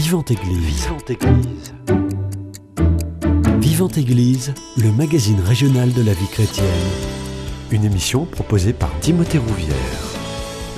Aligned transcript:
Vivante 0.00 0.30
Église. 0.30 0.84
Vivante 0.84 1.10
Église. 1.10 1.74
Vivante 3.58 3.98
Église, 3.98 4.54
le 4.76 4.92
magazine 4.92 5.40
régional 5.40 5.92
de 5.92 6.02
la 6.02 6.12
vie 6.12 6.28
chrétienne. 6.28 6.66
Une 7.72 7.84
émission 7.84 8.24
proposée 8.24 8.72
par 8.72 8.96
Timothée 9.00 9.38
Rouvière. 9.38 9.74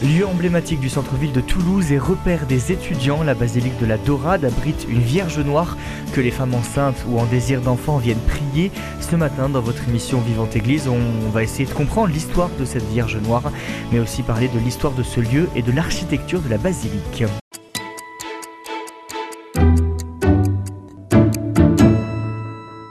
Lieu 0.03 0.27
emblématique 0.27 0.81
du 0.81 0.89
centre-ville 0.89 1.33
de 1.33 1.43
Toulouse 1.43 1.93
et 1.93 1.99
repère 1.99 2.47
des 2.47 2.73
étudiants, 2.73 3.23
la 3.23 3.35
basilique 3.35 3.79
de 3.79 3.85
la 3.85 3.99
Dorade 3.99 4.47
abrite 4.47 4.87
une 4.89 5.03
Vierge 5.03 5.39
Noire 5.39 5.77
que 6.15 6.23
les 6.23 6.31
femmes 6.31 6.55
enceintes 6.55 7.05
ou 7.07 7.19
en 7.19 7.27
désir 7.27 7.61
d'enfant 7.61 7.99
viennent 7.99 8.27
prier. 8.27 8.73
Ce 9.01 9.17
matin, 9.17 9.51
dans 9.51 9.61
votre 9.61 9.87
émission 9.87 10.23
Vivante 10.23 10.57
Église, 10.57 10.89
on 10.89 11.29
va 11.29 11.43
essayer 11.43 11.67
de 11.67 11.75
comprendre 11.75 12.11
l'histoire 12.11 12.49
de 12.59 12.65
cette 12.65 12.89
Vierge 12.89 13.19
Noire, 13.19 13.53
mais 13.93 13.99
aussi 13.99 14.23
parler 14.23 14.49
de 14.49 14.59
l'histoire 14.59 14.95
de 14.95 15.03
ce 15.03 15.21
lieu 15.21 15.51
et 15.55 15.61
de 15.61 15.73
l'architecture 15.73 16.41
de 16.41 16.49
la 16.49 16.57
basilique. 16.57 17.25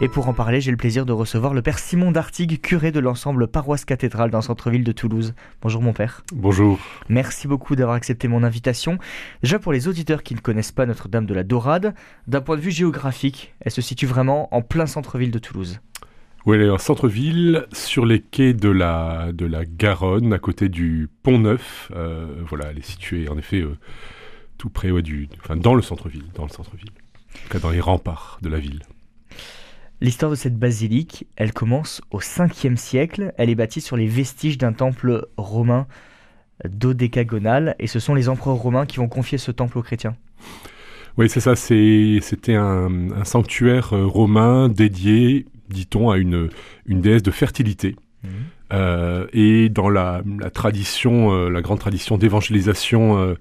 Et 0.01 0.07
pour 0.07 0.29
en 0.29 0.33
parler, 0.33 0.61
j'ai 0.61 0.71
le 0.71 0.77
plaisir 0.77 1.05
de 1.05 1.11
recevoir 1.11 1.53
le 1.53 1.61
père 1.61 1.77
Simon 1.77 2.13
Dartigue, 2.13 2.61
curé 2.61 2.93
de 2.93 3.01
l'ensemble 3.01 3.49
paroisse 3.49 3.83
cathédrale 3.83 4.31
dans 4.31 4.37
le 4.37 4.43
centre-ville 4.43 4.85
de 4.85 4.93
Toulouse. 4.93 5.33
Bonjour 5.61 5.81
mon 5.81 5.91
père. 5.91 6.23
Bonjour. 6.31 6.79
Merci 7.09 7.49
beaucoup 7.49 7.75
d'avoir 7.75 7.97
accepté 7.97 8.29
mon 8.29 8.43
invitation. 8.43 8.97
Déjà 9.43 9.59
pour 9.59 9.73
les 9.73 9.89
auditeurs 9.89 10.23
qui 10.23 10.35
ne 10.35 10.39
connaissent 10.39 10.71
pas 10.71 10.85
Notre-Dame 10.85 11.25
de 11.25 11.33
la 11.33 11.43
Dorade, 11.43 11.93
d'un 12.27 12.39
point 12.39 12.55
de 12.55 12.61
vue 12.61 12.71
géographique, 12.71 13.53
elle 13.59 13.73
se 13.73 13.81
situe 13.81 14.05
vraiment 14.05 14.47
en 14.55 14.61
plein 14.61 14.85
centre-ville 14.85 15.31
de 15.31 15.39
Toulouse. 15.39 15.81
Oui, 16.45 16.55
elle 16.55 16.63
est 16.63 16.69
en 16.69 16.77
centre-ville, 16.77 17.65
sur 17.73 18.05
les 18.05 18.21
quais 18.21 18.53
de 18.53 18.69
la, 18.69 19.33
de 19.33 19.45
la 19.45 19.65
Garonne, 19.65 20.31
à 20.31 20.39
côté 20.39 20.69
du 20.69 21.09
Pont 21.23 21.39
Neuf. 21.39 21.91
Euh, 21.93 22.25
voilà, 22.47 22.67
elle 22.71 22.77
est 22.77 22.89
située 22.89 23.27
en 23.27 23.37
effet 23.37 23.59
euh, 23.59 23.77
tout 24.57 24.69
près 24.69 24.89
du, 25.01 25.27
enfin, 25.43 25.57
dans 25.57 25.75
le 25.75 25.81
centre-ville, 25.81 26.23
dans 26.35 26.43
le 26.43 26.49
centre-ville, 26.49 26.91
dans 27.61 27.69
les 27.69 27.81
remparts 27.81 28.39
de 28.41 28.47
la 28.47 28.59
ville. 28.59 28.79
L'histoire 30.01 30.31
de 30.31 30.35
cette 30.35 30.57
basilique, 30.57 31.27
elle 31.35 31.51
commence 31.51 32.01
au 32.11 32.19
5e 32.19 32.77
siècle. 32.77 33.33
Elle 33.37 33.49
est 33.49 33.55
bâtie 33.55 33.81
sur 33.81 33.97
les 33.97 34.07
vestiges 34.07 34.57
d'un 34.57 34.71
temple 34.71 35.27
romain 35.37 35.87
dodécagonal, 36.67 37.75
et 37.79 37.87
ce 37.87 37.99
sont 37.99 38.13
les 38.13 38.29
empereurs 38.29 38.55
romains 38.55 38.85
qui 38.85 38.97
vont 38.97 39.07
confier 39.07 39.37
ce 39.37 39.51
temple 39.51 39.77
aux 39.77 39.81
chrétiens. 39.81 40.15
Oui, 41.17 41.29
c'est 41.29 41.39
ça. 41.39 41.55
C'était 41.55 42.55
un, 42.55 42.89
sanctuaire 43.25 43.93
euh, 43.93 44.05
romain 44.05 44.69
dédié, 44.69 45.45
dit-on, 45.69 46.09
à 46.09 46.17
une, 46.17 46.49
une 46.85 47.01
déesse 47.01 47.23
de 47.23 47.31
fertilité. 47.31 47.95
Mhm. 48.23 48.29
Euh, 48.71 49.27
et 49.33 49.69
dans 49.69 49.89
la, 49.89 50.21
tradition, 50.53 51.33
euh, 51.33 51.49
la 51.49 51.61
grande 51.61 51.79
tradition 51.79 52.17
d'évangélisation, 52.17 53.35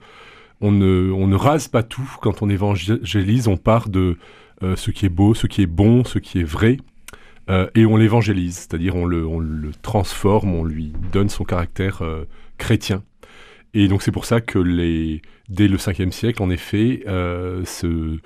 on, 0.60 0.72
ne, 0.72 1.12
on 1.12 1.26
ne 1.28 1.36
rase 1.36 1.68
pas 1.68 1.82
tout. 1.82 2.16
Quand 2.20 2.42
on 2.42 2.48
évangélise, 2.48 3.46
on 3.46 3.56
part 3.56 3.88
de 3.88 4.16
ce 4.62 4.90
qui 4.90 5.06
est 5.06 5.10
beau, 5.10 5.34
ce 5.34 5.46
qui 5.46 5.62
est 5.62 5.66
bon, 5.66 6.04
ce 6.04 6.18
qui 6.18 6.40
est 6.40 6.44
vrai, 6.44 6.78
euh, 7.50 7.66
et 7.74 7.86
on 7.86 7.96
l'évangélise, 7.96 8.56
c'est-à-dire 8.56 8.94
on 8.96 9.06
le, 9.06 9.70
transforme, 9.82 10.54
on 10.54 10.64
lui 10.64 10.92
donne 11.12 11.28
son 11.28 11.44
caractère 11.44 12.02
euh, 12.02 12.26
chrétien. 12.58 13.02
Et 13.74 13.88
donc 13.88 14.02
c'est 14.02 14.12
pour 14.12 14.24
ça 14.24 14.40
que 14.40 14.58
les, 14.58 15.22
dès 15.48 15.68
le 15.68 15.76
5e 15.76 16.10
siècle, 16.10 16.42
en 16.42 16.50
effet, 16.50 17.04
ce, 17.06 18.18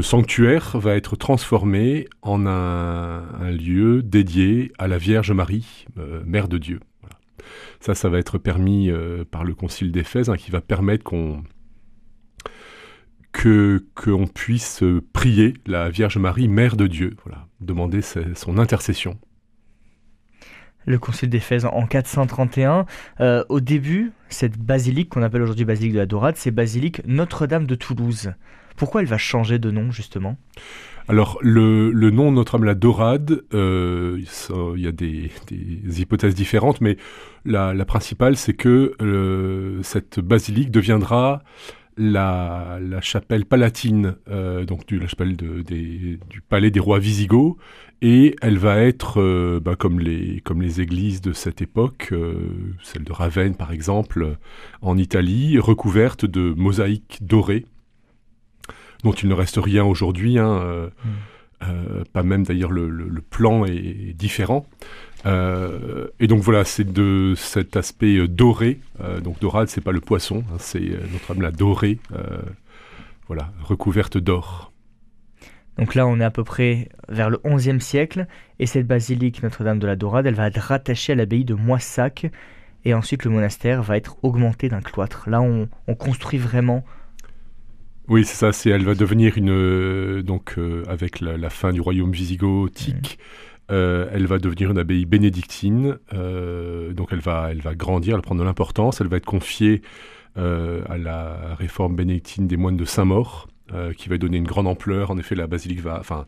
sanctuaire 0.00 0.78
va 0.78 0.96
être 0.96 1.16
transformé 1.16 2.08
en 2.22 2.46
un, 2.46 3.50
lieu 3.50 4.02
dédié 4.02 4.72
à 4.78 4.88
la 4.88 4.96
Vierge 4.96 5.30
Marie, 5.32 5.86
Mère 6.24 6.48
de 6.48 6.56
Dieu. 6.56 6.80
Ça, 7.80 7.94
ça 7.94 8.08
va 8.08 8.18
être 8.18 8.38
permis 8.38 8.90
par 9.30 9.44
le 9.44 9.54
Concile 9.54 9.92
d'Éphèse, 9.92 10.30
hein, 10.30 10.36
qui 10.36 10.50
va 10.50 10.62
permettre 10.62 11.04
qu'on 11.04 11.42
que 13.32 13.84
qu'on 13.94 14.26
puisse 14.26 14.84
prier 15.12 15.54
la 15.66 15.88
Vierge 15.88 16.18
Marie, 16.18 16.48
Mère 16.48 16.76
de 16.76 16.86
Dieu, 16.86 17.16
voilà, 17.24 17.46
demander 17.60 18.00
son 18.02 18.58
intercession. 18.58 19.18
Le 20.84 20.98
Concile 20.98 21.30
d'Éphèse 21.30 21.64
en 21.64 21.86
431. 21.86 22.86
Euh, 23.20 23.44
au 23.48 23.60
début, 23.60 24.12
cette 24.28 24.58
basilique 24.58 25.10
qu'on 25.10 25.22
appelle 25.22 25.42
aujourd'hui 25.42 25.64
basilique 25.64 25.92
de 25.92 25.98
la 25.98 26.06
Dorade, 26.06 26.36
c'est 26.36 26.50
basilique 26.50 27.02
Notre-Dame 27.06 27.66
de 27.66 27.74
Toulouse. 27.74 28.32
Pourquoi 28.76 29.02
elle 29.02 29.06
va 29.06 29.18
changer 29.18 29.58
de 29.58 29.70
nom 29.70 29.92
justement? 29.92 30.36
Alors, 31.08 31.38
le, 31.40 31.92
nom 32.10 32.32
Notre-Dame 32.32 32.62
de 32.62 32.66
la 32.66 32.74
Dorade, 32.74 33.42
euh, 33.54 34.20
il 34.76 34.80
y 34.82 34.86
a 34.86 34.92
des, 34.92 35.30
hypothèses 36.00 36.34
différentes, 36.34 36.80
mais 36.80 36.96
la, 37.44 37.84
principale, 37.84 38.36
c'est 38.36 38.54
que 38.54 38.94
euh, 39.00 39.82
cette 39.82 40.20
basilique 40.20 40.70
deviendra 40.70 41.42
la, 41.96 42.78
chapelle 43.00 43.44
palatine, 43.44 44.16
euh, 44.28 44.64
donc 44.64 44.86
du, 44.86 44.98
la 44.98 45.06
chapelle 45.06 45.36
du 45.36 46.18
palais 46.48 46.70
des 46.70 46.80
rois 46.80 46.98
Visigoths, 46.98 47.56
et 48.00 48.34
elle 48.42 48.58
va 48.58 48.78
être, 48.80 49.20
euh, 49.20 49.60
bah, 49.62 49.76
comme, 49.76 50.00
les, 50.00 50.40
comme 50.40 50.62
les 50.62 50.80
églises 50.80 51.20
de 51.20 51.32
cette 51.32 51.62
époque, 51.62 52.08
euh, 52.12 52.74
celle 52.82 53.04
de 53.04 53.12
Ravenne 53.12 53.54
par 53.54 53.72
exemple, 53.72 54.36
en 54.80 54.98
Italie, 54.98 55.58
recouverte 55.58 56.24
de 56.24 56.52
mosaïques 56.56 57.18
dorées, 57.22 57.66
dont 59.04 59.12
il 59.12 59.28
ne 59.28 59.34
reste 59.34 59.58
rien 59.58 59.84
aujourd'hui, 59.84 60.38
hein, 60.38 60.90
mm. 61.60 62.04
pas 62.12 62.22
même 62.22 62.44
d'ailleurs 62.44 62.72
le, 62.72 63.22
plan 63.30 63.64
est 63.64 64.14
différent. 64.14 64.66
Euh, 65.26 66.08
et 66.18 66.26
donc 66.26 66.40
voilà, 66.40 66.64
c'est 66.64 66.90
de 66.90 67.34
cet 67.36 67.76
aspect 67.76 68.16
euh, 68.16 68.28
doré. 68.28 68.80
Euh, 69.00 69.20
donc 69.20 69.40
dorade, 69.40 69.68
c'est 69.68 69.80
pas 69.80 69.92
le 69.92 70.00
poisson, 70.00 70.42
hein, 70.52 70.56
c'est 70.58 70.90
notre 71.12 71.30
âme 71.30 71.42
la 71.42 71.50
dorée, 71.50 71.98
voilà, 73.28 73.52
recouverte 73.62 74.18
d'or. 74.18 74.72
Donc 75.78 75.94
là, 75.94 76.06
on 76.06 76.20
est 76.20 76.24
à 76.24 76.30
peu 76.30 76.44
près 76.44 76.90
vers 77.08 77.30
le 77.30 77.40
XIe 77.46 77.80
siècle, 77.80 78.26
et 78.58 78.66
cette 78.66 78.86
basilique 78.86 79.42
Notre-Dame 79.42 79.78
de 79.78 79.86
la 79.86 79.96
Dorade, 79.96 80.26
elle 80.26 80.34
va 80.34 80.48
être 80.48 80.58
rattachée 80.58 81.12
à 81.12 81.16
l'abbaye 81.16 81.46
de 81.46 81.54
Moissac, 81.54 82.30
et 82.84 82.92
ensuite 82.92 83.24
le 83.24 83.30
monastère 83.30 83.82
va 83.82 83.96
être 83.96 84.16
augmenté 84.22 84.68
d'un 84.68 84.82
cloître. 84.82 85.30
Là, 85.30 85.40
on, 85.40 85.68
construit 85.94 86.38
vraiment. 86.38 86.84
Oui, 88.08 88.24
c'est 88.24 88.34
ça. 88.34 88.52
C'est, 88.52 88.68
elle 88.68 88.84
va 88.84 88.94
devenir 88.94 89.38
une 89.38 90.20
donc 90.20 90.58
avec 90.88 91.20
la, 91.20 91.48
fin 91.48 91.72
du 91.72 91.80
royaume 91.80 92.12
visigothique. 92.12 93.18
Mmh. 93.18 93.51
Euh, 93.70 94.08
elle 94.12 94.26
va 94.26 94.38
devenir 94.38 94.70
une 94.70 94.78
abbaye 94.78 95.06
bénédictine, 95.06 95.98
euh, 96.12 96.92
donc 96.92 97.08
elle 97.12 97.20
va, 97.20 97.48
elle 97.50 97.60
va 97.60 97.74
grandir, 97.74 98.14
elle 98.14 98.18
va 98.18 98.22
prendre 98.22 98.40
de 98.40 98.44
l'importance, 98.44 99.00
elle 99.00 99.06
va 99.06 99.16
être 99.16 99.24
confiée 99.24 99.82
euh, 100.36 100.82
à 100.88 100.98
la 100.98 101.54
réforme 101.54 101.94
bénédictine 101.94 102.46
des 102.48 102.56
moines 102.56 102.76
de 102.76 102.84
Saint-Maur, 102.84 103.48
qui 103.96 104.10
va 104.10 104.18
donner 104.18 104.36
une 104.36 104.46
grande 104.46 104.66
ampleur. 104.66 105.10
En 105.10 105.16
effet, 105.16 105.34
la 105.34 105.46
basilique 105.46 105.80
va, 105.80 105.98
enfin, 105.98 106.26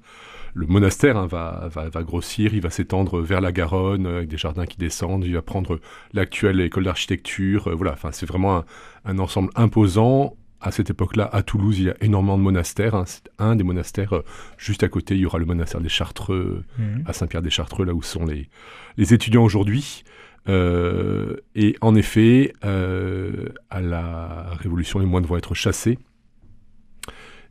le 0.54 0.66
monastère 0.66 1.18
hein, 1.18 1.26
va, 1.26 1.68
va, 1.68 2.02
grossir, 2.02 2.54
il 2.54 2.62
va 2.62 2.70
s'étendre 2.70 3.20
vers 3.20 3.42
la 3.42 3.52
Garonne 3.52 4.06
avec 4.06 4.28
des 4.28 4.38
jardins 4.38 4.64
qui 4.64 4.78
descendent, 4.78 5.26
il 5.26 5.34
va 5.34 5.42
prendre 5.42 5.78
l'actuelle 6.14 6.58
école 6.62 6.84
d'architecture. 6.84 7.68
voilà, 7.76 7.92
enfin, 7.92 8.12
c'est 8.12 8.24
vraiment 8.24 8.64
un, 9.04 9.18
ensemble 9.18 9.50
imposant 9.56 10.38
à 10.64 10.70
cette 10.70 10.88
époque-là, 10.88 11.28
à 11.30 11.42
Toulouse, 11.42 11.78
il 11.78 11.84
y 11.84 11.90
a 11.90 11.96
énormément 12.00 12.38
de 12.38 12.42
monastères. 12.42 12.94
Hein. 12.94 13.04
C'est 13.06 13.30
un 13.38 13.54
des 13.54 13.64
monastères. 13.64 14.14
Euh, 14.14 14.24
juste 14.56 14.82
à 14.82 14.88
côté, 14.88 15.14
il 15.14 15.20
y 15.20 15.26
aura 15.26 15.38
le 15.38 15.44
monastère 15.44 15.82
des 15.82 15.90
Chartreux, 15.90 16.64
mhm. 16.78 17.04
à 17.06 17.12
Saint-Pierre-des-Chartreux, 17.12 17.84
là 17.84 17.92
où 17.92 18.02
sont 18.02 18.24
les, 18.24 18.48
les 18.96 19.12
étudiants 19.12 19.44
aujourd'hui. 19.44 20.04
Euh, 20.48 21.36
et 21.54 21.76
en 21.82 21.94
effet, 21.94 22.54
euh, 22.64 23.50
à 23.68 23.82
la 23.82 24.46
Révolution, 24.58 24.98
les 24.98 25.06
moines 25.06 25.26
vont 25.26 25.36
être 25.36 25.54
chassés. 25.54 25.98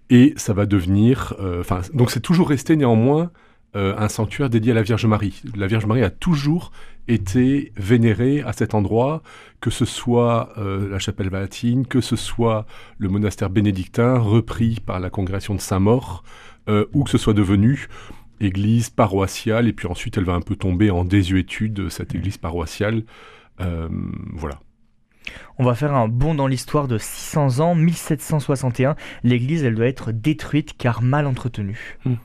Et 0.10 0.34
ça 0.36 0.54
va 0.54 0.66
devenir... 0.66 1.36
Enfin, 1.60 1.82
donc 1.94 2.10
c'est 2.10 2.20
toujours 2.20 2.50
resté 2.50 2.76
néanmoins 2.76 3.32
un 3.76 4.08
sanctuaire 4.08 4.50
dédié 4.50 4.72
à 4.72 4.76
la 4.76 4.84
Vierge 4.84 5.06
Marie. 5.06 5.42
La 5.56 5.68
Vierge 5.68 5.86
Marie 5.86 6.04
a 6.04 6.10
toujours 6.10 6.72
été 7.08 7.72
vénérée 7.76 8.42
à 8.42 8.54
cet 8.54 8.74
endroit, 8.74 9.22
que 9.62 9.70
ce 9.70 9.86
soit 9.86 10.54
euh, 10.58 10.90
la 10.90 11.00
chapelle 11.00 11.30
Valatine, 11.30 11.86
que 11.86 12.02
ce 12.02 12.16
soit 12.16 12.66
le 12.98 13.10
monastère 13.10 13.50
bénédictin 13.50 14.18
repris 14.18 14.80
par 14.86 15.00
la 15.00 15.10
congrégation 15.10 15.56
de 15.56 15.62
Saint-Maur, 15.62 16.24
euh, 16.70 16.86
ou 16.94 17.04
que 17.04 17.10
ce 17.10 17.18
soit 17.18 17.34
devenu 17.34 17.88
église 18.40 18.90
paroissiale, 18.90 19.68
et 19.68 19.74
puis 19.74 19.88
ensuite 19.88 20.18
elle 20.18 20.26
va 20.26 20.34
un 20.34 20.42
peu 20.42 20.56
tomber 20.56 20.92
en 20.92 21.06
désuétude, 21.06 21.90
cette 21.90 22.16
église 22.16 22.38
paroissiale. 22.38 23.04
Euh, 23.60 23.90
voilà. 24.34 24.60
On 25.58 25.64
va 25.64 25.76
faire 25.76 25.94
un 25.94 26.08
bond 26.08 26.36
dans 26.36 26.48
l'histoire 26.48 26.88
de 26.88 26.98
600 26.98 27.60
ans, 27.60 27.76
1761. 27.76 28.96
L'église, 29.24 29.64
elle 29.64 29.76
doit 29.76 29.88
être 29.88 30.12
détruite 30.12 30.76
car 30.78 31.02
mal 31.02 31.26
entretenue. 31.28 31.98
Hmm. 32.06 32.16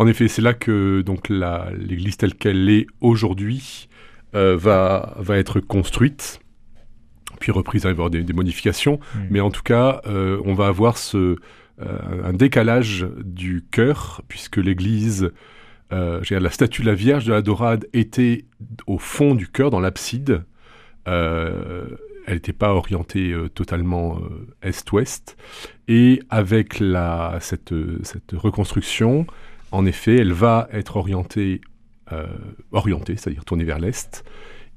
En 0.00 0.06
effet, 0.06 0.28
c'est 0.28 0.40
là 0.40 0.54
que 0.54 1.02
donc 1.02 1.28
l'église 1.28 2.16
telle 2.16 2.34
qu'elle 2.34 2.70
est 2.70 2.86
aujourd'hui 3.02 3.90
euh, 4.34 4.56
va, 4.56 5.14
va 5.18 5.36
être 5.36 5.60
construite, 5.60 6.40
puis 7.38 7.52
reprise, 7.52 7.82
il 7.82 7.84
va 7.84 7.90
y 7.90 7.92
avoir 7.92 8.08
des, 8.08 8.32
modifications, 8.32 8.98
hmm. 9.14 9.18
mais 9.28 9.40
en 9.40 9.50
tout 9.50 9.60
cas, 9.62 10.00
euh, 10.06 10.40
on 10.46 10.54
va 10.54 10.68
avoir 10.68 10.96
ce, 10.96 11.36
euh, 11.82 11.98
un 12.24 12.32
décalage 12.32 13.06
du 13.22 13.62
cœur, 13.70 14.22
puisque 14.26 14.56
l'église, 14.56 15.32
la 15.90 16.50
statue 16.50 16.80
de 16.80 16.86
la 16.86 16.94
Vierge 16.94 17.26
de 17.26 17.32
la 17.34 17.42
Dorade 17.42 17.86
était 17.92 18.46
au 18.86 18.96
fond 18.96 19.34
du 19.34 19.48
cœur, 19.48 19.68
dans 19.68 19.80
l'abside, 19.80 20.44
elle 21.04 21.98
n'était 22.26 22.54
pas 22.54 22.72
orientée 22.72 23.34
totalement 23.54 24.18
est-ouest. 24.62 25.36
Et 25.88 26.22
avec 26.30 26.80
la, 26.80 27.36
cette, 27.40 27.74
cette 28.02 28.32
reconstruction, 28.32 29.26
en 29.72 29.86
effet, 29.86 30.16
elle 30.16 30.32
va 30.32 30.68
être 30.72 30.96
orientée, 30.96 31.60
orientée 32.72 33.16
c'est-à-dire 33.16 33.44
tournée 33.44 33.64
vers 33.64 33.78
l'est. 33.78 34.24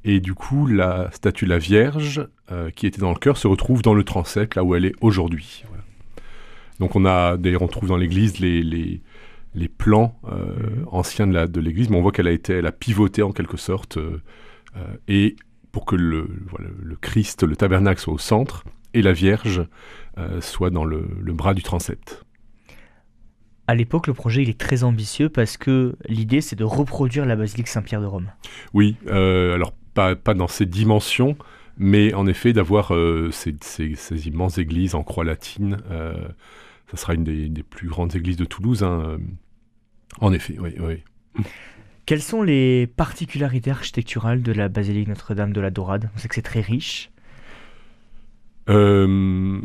Et 0.06 0.19
du 0.19 0.34
coup, 0.34 0.68
la 0.68 1.10
statue 1.12 1.45
de 1.45 1.50
la 1.50 1.57
Vierge, 1.57 2.28
qui 2.75 2.86
était 2.86 3.01
dans 3.01 3.12
le 3.12 3.18
cœur, 3.18 3.38
se 3.38 3.48
retrouve 3.48 3.81
dans 3.81 3.94
le 3.94 4.04
transept, 4.04 4.56
là 4.56 4.63
où 4.63 4.75
elle 4.75 4.86
est 4.86 4.94
aujourd'hui. 5.01 5.63
Donc 6.80 6.95
on 6.95 7.06
a, 7.06 7.38
d'ailleurs, 7.38 7.62
on 7.62 7.68
trouve 7.68 7.90
dans 7.90 7.98
l'église 7.98 8.40
les, 8.40 9.01
plans 9.78 10.19
mhm. 10.24 10.88
anciens 10.92 11.28
de 11.28 11.60
l'église, 11.60 11.89
mais 11.89 11.98
on 11.98 12.01
voit 12.01 12.12
qu'elle 12.12 12.28
a 12.28 12.31
été, 12.31 12.54
elle 12.54 12.68
a 12.68 12.72
pivoté 12.72 13.24
en 13.24 13.31
quelque 13.31 13.57
sorte, 13.57 13.98
et 15.07 15.36
pour 15.72 15.86
que 15.86 15.96
le, 15.96 16.30
le 16.81 16.96
Christ, 16.98 17.44
le 17.44 17.56
tabernacle 17.56 18.00
soit 18.00 18.13
au 18.13 18.19
centre 18.19 18.63
et 18.94 19.01
la 19.01 19.13
Vierge 19.13 19.66
euh, 20.18 20.42
soit 20.42 20.69
dans 20.69 20.86
le, 20.86 21.06
bras 21.34 21.54
du 21.54 21.63
transept. 21.63 22.24
À 23.68 23.75
l'époque, 23.75 24.07
le 24.07 24.13
projet 24.13 24.44
il 24.44 24.50
est 24.50 24.60
très 24.60 24.83
ambitieux 24.83 25.30
parce 25.30 25.57
que 25.57 25.95
l'idée 26.07 26.42
c'est 26.42 26.56
de 26.56 26.63
reproduire 26.63 27.25
la 27.25 27.36
basilique 27.36 27.68
Saint-Pierre 27.68 28.01
de 28.01 28.06
Rome. 28.06 28.30
Oui, 28.74 28.98
euh, 29.07 29.54
alors 29.54 29.74
pas, 29.94 30.15
pas 30.15 30.33
dans 30.33 30.48
ces 30.48 30.65
dimensions, 30.65 31.38
mais 31.77 32.13
en 32.13 32.27
effet 32.27 32.54
d'avoir 32.54 32.94
euh, 32.94 33.30
ces, 33.31 33.56
ces, 33.62 34.27
immenses 34.27 34.57
églises 34.57 34.95
en 34.95 35.04
croix 35.04 35.24
latine. 35.24 35.77
ça 36.92 36.98
sera 36.98 37.13
une 37.13 37.24
des, 37.24 37.63
plus 37.63 37.88
grandes 37.88 38.15
églises 38.15 38.38
de 38.38 38.45
Toulouse. 38.45 38.83
Hein, 38.83 39.18
en 40.19 40.33
effet, 40.33 40.57
oui. 40.60 40.75
oui. 40.80 41.44
Quelles 42.06 42.21
sont 42.21 42.44
les 42.44 42.86
particularités 42.86 43.71
architecturales 43.71 44.42
de 44.42 44.51
la 44.51 44.68
basilique 44.68 45.07
Notre-Dame 45.07 45.54
de 45.54 45.62
la 45.62 45.69
Dorade? 45.69 46.10
On 46.15 46.19
sait 46.19 46.27
que 46.27 46.36
c'est 46.36 46.42
très 46.42 46.60
riche. 46.60 47.12
Euh, 48.69 49.60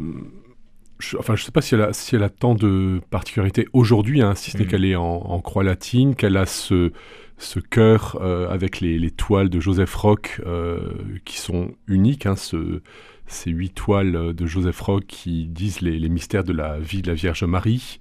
je, 0.98 1.16
enfin, 1.16 1.36
je 1.36 1.42
ne 1.42 1.46
sais 1.46 1.52
pas 1.52 1.60
si 1.60 1.74
elle, 1.74 1.82
a, 1.82 1.92
si 1.92 2.16
elle 2.16 2.22
a 2.22 2.28
tant 2.28 2.54
de 2.54 3.00
particularités 3.10 3.68
aujourd'hui, 3.72 4.22
hein, 4.22 4.34
si 4.34 4.50
ce 4.50 4.58
n'est 4.58 4.64
mm. 4.64 4.68
qu'elle 4.68 4.84
est 4.84 4.96
en, 4.96 5.40
croix 5.40 5.62
latine, 5.62 6.14
qu'elle 6.14 6.36
a 6.36 6.46
ce, 6.46 6.92
ce 7.38 7.60
cœur 7.60 8.18
euh, 8.20 8.48
avec 8.48 8.80
les, 8.80 9.10
toiles 9.10 9.48
de 9.48 9.60
Joseph 9.60 9.94
Roch 9.94 10.40
euh, 10.46 10.80
qui 11.24 11.38
sont 11.38 11.72
uniques, 11.86 12.26
hein, 12.26 12.36
ce, 12.36 12.82
ces 13.26 13.50
huit 13.50 13.74
toiles 13.74 14.34
de 14.34 14.46
Joseph 14.46 14.80
Roch 14.80 15.04
qui 15.06 15.46
disent 15.46 15.80
les, 15.80 15.98
les, 15.98 16.08
mystères 16.08 16.44
de 16.44 16.52
la 16.52 16.78
vie 16.78 17.02
de 17.02 17.08
la 17.08 17.14
Vierge 17.14 17.44
Marie. 17.44 17.98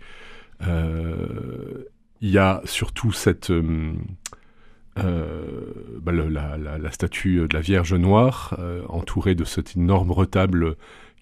Il 2.20 2.32
y 2.32 2.40
a 2.40 2.62
surtout 2.66 3.12
cette 3.12 3.52
euh, 5.04 5.74
bah, 6.02 6.12
la, 6.12 6.92
statue 6.92 7.48
de 7.48 7.54
la 7.54 7.62
Vierge 7.62 7.94
Noire, 7.94 8.56
euh, 8.60 8.82
entourée 8.90 9.36
de 9.36 9.44
cet 9.44 9.78
énorme 9.78 10.12
retable 10.12 10.76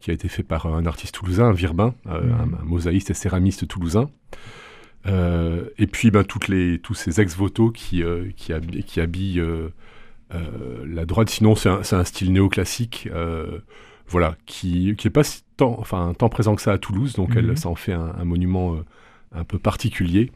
qui 0.05 0.11
a 0.11 0.13
été 0.13 0.27
fait 0.27 0.43
par 0.43 0.67
un 0.67 0.85
artiste 0.85 1.15
toulousain, 1.15 1.45
un 1.45 1.51
Virbin, 1.51 1.95
euh, 2.05 2.21
mhm. 2.21 2.57
un, 2.61 2.63
mosaïste 2.63 3.09
et 3.09 3.15
céramiste 3.15 3.67
toulousain. 3.67 4.11
et 5.07 5.87
puis 5.87 6.11
bah, 6.11 6.23
toutes 6.23 6.47
les, 6.47 6.77
tous 6.77 6.93
ces 6.93 7.19
ex-voto 7.19 7.71
qui, 7.71 8.03
qui, 8.37 8.53
qui, 8.85 9.01
habillent 9.01 9.43
la 10.29 11.05
droite. 11.05 11.31
Sinon, 11.31 11.55
c'est 11.55 11.95
un, 11.95 12.03
style 12.03 12.33
néoclassique 12.33 13.09
voilà, 14.07 14.37
qui 14.45 14.95
n'est 15.03 15.09
pas 15.09 15.23
tant, 15.57 15.75
enfin, 15.79 16.13
tant 16.15 16.29
présent 16.29 16.55
que 16.55 16.61
ça 16.61 16.71
à 16.71 16.77
Toulouse, 16.77 17.13
donc 17.13 17.31
elle, 17.35 17.47
mhm. 17.47 17.55
ça 17.55 17.69
en 17.69 17.75
fait 17.75 17.93
un, 17.93 18.13
un 18.15 18.25
monument 18.25 18.77
un 19.31 19.43
peu 19.43 19.57
particulier. 19.57 20.31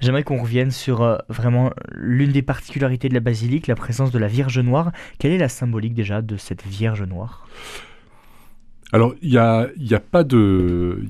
J'aimerais 0.00 0.24
qu'on 0.24 0.42
revienne 0.42 0.70
sur 0.70 1.02
euh, 1.02 1.16
vraiment 1.28 1.70
l'une 1.92 2.32
des 2.32 2.42
particularités 2.42 3.08
de 3.08 3.14
la 3.14 3.20
basilique, 3.20 3.66
la 3.66 3.74
présence 3.74 4.10
de 4.10 4.18
la 4.18 4.28
Vierge 4.28 4.58
Noire. 4.58 4.92
Quelle 5.18 5.32
est 5.32 5.38
la 5.38 5.48
symbolique 5.48 5.94
déjà 5.94 6.20
de 6.20 6.36
cette 6.36 6.66
Vierge 6.66 7.02
Noire? 7.02 7.46
Alors, 8.92 9.14
il 9.20 9.30
n'y 9.30 9.38
a, 9.38 9.68
y 9.78 9.94
a, 9.94 10.00
pas 10.00 10.22
de, 10.22 11.00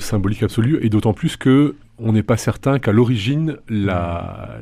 symbolique 0.00 0.42
absolue, 0.42 0.78
et 0.82 0.90
d'autant 0.90 1.14
plus 1.14 1.36
que 1.36 1.76
on 1.98 2.12
n'est 2.12 2.22
pas 2.22 2.36
certain 2.36 2.78
qu'à 2.78 2.92
l'origine, 2.92 3.56
la, 3.68 4.58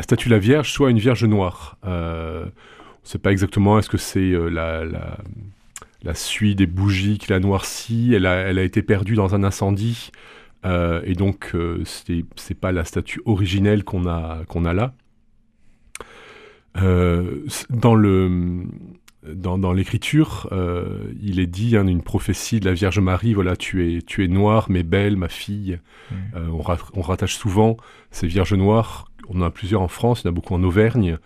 statue 0.00 0.28
de 0.28 0.34
la 0.34 0.38
Vierge 0.38 0.70
soit 0.70 0.90
une 0.90 0.98
Vierge 0.98 1.24
noire. 1.24 1.78
Euh, 1.86 2.44
on 2.44 2.46
ne 2.46 3.08
sait 3.08 3.18
pas 3.18 3.32
exactement, 3.32 3.78
est-ce 3.78 3.88
que 3.88 3.96
c'est 3.96 4.32
euh, 4.32 4.48
la, 6.02 6.14
suie 6.14 6.54
des 6.54 6.66
bougies 6.66 7.18
qui 7.18 7.30
l'a 7.30 7.40
noircie, 7.40 8.12
elle 8.12 8.26
a 8.26 8.62
été 8.62 8.82
perdue 8.82 9.14
dans 9.14 9.34
un 9.34 9.44
incendie, 9.44 10.10
euh, 10.64 11.00
et 11.04 11.14
donc, 11.14 11.52
euh, 11.54 11.82
ce 11.84 12.22
c'est 12.36 12.54
pas 12.54 12.72
la 12.72 12.84
statue 12.84 13.20
originelle 13.24 13.84
qu'on 13.84 14.06
a, 14.06 14.44
qu'on 14.46 14.64
a 14.64 14.72
là. 14.72 14.94
Euh, 16.76 17.44
dans 17.68 17.94
le 17.94 18.64
dans, 19.26 19.58
dans 19.58 19.72
l'écriture, 19.72 20.48
il 21.20 21.40
est 21.40 21.46
dit 21.46 21.76
hein, 21.76 21.86
une 21.86 22.02
prophétie 22.02 22.58
de 22.58 22.64
la 22.64 22.72
Vierge 22.72 23.00
Marie. 23.00 23.34
Voilà, 23.34 23.56
tu 23.56 23.96
es 23.96 24.02
tu 24.02 24.24
es 24.24 24.28
noire 24.28 24.66
mais 24.70 24.82
belle, 24.82 25.16
ma 25.16 25.28
fille. 25.28 25.78
Mmh. 26.10 26.14
On, 26.52 26.62
on, 26.94 27.02
rattache 27.02 27.34
souvent 27.34 27.76
ces 28.10 28.26
Vierges 28.26 28.54
noires. 28.54 29.06
On 29.28 29.40
en 29.40 29.44
a 29.44 29.50
plusieurs 29.50 29.82
en 29.82 29.88
France, 29.88 30.22
il 30.22 30.24
y 30.24 30.28
en 30.28 30.30
a 30.30 30.34
beaucoup 30.34 30.54
en 30.54 30.62
Auvergne. 30.62 31.18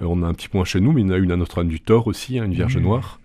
on 0.00 0.22
a 0.22 0.26
un 0.26 0.34
petit 0.34 0.48
point 0.48 0.64
chez 0.64 0.80
nous, 0.80 0.92
mais 0.92 1.02
il 1.02 1.08
y 1.08 1.10
en 1.10 1.14
a 1.14 1.18
une 1.18 1.30
à 1.30 1.36
Notre-Dame 1.36 1.68
du 1.68 1.80
Thor 1.80 2.06
aussi, 2.06 2.38
hein, 2.38 2.44
une 2.44 2.54
Vierge 2.54 2.78
mmh. 2.78 2.82
noire. 2.82 3.20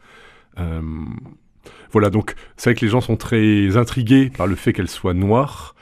Voilà, 1.92 2.10
donc 2.10 2.36
c'est 2.56 2.72
vrai 2.72 2.80
que 2.80 2.86
les 2.86 2.92
gens 2.92 3.02
sont 3.02 3.18
très 3.18 3.78
intrigués 3.78 4.30
par 4.36 4.48
le 4.48 4.56
fait 4.56 4.74
qu'elle 4.74 4.90
soit 4.90 5.14
noire. 5.14 5.76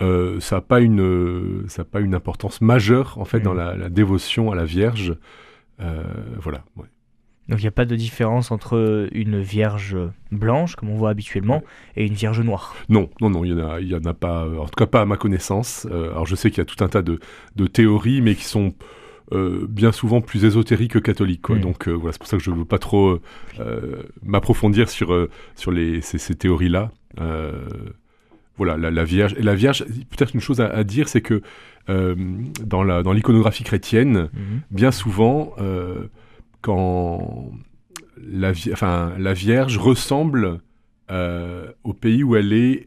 Euh, 0.00 0.40
ça 0.40 0.56
n'a 0.56 0.62
pas 0.62 0.80
une 0.80 1.66
pas 1.90 2.00
une 2.00 2.14
importance 2.14 2.60
majeure 2.60 3.18
en 3.18 3.24
fait 3.24 3.40
dans 3.40 3.54
mm. 3.54 3.78
la, 3.78 3.88
dévotion 3.88 4.50
à 4.50 4.54
la 4.54 4.64
Vierge. 4.64 5.16
Euh, 5.80 6.02
voilà. 6.40 6.64
Donc 7.48 7.58
il 7.58 7.62
n'y 7.62 7.68
a 7.68 7.72
pas 7.72 7.84
de 7.84 7.96
différence 7.96 8.50
entre 8.50 9.08
une 9.12 9.40
Vierge 9.40 9.96
blanche, 10.30 10.76
comme 10.76 10.90
on 10.90 10.96
voit 10.96 11.10
habituellement, 11.10 11.62
et 11.96 12.06
une 12.06 12.14
Vierge 12.14 12.40
noire. 12.40 12.74
Non, 12.88 13.10
non, 13.20 13.30
non, 13.30 13.44
il 13.44 13.54
n'y 13.54 13.90
y 13.90 13.94
en 13.94 14.04
a 14.04 14.14
pas, 14.14 14.48
en 14.48 14.66
tout 14.66 14.76
cas 14.76 14.86
pas 14.86 15.02
à 15.02 15.06
ma 15.06 15.16
connaissance. 15.16 15.86
Euh, 15.90 16.10
alors 16.12 16.26
je 16.26 16.34
sais 16.36 16.50
qu'il 16.50 16.58
y 16.58 16.62
a 16.62 16.64
tout 16.64 16.82
un 16.82 16.88
tas 16.88 17.02
de, 17.02 17.18
de 17.56 17.66
théories, 17.66 18.20
mais 18.22 18.34
qui 18.34 18.44
sont 18.44 18.72
euh, 19.32 19.66
bien 19.68 19.92
souvent 19.92 20.20
plus 20.20 20.44
ésotérique 20.44 20.92
que 20.92 20.98
catholique. 20.98 21.48
Mm. 21.48 21.60
Donc 21.60 21.88
euh, 21.88 21.92
voilà, 21.92 22.12
c'est 22.12 22.18
pour 22.18 22.28
ça 22.28 22.36
que 22.36 22.42
je 22.42 22.50
ne 22.50 22.56
veux 22.56 22.64
pas 22.64 22.78
trop 22.78 23.18
euh, 23.60 24.02
m'approfondir 24.22 24.90
sur, 24.90 25.28
sur 25.56 25.70
les, 25.70 26.00
ces, 26.00 26.34
théories-là. 26.34 26.90
voilà, 28.56 28.76
la, 28.76 29.04
Vierge. 29.04 29.34
Et 29.38 29.42
la 29.42 29.54
Vierge, 29.54 29.84
peut-être 29.84 30.34
une 30.34 30.40
chose 30.40 30.60
à, 30.60 30.84
dire, 30.84 31.08
c'est 31.08 31.22
que 31.22 31.42
dans 31.88 33.12
l'iconographie 33.12 33.64
chrétienne, 33.64 34.28
mm-hmm. 34.34 34.60
bien 34.70 34.92
souvent, 34.92 35.54
quand 36.60 37.50
la, 38.20 38.52
enfin, 38.72 39.12
la 39.18 39.32
Vierge 39.32 39.78
ressemble 39.78 40.60
au 41.10 41.92
pays 41.92 42.22
où 42.22 42.36
elle 42.36 42.52
est 42.52 42.86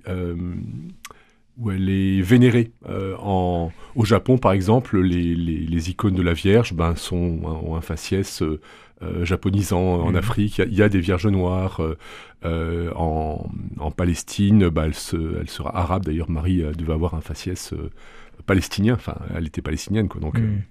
où 1.58 1.72
elle 1.72 1.90
est 1.90 2.22
vénérée. 2.22 2.72
Euh, 2.90 3.16
en, 3.20 3.72
au 3.96 4.06
Japon, 4.06 4.38
par 4.38 4.52
exemple, 4.52 5.00
les, 5.00 5.36
les, 5.36 5.90
icônes 5.90 6.16
de 6.16 6.22
la 6.22 6.34
Vierge 6.34 6.74
ben, 6.74 6.96
sont, 6.96 7.40
ont 7.44 7.76
un 7.76 7.82
faciès 7.82 8.42
euh, 8.42 8.60
euh, 9.02 9.24
japonisant. 9.26 10.02
En 10.02 10.10
mhm. 10.10 10.18
Afrique, 10.18 10.58
il 10.60 10.74
y, 10.74 10.82
a 10.82 10.90
des 10.90 11.00
Vierges 11.00 11.28
noires. 11.28 11.82
En, 12.44 13.50
en, 13.80 13.92
Palestine, 13.92 14.70
ben, 14.70 14.86
elle, 14.86 14.94
se, 14.94 15.40
elle, 15.40 15.50
sera 15.50 15.76
arabe. 15.76 16.06
D'ailleurs, 16.06 16.30
Marie 16.30 16.64
devait 16.78 16.94
avoir 16.94 17.16
un 17.16 17.22
faciès 17.22 17.74
palestinien. 18.46 18.94
Enfin, 18.94 19.16
elle 19.36 19.48
était 19.48 19.62
palestinienne. 19.62 20.08
Quoi, 20.08 20.22
donc, 20.22 20.38
mhm. 20.38 20.62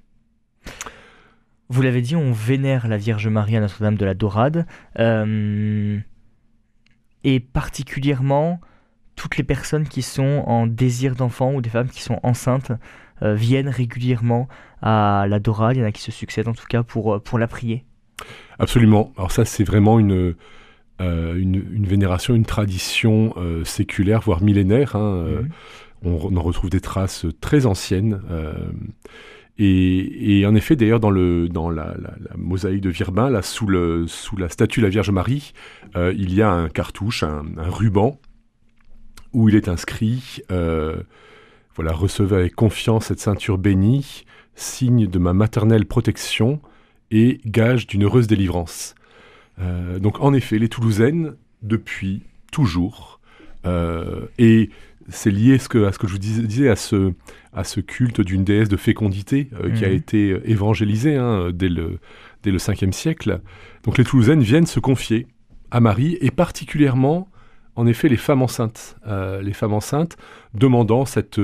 Vous 1.70 1.80
l'avez 1.82 2.02
dit, 2.02 2.14
on 2.14 2.32
vénère 2.32 2.88
la 2.88 2.98
Vierge 2.98 3.26
Marie 3.26 3.56
à 3.56 3.60
Notre-Dame 3.60 3.96
de 3.96 4.04
la 4.04 4.14
Dorade. 4.14 4.66
et 7.24 7.40
particulièrement 7.40 8.60
toutes 9.16 9.36
les 9.36 9.44
personnes 9.44 9.86
qui 9.86 10.02
sont 10.02 10.42
en 10.46 10.66
désir 10.66 11.14
d'enfant 11.14 11.54
ou 11.54 11.60
des 11.60 11.70
femmes 11.70 11.88
qui 11.88 12.02
sont 12.02 12.18
enceintes 12.22 12.72
euh, 13.22 13.34
viennent 13.34 13.68
régulièrement 13.68 14.48
à 14.82 15.26
la 15.28 15.38
Dora. 15.38 15.72
Il 15.72 15.78
y 15.78 15.82
en 15.82 15.86
a 15.86 15.92
qui 15.92 16.02
se 16.02 16.10
succèdent 16.10 16.48
en 16.48 16.52
tout 16.52 16.66
cas 16.68 16.82
pour, 16.82 17.14
euh, 17.14 17.18
pour 17.20 17.38
la 17.38 17.46
prier. 17.46 17.84
Absolument. 18.58 19.12
Alors 19.16 19.30
ça, 19.30 19.44
c'est 19.44 19.64
vraiment 19.64 19.98
une, 19.98 20.34
euh, 21.00 21.36
une, 21.36 21.86
vénération, 21.86 22.34
une 22.34 22.44
tradition 22.44 23.34
séculaire, 23.64 24.20
voire 24.20 24.42
millénaire. 24.42 24.96
Hein, 24.96 25.24
mhm. 25.24 25.48
on, 26.04 26.36
en 26.36 26.42
retrouve 26.42 26.70
des 26.70 26.80
traces 26.80 27.26
très 27.40 27.66
anciennes. 27.66 28.20
Et, 29.58 30.44
en 30.46 30.54
effet, 30.54 30.74
d'ailleurs, 30.74 31.00
dans, 31.00 31.10
le, 31.10 31.48
dans 31.48 31.70
la, 31.70 31.94
mosaïque 32.36 32.80
de 32.80 32.90
Virbin, 32.90 33.30
là, 33.30 33.42
sous, 33.42 33.66
le, 33.66 34.06
sous 34.06 34.36
la 34.36 34.48
statue 34.48 34.80
de 34.80 34.86
la 34.86 34.90
Vierge 34.90 35.10
Marie, 35.10 35.52
il 35.96 36.34
y 36.34 36.42
a 36.42 36.50
un 36.50 36.68
cartouche, 36.68 37.24
un, 37.24 37.44
un 37.56 37.70
ruban 37.70 38.20
où 39.34 39.48
il 39.48 39.56
est 39.56 39.68
inscrit 39.68 40.40
euh, 40.50 40.96
voilà, 41.74 41.92
recevez 41.92 42.36
avec 42.36 42.54
confiance 42.54 43.06
cette 43.06 43.18
ceinture 43.18 43.58
bénie, 43.58 44.24
signe 44.54 45.08
de 45.08 45.18
ma 45.18 45.32
maternelle 45.32 45.86
protection 45.86 46.60
et 47.10 47.40
gage 47.44 47.86
d'une 47.86 48.04
heureuse 48.04 48.28
délivrance. 48.28 48.94
Euh, 49.60 49.98
donc 49.98 50.20
en 50.20 50.32
effet, 50.34 50.58
les 50.58 50.68
Toulousaines, 50.68 51.34
depuis 51.62 52.22
toujours, 52.52 53.20
euh, 53.66 54.26
et 54.38 54.70
c'est 55.08 55.32
lié 55.32 55.54
à 55.54 55.58
ce, 55.58 55.68
que, 55.68 55.84
à 55.84 55.92
ce 55.92 55.98
que 55.98 56.06
je 56.06 56.12
vous 56.12 56.18
disais, 56.18 56.68
à 56.68 56.76
ce, 56.76 57.12
à 57.52 57.64
ce 57.64 57.80
culte 57.80 58.20
d'une 58.20 58.44
déesse 58.44 58.68
de 58.68 58.76
fécondité 58.76 59.48
qui 59.74 59.84
a 59.84 59.88
mm. 59.88 59.94
été 59.94 60.40
évangélisé 60.44 61.16
hein, 61.16 61.50
dès, 61.52 61.68
le, 61.68 61.98
dès 62.42 62.52
le 62.52 62.58
5e 62.58 62.92
siècle. 62.92 63.40
Donc 63.82 63.98
les 63.98 64.04
Toulousaines 64.04 64.42
viennent 64.42 64.66
se 64.66 64.80
confier 64.80 65.26
à 65.70 65.80
Marie, 65.80 66.16
et 66.20 66.30
particulièrement, 66.30 67.28
en 67.76 67.86
effet, 67.86 68.08
les 68.08 68.16
femmes 68.16 68.42
enceintes. 68.42 68.96
les 69.06 69.52
femmes 69.52 69.74
enceintes 69.74 70.16
demandant 70.54 71.04
cette 71.04 71.40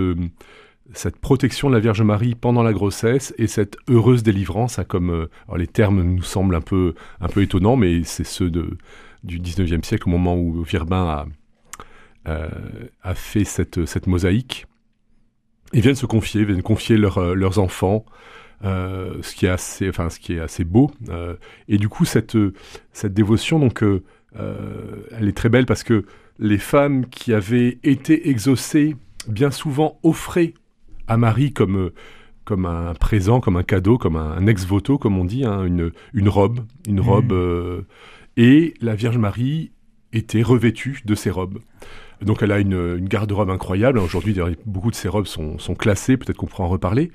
cette 0.93 1.17
protection 1.17 1.69
de 1.69 1.75
la 1.75 1.81
Vierge 1.81 2.03
Marie 2.03 2.35
pendant 2.35 2.63
la 2.63 2.73
grossesse 2.73 3.35
et 3.39 3.47
cette 3.47 3.77
heureuse 3.89 4.23
délivrance, 4.23 4.79
hein, 4.79 4.85
comme 4.85 5.11
euh, 5.11 5.57
les 5.57 5.67
termes 5.67 6.03
nous 6.03 6.23
semblent 6.23 6.55
un 6.55 6.61
peu, 6.61 6.95
un 7.21 7.29
peu 7.29 7.43
étonnants, 7.43 7.77
mais 7.77 8.03
c'est 8.05 8.25
ceux 8.25 8.51
de, 8.51 8.79
du 9.23 9.41
19e 9.41 9.85
siècle, 9.85 10.09
au 10.09 10.11
moment 10.11 10.37
où 10.37 10.63
Virbin 10.63 11.03
a, 11.07 11.27
euh, 12.29 12.49
a 13.03 13.15
fait 13.15 13.45
cette, 13.45 13.87
cette 13.87 14.07
mosaïque. 14.07 14.67
Ils 15.73 15.83
viennent 15.83 15.95
se 15.95 16.07
confier, 16.07 16.45
viennent 16.45 16.63
confier 16.63 16.97
euh, 16.97 17.35
leurs 17.35 17.59
enfants, 17.59 18.05
ce, 18.63 19.35
qui 19.35 19.47
est 19.47 19.51
assez, 19.51 19.89
enfin, 19.89 20.11
ce 20.11 20.19
qui 20.19 20.35
est 20.35 20.41
assez 20.41 20.65
beau. 20.65 20.91
et 21.69 21.79
du 21.79 21.89
coup, 21.89 22.05
cette, 22.05 22.37
cette 22.93 23.15
dévotion, 23.15 23.59
donc, 23.59 23.83
elle 24.37 25.29
est 25.29 25.37
très 25.37 25.49
belle 25.49 25.67
parce 25.67 25.83
que 25.83 26.05
les 26.41 26.59
femmes 26.59 27.07
qui 27.07 27.35
avaient 27.35 27.79
été 27.85 28.31
exaucées 28.31 28.97
bien 29.29 29.51
souvent 29.51 29.99
offraient 30.03 30.55
à 31.07 31.17
Marie 31.17 31.53
comme, 31.53 31.77
euh, 31.77 31.95
comme 32.45 32.67
un 32.67 32.95
présent, 32.95 33.41
comme 33.41 33.57
un 33.57 33.63
cadeau, 33.63 33.99
comme 33.99 34.17
un, 34.17 34.47
ex-voto, 34.47 34.97
comme 34.97 35.19
on 35.19 35.25
dit, 35.25 35.45
hein, 35.45 35.65
une, 35.65 35.93
une 36.15 36.29
robe. 36.29 36.61
Une 36.89 37.01
mmh. 37.01 37.01
robe 37.01 37.33
euh, 37.33 37.83
et 38.37 38.75
la 38.81 38.95
Vierge 38.95 39.19
Marie 39.19 39.71
était 40.13 40.43
revêtue 40.43 41.03
de 41.05 41.15
ces 41.15 41.31
robes. 41.31 41.59
Donc 42.23 42.43
elle 42.43 42.53
a 42.53 42.59
une, 42.59 42.99
garde-robe 42.99 43.51
incroyable. 43.51 43.99
Aujourd'hui, 43.99 44.37
beaucoup 44.67 44.91
de 44.91 44.97
ces 44.97 45.09
robes 45.09 45.27
sont, 45.27 45.57
classées, 45.79 46.17
peut-être 46.17 46.37
qu'on 46.37 46.47
pourra 46.47 46.65
en 46.65 46.69
reparler. 46.69 47.13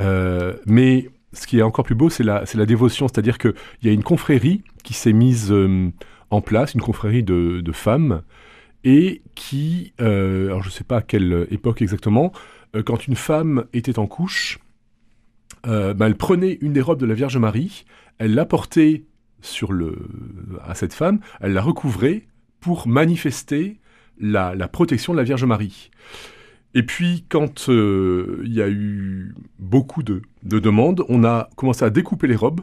Euh, 0.00 0.54
mais 0.66 1.08
ce 1.32 1.46
qui 1.46 1.58
est 1.58 1.62
encore 1.62 1.84
plus 1.84 1.94
beau, 1.94 2.08
c'est 2.08 2.24
la, 2.24 2.44
la 2.54 2.66
dévotion. 2.66 3.08
C'est-à-dire 3.08 3.38
qu'il 3.38 3.54
y 3.82 3.88
a 3.88 3.92
une 3.92 4.02
confrérie 4.02 4.62
qui 4.82 4.94
s'est 4.94 5.12
mise 5.12 5.52
en 6.30 6.40
place, 6.40 6.74
une 6.74 6.80
confrérie 6.80 7.22
de, 7.22 7.72
femmes, 7.72 8.22
et 8.84 9.22
qui, 9.34 9.92
alors 9.98 10.62
je 10.62 10.68
ne 10.68 10.72
sais 10.72 10.84
pas 10.84 10.98
à 10.98 11.02
quelle 11.02 11.46
époque 11.50 11.82
exactement, 11.82 12.32
euh, 12.76 12.82
quand 12.82 13.06
une 13.06 13.16
femme 13.16 13.64
était 13.72 13.98
en 13.98 14.06
couche, 14.06 14.58
euh, 15.66 15.94
ben, 15.94 16.06
elle 16.06 16.16
prenait 16.16 16.58
une 16.60 16.72
des 16.72 16.80
robes 16.80 17.00
de 17.00 17.06
la 17.06 17.14
Vierge 17.14 17.36
Marie, 17.36 17.84
elle 18.18 18.34
la 18.34 18.44
portait 18.44 19.04
sur 19.40 19.72
le, 19.72 19.96
à 20.64 20.74
cette 20.74 20.94
femme, 20.94 21.20
elle 21.40 21.52
la 21.52 21.62
recouvrait 21.62 22.26
pour 22.60 22.88
manifester 22.88 23.78
la, 24.18 24.54
protection 24.68 25.12
de 25.12 25.18
la 25.18 25.24
Vierge 25.24 25.44
Marie. 25.44 25.90
Et 26.74 26.82
puis, 26.82 27.24
quand 27.28 27.68
euh, 27.68 28.42
il 28.44 28.52
y 28.52 28.60
a 28.60 28.68
eu 28.68 29.34
beaucoup 29.58 30.02
de, 30.02 30.22
demandes, 30.42 31.04
on 31.08 31.24
a 31.24 31.48
commencé 31.56 31.84
à 31.84 31.90
découper 31.90 32.26
les 32.26 32.36
robes, 32.36 32.60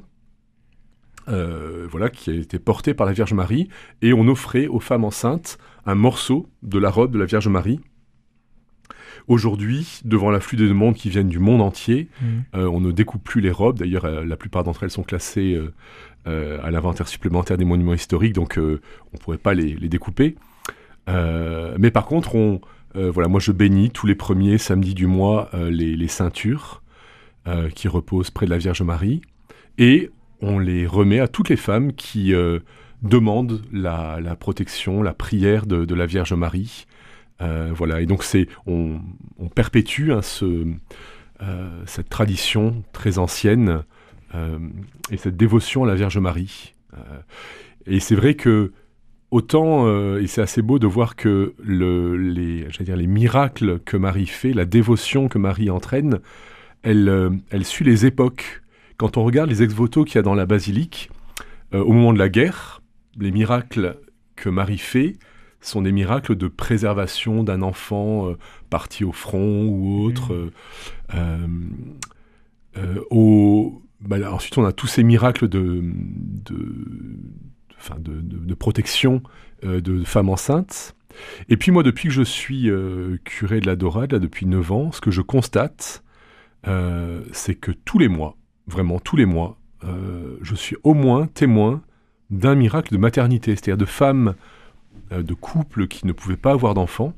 voilà, 1.27 2.09
qui 2.09 2.31
étaient 2.31 2.59
portées 2.59 2.93
par 2.93 3.05
la 3.05 3.13
Vierge 3.13 3.33
Marie, 3.33 3.69
et 4.01 4.13
on 4.13 4.27
offrait 4.27 4.67
aux 4.67 4.79
femmes 4.79 5.05
enceintes 5.05 5.57
un 5.85 5.95
morceau 5.95 6.49
de 6.61 6.79
la 6.79 6.89
robe 6.89 7.11
de 7.11 7.19
la 7.19 7.25
Vierge 7.25 7.47
Marie 7.47 7.79
Aujourd'hui, 9.27 10.01
devant 10.03 10.31
l'afflux 10.31 10.57
de 10.57 10.67
demandes 10.67 10.95
qui 10.95 11.09
viennent 11.09 11.29
du 11.29 11.39
monde 11.39 11.61
entier, 11.61 12.09
mm. 12.21 12.25
euh, 12.55 12.67
on 12.67 12.81
ne 12.81 12.91
découpe 12.91 13.23
plus 13.23 13.39
les 13.39 13.51
robes. 13.51 13.79
D'ailleurs, 13.79 14.05
euh, 14.05 14.25
la 14.25 14.35
plupart 14.35 14.63
d'entre 14.63 14.83
elles 14.83 14.91
sont 14.91 15.03
classées 15.03 15.59
euh, 16.27 16.59
à 16.61 16.71
l'inventaire 16.71 17.07
supplémentaire 17.07 17.57
des 17.57 17.65
monuments 17.65 17.93
historiques, 17.93 18.33
donc 18.33 18.55
on 18.57 18.61
ne 19.13 19.17
pourrait 19.19 19.37
pas 19.37 19.53
les, 19.53 19.75
découper. 19.75 20.35
mais 21.07 21.91
par 21.91 22.05
contre, 22.05 22.35
on, 22.35 22.61
voilà, 22.95 23.27
moi 23.27 23.39
je 23.39 23.51
bénis 23.51 23.91
tous 23.91 24.07
les 24.07 24.15
premiers 24.15 24.57
samedis 24.57 24.93
du 24.93 25.05
mois 25.05 25.49
les, 25.53 26.07
ceintures 26.07 26.81
qui 27.75 27.89
reposent 27.89 28.31
près 28.31 28.45
de 28.45 28.51
la 28.51 28.57
Vierge 28.57 28.81
Marie, 28.83 29.21
et 29.77 30.11
on 30.43 30.59
les 30.59 30.85
remet 30.85 31.19
à 31.19 31.27
toutes 31.27 31.49
les 31.49 31.57
femmes 31.57 31.93
qui 31.93 32.33
demandent 33.01 33.61
la, 33.71 34.35
protection, 34.39 35.01
la 35.01 35.13
prière 35.13 35.65
de 35.65 35.95
la 35.95 36.05
Vierge 36.05 36.33
Marie. 36.33 36.85
Euh, 37.41 37.71
voilà, 37.75 38.01
et 38.01 38.05
donc 38.05 38.23
on, 38.65 38.99
perpétue 39.53 40.11
hein, 40.11 40.21
euh, 40.41 41.83
cette 41.85 42.09
tradition 42.09 42.83
très 42.93 43.17
ancienne 43.17 43.83
euh, 44.35 44.57
et 45.11 45.17
cette 45.17 45.35
dévotion 45.35 45.83
à 45.83 45.87
la 45.87 45.95
Vierge 45.95 46.17
Marie. 46.17 46.73
et 47.85 47.99
c'est 47.99 48.15
vrai 48.15 48.35
que 48.35 48.71
autant, 49.31 49.87
et 50.17 50.27
c'est 50.27 50.41
assez 50.41 50.61
beau 50.61 50.77
de 50.77 50.85
voir 50.85 51.15
que 51.15 51.55
le, 51.63 52.15
les, 52.15 53.07
miracles 53.07 53.79
que 53.79 53.97
Marie 53.97 54.27
fait, 54.27 54.53
la 54.53 54.65
dévotion 54.65 55.27
que 55.27 55.39
Marie 55.39 55.71
entraîne, 55.71 56.19
elle 56.83 57.41
suit 57.63 57.85
les 57.85 58.05
époques. 58.05 58.62
Quand 59.03 59.17
on 59.17 59.25
regarde 59.25 59.49
les 59.49 59.61
ex-voto 59.61 60.05
qu'il 60.05 60.15
y 60.15 60.19
a 60.19 60.21
dans 60.21 60.33
la 60.33 60.45
basilique, 60.45 61.11
au 61.73 61.91
moment 61.91 62.13
de 62.13 62.17
la 62.17 62.29
guerre, 62.29 62.81
les 63.19 63.31
miracles 63.31 63.97
que 64.37 64.47
Marie 64.47 64.77
fait, 64.77 65.17
sont 65.59 65.81
des 65.81 65.91
miracles 65.91 66.37
de 66.37 66.47
préservation 66.47 67.43
d'un 67.43 67.63
enfant 67.63 68.29
euh, 68.29 68.37
parti 68.69 69.03
au 69.03 69.11
front 69.11 69.65
ou 69.65 70.05
autre. 70.05 70.31
Euh, 71.13 71.47
euh, 72.77 73.01
au, 73.11 73.81
bah 73.99 74.15
ensuite, 74.31 74.57
on 74.57 74.63
a 74.63 74.71
tous 74.71 74.87
ces 74.87 75.03
miracles 75.03 75.49
de, 75.49 75.83
de, 75.83 76.63
de, 77.99 78.53
protection 78.53 79.21
de 79.63 80.03
femmes 80.05 80.29
enceintes. 80.29 80.95
Et 81.49 81.57
puis 81.57 81.71
moi, 81.73 81.83
depuis 81.83 82.07
que 82.07 82.13
je 82.13 82.23
suis 82.23 82.69
curé 83.25 83.59
de 83.59 83.65
la 83.65 83.75
Dorade, 83.75 84.13
là, 84.13 84.19
depuis 84.19 84.45
9 84.45 84.71
ans, 84.71 84.91
ce 84.93 85.01
que 85.01 85.11
je 85.11 85.19
constate, 85.19 86.05
c'est 87.33 87.55
que 87.55 87.71
tous 87.71 87.99
les 87.99 88.07
mois, 88.07 88.37
vraiment 88.67 88.99
tous 88.99 89.15
les 89.15 89.25
mois, 89.25 89.57
je 90.41 90.55
suis 90.55 90.77
au 90.83 90.93
moins 90.93 91.27
témoin 91.27 91.81
d'un 92.29 92.55
miracle 92.55 92.93
de 92.93 92.97
maternité, 92.97 93.51
c'est-à-dire 93.51 93.77
de 93.77 93.85
femmes 93.85 94.35
euh, 95.11 95.23
de 95.23 95.33
couples 95.33 95.87
qui 95.87 96.07
ne 96.07 96.11
pouvaient 96.11 96.37
pas 96.37 96.51
avoir 96.51 96.73
d'enfants. 96.73 97.13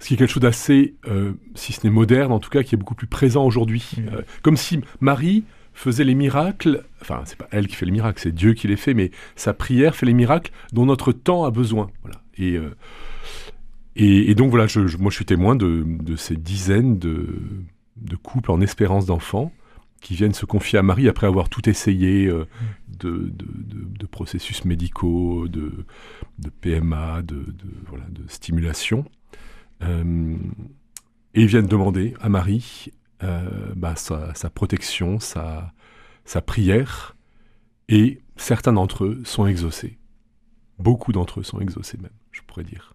Ce 0.00 0.08
qui 0.08 0.14
est 0.14 0.16
quelque 0.16 0.30
chose 0.30 0.42
d'assez, 0.42 0.94
euh, 1.06 1.32
si 1.54 1.72
ce 1.72 1.86
n'est 1.86 1.92
moderne, 1.92 2.32
en 2.32 2.40
tout 2.40 2.50
cas, 2.50 2.62
qui 2.62 2.74
est 2.74 2.78
beaucoup 2.78 2.94
plus 2.94 3.06
présent 3.06 3.44
aujourd'hui. 3.44 3.88
Mmh. 3.96 4.00
Euh, 4.12 4.22
comme 4.42 4.56
si 4.56 4.80
Marie 5.00 5.44
faisait 5.74 6.04
les 6.04 6.14
miracles, 6.14 6.84
enfin, 7.00 7.22
c'est 7.24 7.38
pas 7.38 7.48
elle 7.50 7.68
qui 7.68 7.76
fait 7.76 7.86
les 7.86 7.92
miracles, 7.92 8.20
c'est 8.20 8.34
Dieu 8.34 8.54
qui 8.54 8.66
les 8.66 8.76
fait, 8.76 8.94
mais 8.94 9.10
sa 9.36 9.54
prière 9.54 9.94
fait 9.94 10.06
les 10.06 10.14
miracles 10.14 10.52
dont 10.72 10.86
notre 10.86 11.12
temps 11.12 11.44
a 11.44 11.50
besoin. 11.50 11.90
Voilà. 12.02 12.20
Et, 12.36 12.58
et, 13.94 14.34
donc, 14.34 14.50
voilà, 14.50 14.66
je, 14.66 14.80
moi, 14.96 15.10
je 15.10 15.16
suis 15.16 15.24
témoin 15.24 15.54
de, 15.54 16.16
ces 16.16 16.36
dizaines 16.36 16.98
de, 16.98 17.40
de 17.96 18.16
couples 18.16 18.50
en 18.50 18.60
espérance 18.60 19.06
d'enfants 19.06 19.52
qui 20.02 20.14
viennent 20.14 20.34
se 20.34 20.44
confier 20.44 20.78
à 20.78 20.82
Marie 20.82 21.08
après 21.08 21.26
avoir 21.26 21.48
tout 21.48 21.68
essayé 21.68 22.28
mmh. 22.28 22.46
de, 22.98 23.32
de, 23.32 24.06
processus 24.06 24.64
médicaux, 24.64 25.48
de, 25.48 25.86
PMA, 26.60 27.22
de, 27.22 27.46
voilà, 27.86 28.04
stimulation. 28.28 29.04
Euh, 29.82 30.36
et 31.34 31.42
ils 31.42 31.46
viennent 31.46 31.66
demander 31.66 32.14
à 32.20 32.28
Marie 32.28 32.92
euh, 33.22 33.72
bah, 33.74 33.94
sa, 33.96 34.50
protection, 34.50 35.18
sa, 35.18 35.72
sa 36.24 36.42
prière, 36.42 37.16
et 37.88 38.20
certains 38.36 38.72
d'entre 38.72 39.04
eux 39.04 39.22
sont 39.24 39.46
exaucés. 39.46 39.98
Beaucoup 40.78 41.12
d'entre 41.12 41.40
eux 41.40 41.44
sont 41.44 41.60
exaucés 41.60 41.98
même, 41.98 42.12
je 42.32 42.40
pourrais 42.42 42.64
dire. 42.64 42.91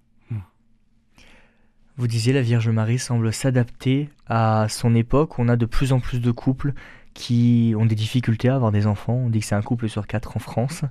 Vous 1.98 2.08
disiez 2.08 2.32
la 2.32 2.44
Vierge 2.44 2.70
Marie 2.70 3.00
semble 3.00 3.34
s'adapter 3.34 4.10
à 4.28 4.68
son 4.70 4.94
époque. 4.94 5.40
On 5.40 5.50
a 5.50 5.56
de 5.56 5.66
plus 5.66 5.94
en 5.94 6.00
plus 6.00 6.22
de 6.22 6.30
couples 6.30 6.74
qui 7.16 7.74
ont 7.76 7.88
des 7.88 7.96
difficultés 7.96 8.50
à 8.50 8.56
avoir 8.56 8.72
des 8.72 8.86
enfants. 8.86 9.16
On 9.26 9.30
dit 9.32 9.40
que 9.40 9.46
c'est 9.46 9.56
un 9.56 9.64
couple 9.64 9.90
sur 9.90 10.06
quatre 10.06 10.38
en 10.38 10.40
France. 10.40 10.84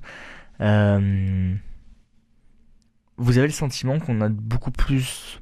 Euh, 0.61 1.55
vous 3.19 3.39
avez 3.39 3.47
le 3.47 3.53
sentiment 3.53 4.01
qu'on 4.01 4.21
a 4.21 4.29
beaucoup 4.29 4.73
plus 4.73 5.41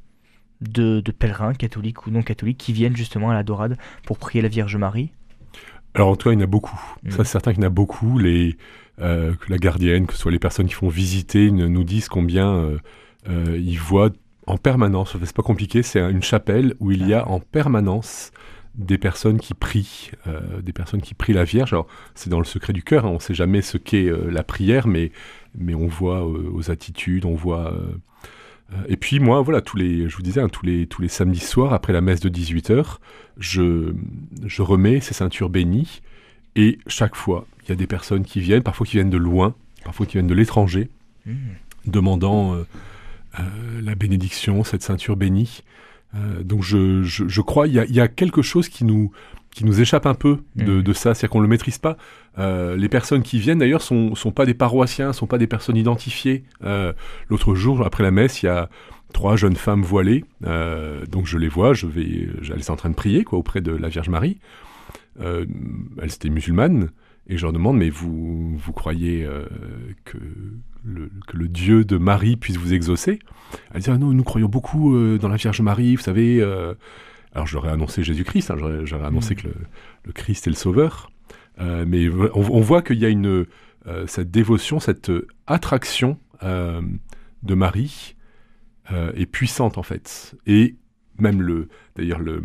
de, 0.60 1.00
pèlerins, 1.18 1.54
catholiques 1.54 2.06
ou 2.06 2.10
non 2.10 2.22
catholiques, 2.22 2.58
qui 2.58 2.74
viennent 2.74 2.96
justement 2.96 3.30
à 3.30 3.34
la 3.34 3.42
Dorade 3.42 3.78
pour 4.04 4.18
prier 4.18 4.42
la 4.42 4.48
Vierge 4.48 4.76
Marie? 4.76 5.12
Alors 5.94 6.08
en 6.08 6.16
tout 6.16 6.28
cas, 6.28 6.34
il 6.34 6.38
y 6.38 6.42
en 6.42 6.44
a 6.44 6.46
beaucoup. 6.46 6.80
Mm. 7.04 7.10
Ça, 7.10 7.24
c'est 7.24 7.32
certain 7.32 7.54
qu'il 7.54 7.62
y 7.62 7.64
en 7.64 7.68
a 7.68 7.70
beaucoup. 7.70 8.18
Les, 8.18 8.58
euh, 9.00 9.34
que 9.34 9.50
la 9.50 9.56
gardienne, 9.56 10.06
que 10.06 10.12
ce 10.12 10.18
soit 10.18 10.30
les 10.30 10.38
personnes 10.38 10.66
qui 10.66 10.74
font 10.74 10.88
visiter, 10.88 11.50
nous 11.50 11.84
disent 11.84 12.10
combien 12.10 12.52
euh, 13.28 13.58
ils 13.58 13.78
voient 13.78 14.10
en 14.46 14.56
permanence. 14.56 15.16
C'est 15.22 15.34
pas 15.34 15.42
compliqué, 15.42 15.82
c'est 15.82 16.00
une 16.00 16.22
chapelle 16.22 16.74
où 16.80 16.90
il 16.90 17.06
y 17.06 17.14
a 17.14 17.28
en 17.28 17.40
permanence 17.40 18.32
des 18.74 18.98
personnes 18.98 19.38
qui 19.38 19.54
prient, 19.54 20.10
euh, 20.26 20.60
des 20.60 20.72
personnes 20.72 21.00
qui 21.00 21.14
prient 21.14 21.32
la 21.32 21.44
Vierge. 21.44 21.72
Alors, 21.72 21.86
c'est 22.14 22.28
dans 22.28 22.40
le 22.40 22.44
secret 22.44 22.72
du 22.72 22.82
cœur, 22.82 23.06
hein, 23.06 23.10
on 23.10 23.14
ne 23.14 23.18
sait 23.20 23.34
jamais 23.34 23.62
ce 23.62 23.78
qu'est 23.78 24.06
euh, 24.06 24.30
la 24.30 24.42
prière, 24.42 24.88
mais, 24.88 25.12
mais 25.56 25.74
on 25.74 25.86
voit 25.86 26.26
euh, 26.26 26.50
aux 26.52 26.70
attitudes, 26.70 27.24
on 27.24 27.34
voit... 27.34 27.72
et 28.88 28.96
puis 28.96 29.20
moi, 29.20 29.42
voilà, 29.42 29.60
tous 29.60 29.76
les, 29.76 30.08
je 30.08 30.16
vous 30.16 30.22
disais, 30.22 30.40
hein, 30.40 30.48
tous, 30.48 30.66
les, 30.66 30.86
tous 30.86 31.02
les 31.02 31.08
samedis 31.08 31.38
soirs, 31.38 31.72
après 31.72 31.92
la 31.92 32.00
messe 32.00 32.20
de 32.20 32.28
18h, 32.28 32.96
je, 33.38 33.94
je 34.44 34.62
remets 34.62 35.00
ces 35.00 35.14
ceintures 35.14 35.50
bénies, 35.50 36.02
et 36.56 36.78
chaque 36.88 37.14
fois, 37.14 37.46
il 37.62 37.68
y 37.68 37.72
a 37.72 37.76
des 37.76 37.86
personnes 37.86 38.24
qui 38.24 38.40
viennent, 38.40 38.62
parfois 38.62 38.86
qui 38.86 38.96
viennent 38.96 39.10
de 39.10 39.16
loin, 39.16 39.54
parfois 39.84 40.06
qui 40.06 40.14
viennent 40.14 40.26
de 40.26 40.34
l'étranger, 40.34 40.88
mmh. 41.26 41.32
demandant 41.86 42.56
la 43.82 43.94
bénédiction, 43.94 44.64
cette 44.64 44.82
ceinture 44.82 45.16
bénie. 45.16 45.62
Euh, 46.14 46.42
donc 46.42 46.62
je, 46.62 47.02
je, 47.02 47.40
crois 47.40 47.66
il 47.66 47.74
y, 47.74 48.00
a, 48.00 48.08
quelque 48.08 48.42
chose 48.42 48.68
qui 48.68 48.84
nous, 48.84 49.10
qui 49.50 49.64
nous 49.64 49.80
échappe 49.80 50.06
un 50.06 50.14
peu 50.14 50.38
de, 50.54 50.80
mmh. 50.80 50.94
ça, 50.94 51.14
c'est-à-dire 51.14 51.30
qu'on 51.30 51.38
ne 51.38 51.44
le 51.44 51.48
maîtrise 51.48 51.78
pas. 51.78 51.96
Euh, 52.38 52.76
les 52.76 52.88
personnes 52.88 53.22
qui 53.22 53.38
viennent 53.38 53.58
d'ailleurs 53.58 53.82
sont, 53.82 54.14
sont 54.14 54.30
pas 54.30 54.46
des 54.46 54.54
paroissiens, 54.54 55.12
sont 55.12 55.26
pas 55.26 55.38
des 55.38 55.46
personnes 55.46 55.76
identifiées. 55.76 56.44
Euh, 56.62 56.92
l'autre 57.28 57.54
jour, 57.54 57.84
après 57.84 58.02
la 58.02 58.10
messe, 58.10 58.42
il 58.42 58.46
y 58.46 58.48
a 58.48 58.68
trois 59.12 59.36
jeunes 59.36 59.56
femmes 59.56 59.82
voilées, 59.82 60.24
euh, 60.44 61.06
donc 61.06 61.26
je 61.26 61.38
les 61.38 61.48
vois, 61.48 61.72
je 61.72 61.86
vais, 61.86 62.28
elles 62.52 62.64
sont 62.64 62.72
en 62.72 62.76
train 62.76 62.90
de 62.90 62.96
prier 62.96 63.22
quoi 63.22 63.38
auprès 63.38 63.60
de 63.60 63.72
la 63.72 63.88
Vierge 63.88 64.08
Marie. 64.08 64.38
elles 65.20 65.46
étaient 66.02 66.30
musulmanes 66.30 66.90
et 67.28 67.38
je 67.38 67.42
leur 67.42 67.52
demande 67.52 67.78
mais 67.78 67.90
vous 67.90 68.56
vous 68.56 68.72
croyez 68.72 69.24
que 70.04 70.18
le, 70.84 71.10
que 71.26 71.36
le 71.36 71.48
Dieu 71.48 71.84
de 71.84 71.96
Marie 71.96 72.36
puisse 72.36 72.56
vous 72.56 72.74
exaucer 72.74 73.18
Elles 73.72 73.80
disent 73.80 73.90
ah 73.90 73.98
non, 73.98 74.12
nous 74.12 74.24
croyons 74.24 74.48
beaucoup 74.48 74.96
dans 75.18 75.28
la 75.28 75.36
Vierge 75.36 75.60
Marie, 75.60 75.96
vous 75.96 76.02
savez. 76.02 76.42
Alors 77.34 77.46
j'aurais 77.46 77.70
annoncé 77.70 78.04
Jésus-Christ, 78.04 78.50
hein, 78.50 78.56
j'aurais 78.84 79.06
annoncé 79.06 79.34
que 79.34 79.48
le, 79.48 80.12
Christ 80.12 80.46
est 80.46 80.50
le 80.50 80.56
Sauveur. 80.56 81.10
Euh, 81.60 81.84
mais 81.86 82.08
on, 82.34 82.60
voit 82.60 82.82
qu'il 82.82 82.98
y 82.98 83.04
a 83.04 83.08
une, 83.08 83.46
euh, 83.86 84.06
cette 84.06 84.30
dévotion, 84.30 84.80
cette 84.80 85.10
attraction 85.46 86.18
euh, 86.42 86.80
de 87.42 87.54
Marie 87.54 88.16
est 88.90 89.26
puissante 89.26 89.78
en 89.78 89.82
fait. 89.82 90.36
Et 90.46 90.76
même 91.18 91.40
le, 91.40 91.68
d'ailleurs 91.96 92.20
le, 92.20 92.42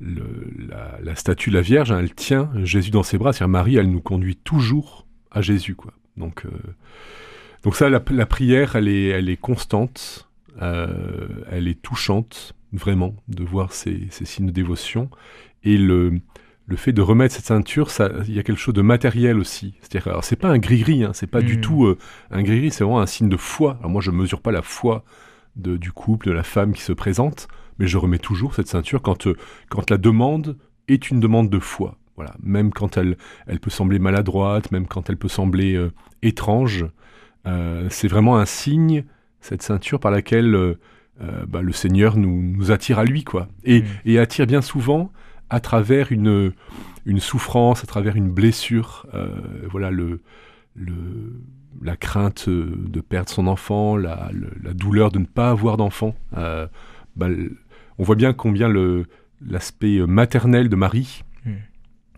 la, 0.00 1.14
statue 1.14 1.50
de 1.50 1.54
la 1.54 1.62
Vierge, 1.62 1.90
hein, 1.92 1.98
elle 1.98 2.14
tient 2.14 2.50
Jésus 2.62 2.90
dans 2.90 3.02
ses 3.02 3.16
bras. 3.16 3.32
C'est-à-dire 3.32 3.48
Marie, 3.48 3.76
elle 3.76 3.90
nous 3.90 4.02
conduit 4.02 4.36
toujours 4.36 5.06
à 5.30 5.40
Jésus, 5.40 5.74
quoi. 5.74 5.92
Donc, 6.16 6.44
donc 7.62 7.76
ça, 7.76 7.88
la, 7.88 8.02
la, 8.10 8.26
prière, 8.26 8.76
elle 8.76 8.88
est, 8.88 9.08
elle 9.08 9.28
est 9.28 9.36
constante, 9.36 10.28
elle 10.60 11.68
est 11.68 11.80
touchante 11.80 12.54
vraiment, 12.72 13.14
de 13.28 13.44
voir 13.44 13.72
ces, 13.72 14.08
signes 14.10 14.46
de 14.46 14.52
dévotion. 14.52 15.10
Et 15.64 15.76
le, 15.76 16.20
le 16.66 16.76
fait 16.76 16.92
de 16.92 17.02
remettre 17.02 17.34
cette 17.34 17.46
ceinture, 17.46 17.90
il 18.26 18.34
y 18.34 18.38
a 18.38 18.42
quelque 18.42 18.58
chose 18.58 18.74
de 18.74 18.82
matériel 18.82 19.38
aussi. 19.38 19.74
C'est-à-dire, 19.80 20.22
c'est 20.22 20.36
pas 20.36 20.48
un 20.48 20.58
gris-gris, 20.58 21.04
hein, 21.04 21.12
c'est 21.12 21.26
pas 21.26 21.42
du 21.42 21.56
hmm. 21.56 21.60
tout 21.60 21.86
euh, 21.86 21.98
un 22.30 22.42
gris-gris, 22.42 22.70
c'est 22.70 22.84
vraiment 22.84 23.00
un 23.00 23.06
signe 23.06 23.28
de 23.28 23.36
foi. 23.36 23.76
Alors 23.80 23.90
moi, 23.90 24.00
je 24.00 24.10
mesure 24.10 24.40
pas 24.40 24.52
la 24.52 24.62
foi 24.62 25.04
de, 25.56 25.76
du 25.76 25.92
couple, 25.92 26.28
de 26.28 26.32
la 26.32 26.42
femme 26.42 26.72
qui 26.72 26.82
se 26.82 26.92
présente, 26.92 27.48
mais 27.78 27.86
je 27.86 27.98
remets 27.98 28.18
toujours 28.18 28.54
cette 28.54 28.68
ceinture 28.68 29.02
quand, 29.02 29.26
euh, 29.26 29.36
quand 29.68 29.90
la 29.90 29.98
demande 29.98 30.56
est 30.88 31.10
une 31.10 31.20
demande 31.20 31.50
de 31.50 31.58
foi. 31.58 31.96
Voilà, 32.16 32.34
même 32.42 32.70
quand 32.70 32.98
elle, 32.98 33.16
elle 33.46 33.60
peut 33.60 33.70
sembler 33.70 33.98
maladroite, 33.98 34.72
même 34.72 34.86
quand 34.86 35.08
elle 35.08 35.16
peut 35.16 35.28
sembler 35.28 35.74
euh, 35.74 35.90
étrange, 36.22 36.84
c'est 37.44 38.08
vraiment 38.08 38.38
un 38.38 38.46
signe, 38.46 39.04
cette 39.40 39.62
ceinture 39.62 40.00
par 40.00 40.10
laquelle 40.10 40.76
euh, 41.22 41.44
bah, 41.46 41.60
le 41.60 41.72
Seigneur 41.72 42.16
nous, 42.16 42.42
nous, 42.42 42.70
attire 42.70 42.98
à 42.98 43.04
lui, 43.04 43.24
quoi. 43.24 43.48
Et, 43.64 43.82
mm. 43.82 43.86
et, 44.06 44.18
attire 44.18 44.46
bien 44.46 44.62
souvent 44.62 45.12
à 45.50 45.60
travers 45.60 46.12
une, 46.12 46.52
une 47.04 47.20
souffrance, 47.20 47.84
à 47.84 47.86
travers 47.86 48.16
une 48.16 48.30
blessure. 48.30 49.06
Euh, 49.12 49.28
voilà, 49.70 49.90
le, 49.90 50.20
le, 50.74 51.42
la 51.82 51.96
crainte 51.96 52.48
de 52.48 53.00
perdre 53.00 53.28
son 53.28 53.48
enfant, 53.48 53.96
la, 53.96 54.30
la 54.62 54.72
douleur 54.72 55.10
de 55.10 55.18
ne 55.18 55.26
pas 55.26 55.50
avoir 55.50 55.76
d'enfant. 55.76 56.14
Euh, 56.38 56.66
bah, 57.16 57.28
on 57.98 58.02
voit 58.02 58.16
bien 58.16 58.32
combien 58.32 58.72
l'aspect 59.46 59.98
maternel 60.06 60.70
de 60.70 60.76
Marie, 60.76 61.22
mm. 61.44 61.52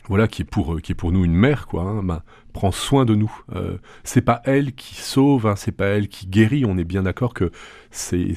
voilà, 0.06 0.28
qui 0.28 0.42
est 0.42 0.48
pour 0.48 0.80
qui 0.80 0.92
est 0.92 0.96
pour 0.96 1.10
nous 1.10 1.24
une 1.24 1.34
mère, 1.34 1.66
quoi, 1.66 1.82
hein, 1.82 2.02
bah, 2.04 2.22
prend 2.52 2.70
soin 2.70 3.04
de 3.04 3.14
nous. 3.14 3.32
Euh, 3.54 3.78
c'est 4.04 4.22
pas 4.22 4.42
elle 4.44 4.72
qui 4.72 4.94
sauve, 4.94 5.46
hein, 5.46 5.56
c'est 5.56 5.72
pas 5.72 5.86
elle 5.86 6.08
qui 6.08 6.26
guérit. 6.26 6.64
On 6.64 6.78
est 6.78 6.84
bien 6.84 7.02
d'accord 7.02 7.34
que 7.34 7.50
c'est 7.90 8.34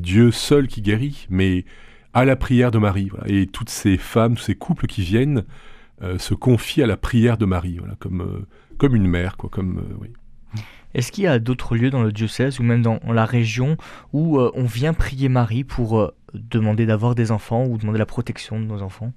Dieu 0.00 0.30
seul 0.30 0.66
qui 0.66 0.82
guérit, 0.82 1.26
mais 1.30 1.64
à 2.14 2.24
la 2.24 2.36
prière 2.36 2.70
de 2.70 2.78
Marie. 2.78 3.10
Et 3.26 3.46
toutes 3.46 3.70
ces 3.70 3.96
femmes, 3.96 4.36
tous 4.36 4.42
ces 4.42 4.54
couples 4.54 4.86
qui 4.86 5.02
viennent 5.02 5.44
euh, 6.02 6.18
se 6.18 6.34
confient 6.34 6.82
à 6.82 6.86
la 6.86 6.96
prière 6.96 7.38
de 7.38 7.44
Marie, 7.44 7.80
comme, 7.98 8.22
euh, 8.22 8.46
comme 8.76 8.94
une 8.94 9.06
mère. 9.06 9.36
Quoi, 9.36 9.50
comme, 9.50 9.78
euh, 9.78 9.96
oui. 10.00 10.08
Est-ce 10.94 11.12
qu'il 11.12 11.24
y 11.24 11.26
a 11.26 11.38
d'autres 11.38 11.76
lieux 11.76 11.90
dans 11.90 12.02
le 12.02 12.12
diocèse 12.12 12.60
ou 12.60 12.62
même 12.62 12.82
dans 12.82 12.98
la 13.06 13.26
région 13.26 13.76
où 14.14 14.40
on 14.40 14.64
vient 14.64 14.94
prier 14.94 15.28
Marie 15.28 15.62
pour 15.62 16.10
demander 16.32 16.86
d'avoir 16.86 17.14
des 17.14 17.30
enfants 17.30 17.66
ou 17.66 17.76
demander 17.76 17.98
la 17.98 18.06
protection 18.06 18.58
de 18.58 18.64
nos 18.64 18.80
enfants? 18.80 19.12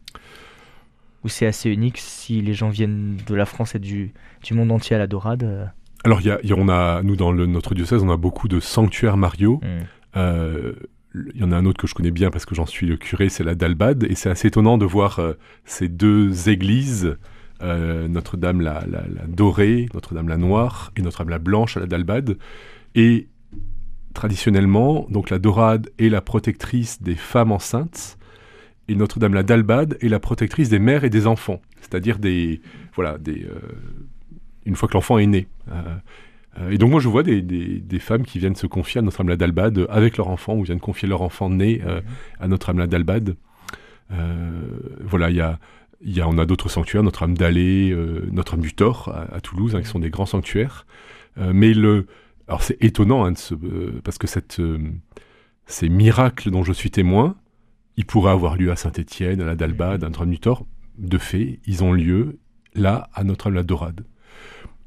Ou 1.24 1.30
c'est 1.30 1.46
assez 1.46 1.70
unique 1.70 1.98
si 1.98 2.42
les 2.42 2.54
gens 2.54 2.70
viennent 2.70 3.18
de 3.28 3.36
la 3.36 3.46
France 3.46 3.76
et 3.76 3.80
du, 3.80 4.14
du 4.44 4.54
monde 4.54 4.72
entier 4.72 4.96
à 4.96 5.00
la 5.00 5.08
Dorade 5.08 5.72
alors, 6.04 6.22
y 6.22 6.30
y 6.44 6.54
on 6.54 6.68
a, 6.70 7.04
nous, 7.04 7.16
dans 7.16 7.34
notre 7.34 7.76
diocèse, 7.76 8.02
on 8.04 8.10
a 8.10 8.18
beaucoup 8.18 8.48
de 8.48 8.60
sanctuaires 8.60 9.18
Mario. 9.18 9.62
Mm. 9.62 9.68
Euh, 10.18 10.74
il 11.14 11.42
y 11.42 11.44
en 11.44 11.52
a 11.52 11.58
un 11.58 11.66
autre 11.66 11.80
que 11.80 11.88
je 11.88 11.94
connais 11.94 12.12
bien 12.12 12.32
parce 12.32 12.46
que 12.46 12.56
j'en 12.56 12.66
suis 12.66 12.88
le 12.88 12.98
curé, 12.98 13.30
c'est 13.30 13.44
la 13.44 13.56
Dalbade. 13.56 14.06
Et 14.10 14.16
c'est 14.16 14.30
assez 14.30 14.48
étonnant 14.48 14.78
de 14.78 14.86
voir 14.86 15.20
euh, 15.20 15.34
ces 15.66 15.90
deux 15.90 16.50
églises, 16.50 17.18
euh, 17.62 18.08
Notre-Dame 18.08 18.62
la, 18.62 18.84
dorée, 19.28 19.88
Notre-Dame 19.94 20.30
la 20.30 20.38
noire 20.38 20.92
et 20.96 21.02
Notre-Dame 21.02 21.30
la 21.30 21.40
blanche 21.40 21.78
à 21.78 21.82
la 21.82 21.86
Dalbade. 21.86 22.38
Et 22.96 23.28
traditionnellement, 24.14 25.06
donc 25.10 25.30
la 25.30 25.40
dorade 25.40 25.90
est 25.98 26.10
la 26.10 26.22
protectrice 26.22 27.02
des 27.02 27.16
femmes 27.16 27.52
enceintes 27.52 28.18
et 28.88 28.96
Notre-Dame 28.96 29.34
la 29.34 29.44
Dalbade 29.44 29.98
est 30.02 30.10
la 30.10 30.20
protectrice 30.20 30.70
des 30.70 30.80
mères 30.80 31.04
et 31.04 31.10
des 31.10 31.28
enfants, 31.28 31.62
c'est-à-dire 31.80 32.20
des 32.20 32.62
voilà 32.96 33.18
des 33.18 33.46
une 34.66 34.76
fois 34.76 34.88
que 34.88 34.94
l'enfant 34.94 35.18
est 35.18 35.28
né. 35.28 35.48
Euh, 35.70 35.82
euh, 36.60 36.70
et 36.70 36.78
donc 36.78 36.92
moi 36.92 37.00
je 37.00 37.08
vois 37.08 37.24
des, 37.24 38.00
femmes 38.00 38.26
qui 38.26 38.40
viennent 38.40 38.56
se 38.56 38.68
confier 38.68 39.00
à 39.00 39.02
Notre-Dame 39.02 39.30
la 39.30 39.38
Dalbade 39.38 39.88
avec 39.90 40.18
leur 40.18 40.28
enfant 40.28 40.56
ou 40.56 40.64
viennent 40.64 40.80
confier 40.80 41.08
leur 41.08 41.22
enfant 41.22 41.50
né 41.50 41.82
euh, 41.86 42.02
à 42.40 42.48
Notre-Dame 42.48 42.80
la 42.80 42.88
Dalbade. 42.88 43.36
voilà, 45.02 45.30
il 45.30 45.36
y 45.38 45.42
a, 45.42 45.60
y 46.04 46.20
a, 46.20 46.28
on 46.28 46.38
a 46.38 46.46
d'autres 46.46 46.70
sanctuaires, 46.70 47.04
Notre-Dame 47.04 47.38
d'Allée, 47.38 47.96
Notre-Dame 48.32 48.62
du 48.62 48.74
Thor 48.74 49.14
à, 49.32 49.40
Toulouse, 49.40 49.76
hein, 49.76 49.82
qui 49.82 49.88
sont 49.88 50.00
des 50.00 50.10
grands 50.10 50.26
sanctuaires. 50.26 50.86
mais 51.38 51.74
le, 51.74 52.08
alors 52.48 52.64
c'est 52.64 52.78
étonnant 52.84 53.26
hein, 53.26 53.34
parce 54.04 54.18
que 54.18 54.28
cette, 54.28 54.62
ces 55.66 55.90
miracles 55.90 56.52
dont 56.52 56.64
je 56.64 56.74
suis 56.74 56.92
témoin, 56.92 57.36
ils 57.98 58.06
pourraient 58.06 58.32
avoir 58.32 58.56
lieu 58.56 58.72
à 58.72 58.76
Saint-Étienne, 58.76 59.42
à 59.42 59.46
la 59.46 59.56
Dalbade, 59.56 60.04
à 60.04 60.08
Notre-Dame 60.08 60.32
du 60.32 60.40
Thor. 60.40 60.66
De 60.98 61.18
fait, 61.18 61.60
ils 61.66 61.84
ont 61.84 61.94
lieu 61.94 62.40
là 62.74 63.10
à 63.14 63.24
Notre-Dame 63.24 63.56
la 63.56 63.64
Dorade. 63.64 64.06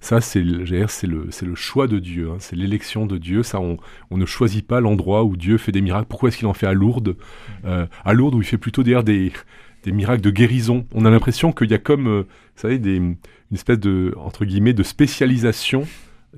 Ça, 0.00 0.20
c'est 0.20 0.42
le, 0.42 0.64
le, 0.64 1.46
le 1.46 1.54
choix 1.54 1.86
de 1.88 1.98
Dieu, 1.98 2.30
hein. 2.30 2.36
c'est 2.38 2.56
l'élection 2.56 3.06
de 3.06 3.16
Dieu. 3.16 3.42
Ça, 3.42 3.58
on, 3.58 3.78
ne 4.10 4.26
choisit 4.26 4.66
pas 4.66 4.80
l'endroit 4.80 5.24
où 5.24 5.34
Dieu 5.34 5.56
fait 5.56 5.72
des 5.72 5.80
miracles. 5.80 6.06
Pourquoi 6.10 6.28
est-ce 6.28 6.36
qu'il 6.36 6.46
en 6.46 6.52
fait 6.52 6.66
à 6.66 6.74
Lourdes? 6.74 7.16
Euh, 7.64 7.86
À 8.04 8.12
Lourdes, 8.12 8.34
où 8.34 8.42
il 8.42 8.44
fait 8.44 8.58
plutôt 8.58 8.82
d'ailleurs 8.82 9.02
des, 9.04 9.32
des 9.82 9.92
miracles 9.92 10.20
de 10.20 10.30
guérison. 10.30 10.86
On 10.92 11.06
a 11.06 11.10
l'impression 11.10 11.52
qu'il 11.52 11.70
y 11.70 11.74
a 11.74 11.78
comme, 11.78 12.06
euh, 12.06 12.22
vous 12.22 12.60
savez, 12.60 12.78
des, 12.78 12.96
une 12.96 13.16
espèce 13.52 13.80
de, 13.80 14.14
entre 14.18 14.44
guillemets, 14.44 14.74
de 14.74 14.82
spécialisation 14.82 15.86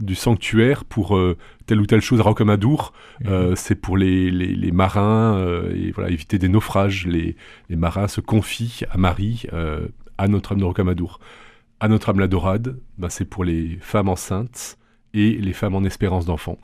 du 0.01 0.15
sanctuaire 0.15 0.85
pour 0.85 1.17
euh, 1.17 1.37
telle 1.67 1.81
ou 1.81 1.87
telle 1.87 2.01
chose 2.01 2.21
à 2.21 2.23
Rocamadour. 2.23 2.93
Mmh. 3.25 3.57
c'est 3.57 3.75
pour 3.75 3.97
les, 3.97 4.31
les, 4.31 4.73
marins 4.73 5.43
et 5.75 5.91
voilà 5.93 6.11
éviter 6.11 6.39
des 6.39 6.49
naufrages. 6.49 7.07
Les, 7.07 7.37
les 7.69 7.77
marins 7.77 8.09
se 8.09 8.21
confient 8.21 8.83
à 8.91 8.99
Marie, 8.99 9.47
à 10.19 10.29
Notre-Dame 10.29 10.61
de 10.61 10.65
Rocamadour 10.65 11.19
à 11.81 11.89
Notre-Dame 11.89 12.21
la 12.21 12.29
Dorade, 12.29 12.79
ben 12.99 13.09
c'est 13.09 13.25
pour 13.25 13.45
les 13.45 13.79
femmes 13.81 14.09
enceintes 14.09 14.79
et 15.15 15.33
les 15.33 15.53
femmes 15.53 15.75
en 15.75 15.85
espérance 15.85 16.27
d'enfant. 16.27 16.59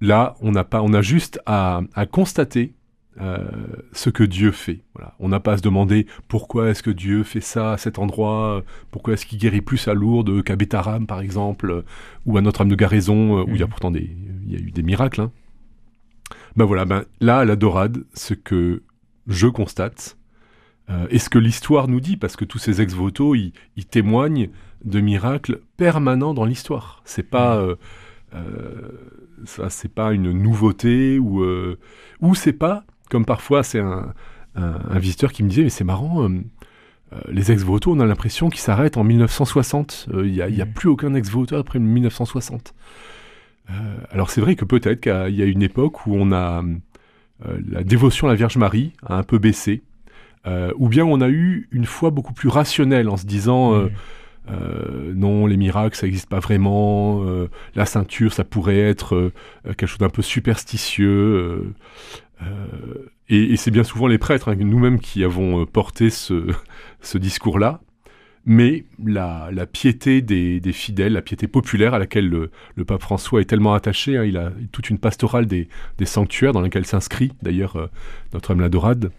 Là, 0.00 0.34
on 0.40 0.52
n'a 0.52 0.64
pas, 0.64 0.82
on 0.82 0.92
a 0.92 1.02
juste 1.02 1.40
à, 1.46 1.82
constater 2.10 2.74
euh, 3.20 3.46
ce 3.92 4.10
que 4.10 4.22
Dieu 4.22 4.52
fait. 4.52 4.80
Voilà. 4.94 5.14
On 5.20 5.28
n'a 5.28 5.40
pas 5.40 5.52
à 5.52 5.56
se 5.56 5.62
demander 5.62 6.06
pourquoi 6.28 6.70
est-ce 6.70 6.82
que 6.82 6.90
Dieu 6.90 7.22
fait 7.22 7.40
ça 7.40 7.72
à 7.72 7.76
cet 7.78 7.98
endroit, 7.98 8.62
pourquoi 8.90 9.14
est-ce 9.14 9.26
qu'il 9.26 9.38
guérit 9.38 9.62
plus 9.62 9.88
à 9.88 9.94
Lourdes 9.94 10.42
qu'à 10.42 10.56
Bétaram, 10.56 11.06
par 11.06 11.20
exemple, 11.20 11.84
ou 12.26 12.36
à 12.36 12.40
Notre-Dame 12.40 12.68
de 12.68 12.74
Garaison, 12.74 13.42
où 13.42 13.54
il 13.54 13.60
y 13.60 13.62
a 13.62 13.66
mmh. 13.66 13.70
pourtant 13.70 13.90
des, 13.90 14.10
il 14.46 14.52
y 14.52 14.56
a 14.56 14.58
eu 14.58 14.70
des 14.70 14.82
miracles. 14.82 15.22
Hein. 15.22 15.32
Ben 16.56 16.64
voilà, 16.64 16.84
ben 16.84 17.04
là, 17.20 17.38
à 17.38 17.44
la 17.44 17.56
Dorade, 17.56 18.04
ce 18.14 18.34
que 18.34 18.82
je 19.26 19.46
constate, 19.46 20.16
euh, 20.88 21.06
et 21.10 21.18
ce 21.18 21.28
que 21.28 21.38
l'histoire 21.38 21.88
nous 21.88 22.00
dit, 22.00 22.16
parce 22.16 22.36
que 22.36 22.44
tous 22.44 22.58
ces 22.58 22.80
ex-voto, 22.80 23.34
ils, 23.34 23.52
témoignent 23.90 24.50
de 24.84 25.00
miracles 25.00 25.60
permanents 25.76 26.34
dans 26.34 26.44
l'histoire. 26.44 27.02
C'est 27.04 27.28
pas, 27.28 27.56
mm. 27.56 27.60
euh, 27.60 27.74
euh, 28.34 28.90
ça, 29.44 29.70
c'est 29.70 29.92
pas 29.92 30.12
une 30.12 30.30
nouveauté 30.32 31.18
ou 31.18 31.44
ou 32.20 32.34
c'est 32.34 32.52
pas 32.52 32.84
comme 33.10 33.24
parfois 33.24 33.62
c'est 33.62 33.80
un, 33.80 34.12
un, 34.54 34.98
visiteur 34.98 35.32
qui 35.32 35.42
me 35.42 35.48
disait 35.48 35.62
mais 35.62 35.70
c'est 35.70 35.84
marrant. 35.84 36.28
les 37.28 37.52
ex-voto, 37.52 37.92
on 37.92 38.00
a 38.00 38.06
l'impression 38.06 38.48
qu'ils 38.50 38.60
s'arrêtent 38.60 38.96
en 38.96 39.04
1960. 39.04 40.08
Il 40.12 40.32
n'y 40.32 40.40
a, 40.40 40.46
a, 40.46 40.48
mm. 40.48 40.72
plus 40.72 40.88
aucun 40.88 41.14
ex-voto 41.14 41.56
après 41.56 41.78
1960. 41.78 42.74
alors 44.10 44.30
c'est 44.30 44.40
vrai 44.40 44.56
que 44.56 44.64
peut-être 44.64 45.00
qu'il 45.00 45.34
y 45.34 45.42
a 45.42 45.46
une 45.46 45.62
époque 45.62 46.06
où 46.06 46.14
on 46.14 46.32
a 46.32 46.62
la 47.68 47.82
dévotion 47.84 48.28
à 48.28 48.30
la 48.30 48.36
Vierge 48.36 48.56
Marie 48.56 48.92
a 49.04 49.16
un 49.16 49.22
peu 49.22 49.38
baissé. 49.38 49.82
Euh, 50.46 50.72
ou 50.76 50.88
bien 50.88 51.04
on 51.04 51.20
a 51.20 51.28
eu 51.28 51.68
une 51.72 51.86
foi 51.86 52.10
beaucoup 52.10 52.32
plus 52.32 52.48
rationnelle 52.48 53.08
en 53.08 53.16
se 53.16 53.26
disant 53.26 53.74
euh, 53.74 53.88
euh, 54.48 55.12
non, 55.14 55.46
les 55.46 55.56
miracles, 55.56 55.96
ça 55.96 56.06
n'existe 56.06 56.28
pas 56.28 56.38
vraiment, 56.38 57.24
la 57.74 57.84
ceinture, 57.84 58.32
ça 58.32 58.44
pourrait 58.44 58.78
être 58.78 59.32
quelque 59.64 59.86
chose 59.86 59.98
d'un 59.98 60.08
peu 60.08 60.22
superstitieux. 60.22 61.74
Et, 63.28 63.56
c'est 63.56 63.70
bien 63.70 63.84
souvent 63.84 64.06
les 64.06 64.18
prêtres, 64.18 64.48
hein, 64.48 64.56
nous-mêmes, 64.56 65.00
qui 65.00 65.24
avons 65.24 65.66
porté 65.66 66.10
ce, 66.10 66.46
ce 67.00 67.18
discours-là 67.18 67.80
mais 68.46 68.84
la, 69.04 69.50
piété 69.66 70.22
des, 70.22 70.60
fidèles, 70.72 71.14
la 71.14 71.22
piété 71.22 71.48
populaire 71.48 71.94
à 71.94 71.98
laquelle 71.98 72.28
le, 72.28 72.84
pape 72.84 73.02
François 73.02 73.40
est 73.40 73.44
tellement 73.44 73.74
attaché, 73.74 74.16
hein, 74.16 74.24
il 74.24 74.36
a 74.36 74.52
toute 74.70 74.88
une 74.88 74.98
pastorale 74.98 75.46
des, 75.46 75.68
sanctuaires 76.04 76.52
dans 76.52 76.60
laquelle 76.60 76.86
s'inscrit 76.86 77.32
d'ailleurs 77.42 77.74
euh, 77.76 77.90
Notre-Dame 78.32 78.60
la 78.60 78.68
Dorade, 78.68 79.10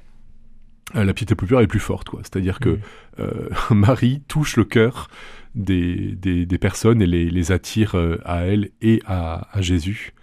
euh, 0.95 1.03
la 1.03 1.13
piété 1.13 1.35
populaire 1.35 1.61
est 1.61 1.67
plus 1.67 1.81
forte. 1.81 2.07
C'est-à-dire 2.23 2.59
que 2.59 2.79
euh, 3.19 3.49
Marie 3.69 4.21
touche 4.29 4.55
le 4.55 4.63
cœur 4.63 5.09
des, 5.55 6.15
personnes 6.61 7.01
et 7.01 7.05
les, 7.05 7.51
attire 7.51 7.95
à 8.23 8.45
elle 8.45 8.69
et 8.81 9.01
à, 9.05 9.49
Jésus. 9.59 10.13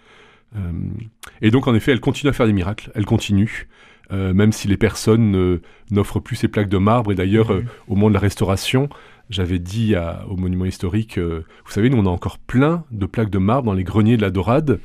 Et 1.42 1.50
donc 1.50 1.66
en 1.66 1.74
effet, 1.74 1.92
elle 1.92 2.00
continue 2.00 2.30
à 2.30 2.32
faire 2.32 2.46
des 2.46 2.52
miracles, 2.52 2.90
elle 2.94 3.04
continue. 3.04 3.68
Euh, 4.12 4.34
même 4.34 4.52
si 4.52 4.68
les 4.68 4.76
personnes 4.76 5.60
n'offrent 5.90 6.20
plus 6.20 6.36
ces 6.36 6.48
plaques 6.48 6.68
de 6.68 6.78
marbre. 6.78 7.12
Et 7.12 7.14
d'ailleurs, 7.14 7.50
mhm. 7.50 7.58
euh, 7.58 7.62
au 7.88 7.94
moment 7.94 8.08
de 8.08 8.14
la 8.14 8.20
restauration, 8.20 8.88
j'avais 9.30 9.58
dit 9.58 9.94
au 10.28 10.36
monument 10.36 10.66
historique, 10.66 11.18
euh, 11.18 11.44
vous 11.64 11.72
savez, 11.72 11.88
nous 11.88 11.98
on 11.98 12.06
a 12.06 12.10
encore 12.10 12.38
plein 12.38 12.84
de 12.90 13.06
plaques 13.06 13.30
de 13.30 13.38
marbre 13.38 13.66
dans 13.66 13.72
les 13.72 13.84
greniers 13.84 14.16
de 14.16 14.22
la 14.22 14.30
Dorade 14.30 14.80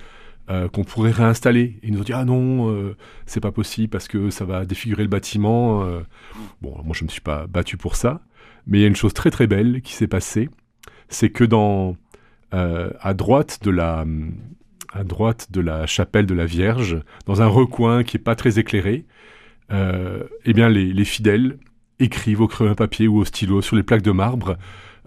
qu'on 0.73 0.84
pourrait 0.84 1.12
réinstaller. 1.12 1.77
Et 1.84 1.89
ils 1.89 1.93
nous 1.93 1.99
ont 1.99 2.03
dit, 2.03 2.13
ah 2.13 2.25
non, 2.25 2.95
c'est 3.27 3.39
pas 3.39 3.51
possible 3.51 3.89
parce 3.89 4.08
que 4.08 4.32
ça 4.32 4.45
va 4.45 4.65
défigurer 4.65 5.03
le 5.03 5.08
bâtiment. 5.08 5.84
Bon, 6.63 6.75
moi 6.84 6.93
je 6.93 7.03
ne 7.03 7.08
me 7.08 7.12
suis 7.12 7.21
pas 7.21 7.45
battu 7.45 7.77
pour 7.77 7.95
ça. 7.95 8.21
Mais 8.65 8.79
il 8.79 8.82
y 8.82 8.84
a 8.84 8.88
une 8.88 8.95
chose 8.95 9.13
très 9.13 9.29
très 9.29 9.45
belle 9.45 9.84
qui 9.84 9.93
s'est 9.93 10.08
passée, 10.08 10.49
c'est 11.08 11.29
que 11.29 11.43
dans, 11.43 11.97
à 12.51 13.13
droite 13.13 13.60
de 13.62 13.69
la 13.69 14.08
à 14.93 15.04
droite 15.04 15.47
de 15.52 15.62
la 15.62 15.86
chapelle 15.86 16.25
de 16.25 16.34
la 16.34 16.45
Vierge, 16.45 16.99
dans 17.25 17.41
un 17.41 17.47
recoin 17.47 18.04
qui 18.04 18.17
n'est 18.17 18.23
pas 18.23 18.36
très 18.36 18.60
éclairé, 18.60 19.06
euh, 19.71 20.23
eh 20.45 20.54
bien 20.54 20.69
les, 20.69 21.06
fidèles 21.06 21.58
écrivent 21.99 22.41
au 22.41 22.47
creux 22.47 22.67
d'un 22.67 22.75
papier 22.75 23.08
ou 23.08 23.17
au 23.17 23.25
stylo 23.25 23.62
sur 23.62 23.75
les 23.75 23.84
plaques 23.84 24.02
de 24.02 24.12
marbre, 24.12 24.58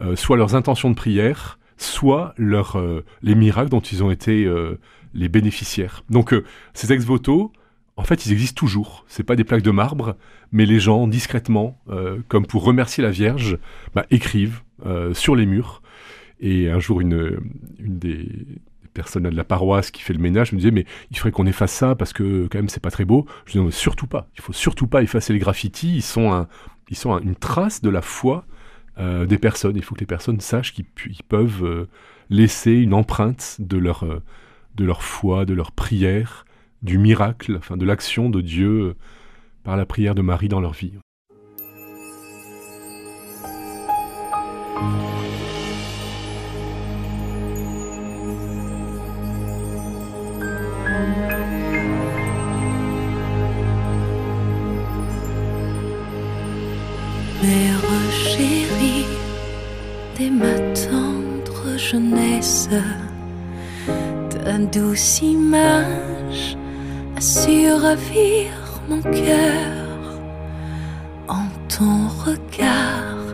euh, 0.00 0.14
soit 0.16 0.36
leurs 0.36 0.54
intentions 0.54 0.90
de 0.90 0.94
prière, 0.94 1.58
soit 1.76 2.34
euh, 2.38 3.02
les 3.22 3.34
miracles 3.34 3.70
dont 3.70 3.80
ils 3.80 4.04
ont 4.04 4.10
été 4.10 4.48
les 5.14 5.28
bénéficiaires. 5.28 6.04
Donc 6.10 6.34
ces 6.74 6.92
ex-voto, 6.92 7.52
en 7.96 8.04
fait, 8.04 8.24
ils 8.26 8.32
existent 8.32 8.58
toujours. 8.58 9.04
C'est 9.08 9.24
pas 9.24 9.36
des 9.36 9.44
plaques 9.44 9.62
de 9.62 9.70
marbre, 9.70 10.16
mais 10.52 10.64
les 10.64 10.80
gens 10.80 11.06
discrètement, 11.08 11.78
comme 12.28 12.46
pour 12.46 12.64
remercier 12.64 13.02
la 13.02 13.10
Vierge, 13.10 13.58
bah, 13.94 14.06
écrivent 14.10 14.62
sur 15.12 15.34
les 15.34 15.46
murs. 15.46 15.82
Et 16.40 16.70
un 16.70 16.80
jour, 16.80 17.00
une, 17.00 17.38
une 17.78 17.98
des, 17.98 18.28
personne 18.94 19.24
de 19.24 19.28
la 19.30 19.44
paroisse 19.44 19.90
qui 19.90 20.02
fait 20.02 20.12
le 20.12 20.18
ménage 20.18 20.52
me 20.52 20.58
disait 20.58 20.70
mais 20.70 20.86
il 21.10 21.18
faudrait 21.18 21.32
qu'on 21.32 21.46
efface 21.46 21.72
ça 21.72 21.94
parce 21.94 22.12
que 22.12 22.46
quand 22.50 22.58
même 22.58 22.68
c'est 22.68 22.82
pas 22.82 22.90
très 22.90 23.04
beau. 23.04 23.26
Je 23.46 23.52
dis 23.52 23.58
non, 23.58 23.70
surtout 23.70 24.06
pas. 24.06 24.28
Il 24.36 24.40
faut 24.40 24.52
surtout 24.52 24.86
pas 24.86 25.02
effacer 25.02 25.32
les 25.32 25.38
graffitis. 25.38 25.94
Ils 25.96 26.02
sont 26.02 26.46
ils 26.88 26.96
sont 26.96 27.18
une 27.18 27.36
trace 27.36 27.80
de 27.80 27.90
la 27.90 28.02
foi 28.02 28.44
euh, 28.98 29.24
des 29.24 29.38
personnes. 29.38 29.76
Il 29.76 29.82
faut 29.82 29.94
que 29.94 30.00
les 30.00 30.06
personnes 30.06 30.40
sachent 30.40 30.74
qu'ils 30.74 30.84
peuvent 31.26 31.64
euh, 31.64 31.88
laisser 32.28 32.72
une 32.72 32.92
empreinte 32.92 33.56
de 33.58 33.78
leur 33.78 34.04
euh, 34.04 34.22
de 34.74 34.84
leur 34.84 35.02
foi, 35.02 35.46
de 35.46 35.54
leur 35.54 35.72
prière, 35.72 36.44
du 36.82 36.98
miracle, 36.98 37.56
enfin 37.56 37.78
de 37.78 37.86
l'action 37.86 38.28
de 38.28 38.40
Dieu 38.40 38.96
par 39.64 39.76
la 39.76 39.86
prière 39.86 40.14
de 40.14 40.22
Marie 40.22 40.48
dans 40.48 40.60
leur 40.60 40.72
vie. 40.72 40.92
Ma 60.30 60.58
tendre 60.74 61.76
jeunesse, 61.76 62.68
ta 64.30 64.58
douce 64.58 65.22
image 65.22 66.56
a 67.16 67.20
su 67.20 67.72
ravir 67.72 68.50
mon 68.88 69.02
cœur. 69.02 70.20
En 71.28 71.46
ton 71.68 72.08
regard, 72.24 73.24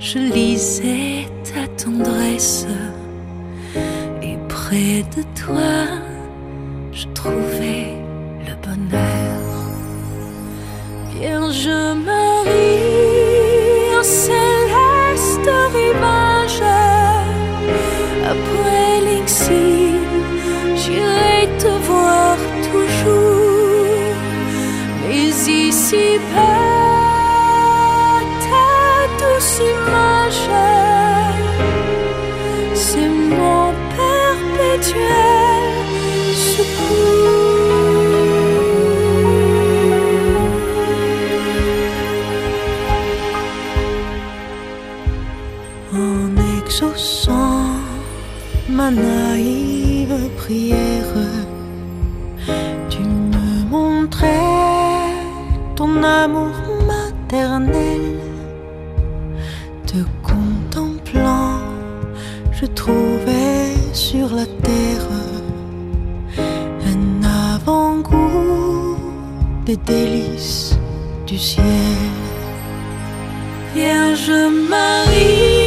je 0.00 0.18
lisais 0.18 1.28
ta 1.44 1.66
tendresse, 1.82 2.66
et 4.22 4.36
près 4.48 5.04
de 5.16 5.22
toi, 5.34 5.74
je 6.92 7.06
trouvais 7.14 7.57
Te 59.88 60.04
contemplant, 60.22 61.60
je 62.52 62.66
trouvais 62.66 63.72
sur 63.94 64.34
la 64.34 64.44
terre 64.44 65.06
un 66.92 67.54
avant-goût 67.54 68.98
des 69.64 69.78
délices 69.78 70.76
du 71.26 71.38
ciel. 71.38 71.64
Vierge 73.74 74.30
Marie, 74.68 75.57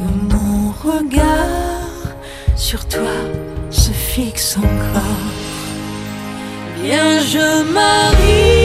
mon 0.00 0.70
regard 0.70 2.14
sur 2.56 2.86
toi 2.86 3.14
se 3.70 3.90
fixe 3.90 4.56
encore. 4.56 5.26
Bien, 6.82 7.20
je 7.20 7.62
marie 7.72 8.57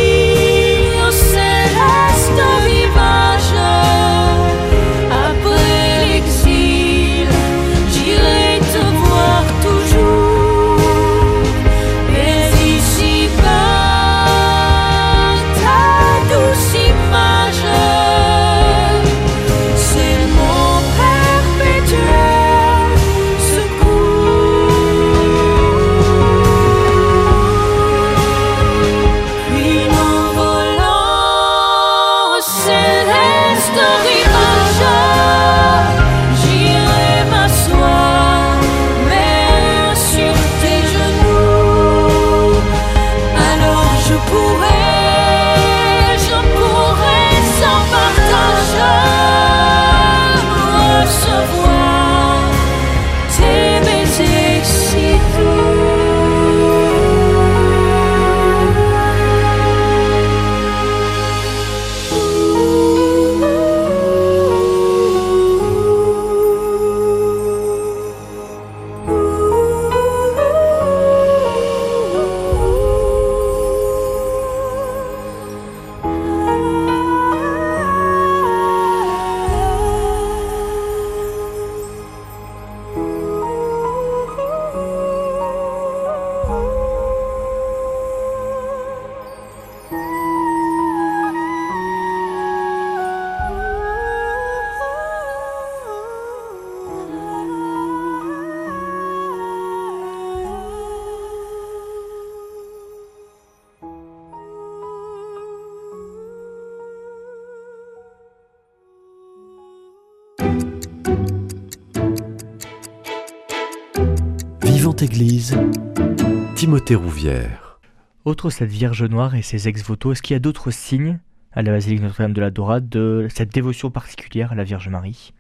Timothée 116.86 116.96
Rouvière. 116.96 117.80
Autre 118.26 118.50
cette 118.50 118.70
Vierge 118.70 119.04
Noire 119.04 119.36
et 119.36 119.42
ses 119.42 119.70
ex-voto, 119.70 120.12
est-ce 120.12 120.22
qu'il 120.22 120.34
y 120.34 120.38
a 120.38 120.40
d'autres 120.40 120.70
signes 120.70 121.20
à 121.54 121.62
la 121.62 121.72
basilique 121.72 122.02
Notre-Dame 122.02 122.34
de 122.34 122.42
la 122.42 122.52
Dorade 122.52 122.90
de 122.90 123.28
cette 123.34 123.54
dévotion 123.54 123.90
particulière 123.90 124.52
à 124.52 124.56
la 124.56 124.66
Vierge 124.66 124.90
Marie? 124.90 125.34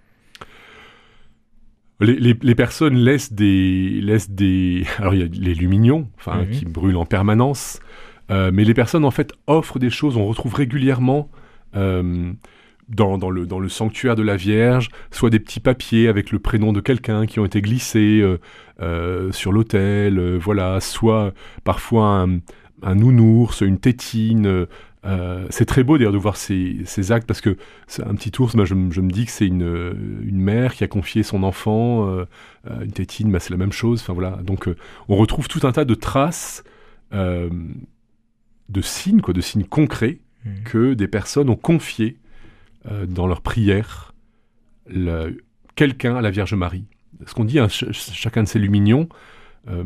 Les, 1.99 2.55
personnes 2.55 2.95
laissent 2.95 3.33
des, 3.33 3.99
laissent 4.01 4.29
des. 4.29 4.85
Alors 4.99 5.13
il 5.13 5.19
y 5.19 5.23
a 5.23 5.27
les 5.27 5.53
luminions, 5.53 6.09
enfin 6.17 6.43
Mhm. 6.43 6.49
qui 6.49 6.65
brûlent 6.65 6.97
en 6.97 7.05
permanence, 7.05 7.79
euh, 8.31 8.51
mais 8.53 8.63
les 8.63 8.73
personnes 8.73 9.03
en 9.03 9.11
fait 9.11 9.33
offrent 9.47 9.79
des 9.79 9.89
choses. 9.89 10.15
On 10.15 10.25
retrouve 10.25 10.53
régulièrement 10.53 11.29
euh, 11.75 12.31
dans, 12.89 13.17
dans 13.17 13.29
le, 13.29 13.45
dans 13.45 13.59
le 13.59 13.69
sanctuaire 13.69 14.15
de 14.15 14.23
la 14.23 14.35
Vierge, 14.35 14.89
soit 15.11 15.29
des 15.29 15.39
petits 15.39 15.59
papiers 15.59 16.07
avec 16.07 16.31
le 16.31 16.39
prénom 16.39 16.73
de 16.73 16.81
quelqu'un 16.81 17.25
qui 17.25 17.39
ont 17.39 17.45
été 17.45 17.61
glissés 17.61 18.19
euh, 18.21 18.39
euh, 18.81 19.31
sur 19.31 19.51
l'autel, 19.51 20.19
euh, 20.19 20.37
voilà, 20.37 20.79
soit 20.79 21.33
parfois 21.63 22.21
un, 22.23 22.39
un 22.81 22.95
nounours, 22.95 23.61
une 23.61 23.79
tétine. 23.79 24.67
c'est 25.49 25.65
très 25.65 25.83
beau 25.83 25.97
d'ailleurs 25.97 26.13
de 26.13 26.17
voir 26.17 26.37
ces, 26.37 26.77
ces 26.85 27.11
actes 27.11 27.27
parce 27.27 27.41
que 27.41 27.57
c'est 27.87 28.03
un 28.03 28.15
petit 28.15 28.31
ours, 28.41 28.55
bah, 28.55 28.63
je, 28.65 28.73
me- 28.73 28.91
je 28.91 29.01
me 29.01 29.09
dis 29.11 29.25
que 29.25 29.31
c'est 29.31 29.47
une, 29.47 29.93
une 30.25 30.39
mère 30.39 30.73
qui 30.73 30.83
a 30.83 30.87
confié 30.87 31.23
son 31.23 31.43
enfant, 31.43 32.07
une 32.69 32.91
tétine, 32.91 33.31
bah, 33.31 33.39
c'est 33.39 33.51
la 33.51 33.57
même 33.57 33.73
chose. 33.73 34.01
Enfin 34.01 34.13
voilà, 34.13 34.39
donc 34.43 34.69
on 35.09 35.15
retrouve 35.17 35.47
tout 35.47 35.65
un 35.67 35.71
tas 35.73 35.83
de 35.85 35.93
traces, 35.95 36.63
de 38.69 38.81
signes, 38.81 39.21
quoi, 39.21 39.33
de 39.33 39.41
signes 39.41 39.65
concrets 39.65 40.19
Mhm. 40.45 40.63
que 40.65 40.93
des 40.93 41.07
personnes 41.07 41.49
ont 41.49 41.55
confié 41.55 42.17
euh, 42.89 43.05
dans 43.05 43.27
leur 43.27 43.41
prière 43.41 44.13
quelqu'un 45.75 46.15
à 46.15 46.21
la 46.21 46.29
Vierge 46.29 46.53
Marie. 46.53 46.85
Ce 47.25 47.33
qu'on 47.33 47.45
dit 47.45 47.59
à 47.59 47.69
ch- 47.69 47.91
chacun 47.91 48.43
de 48.43 48.47
ces 48.47 48.59
luminions, 48.59 49.07
euh, 49.69 49.83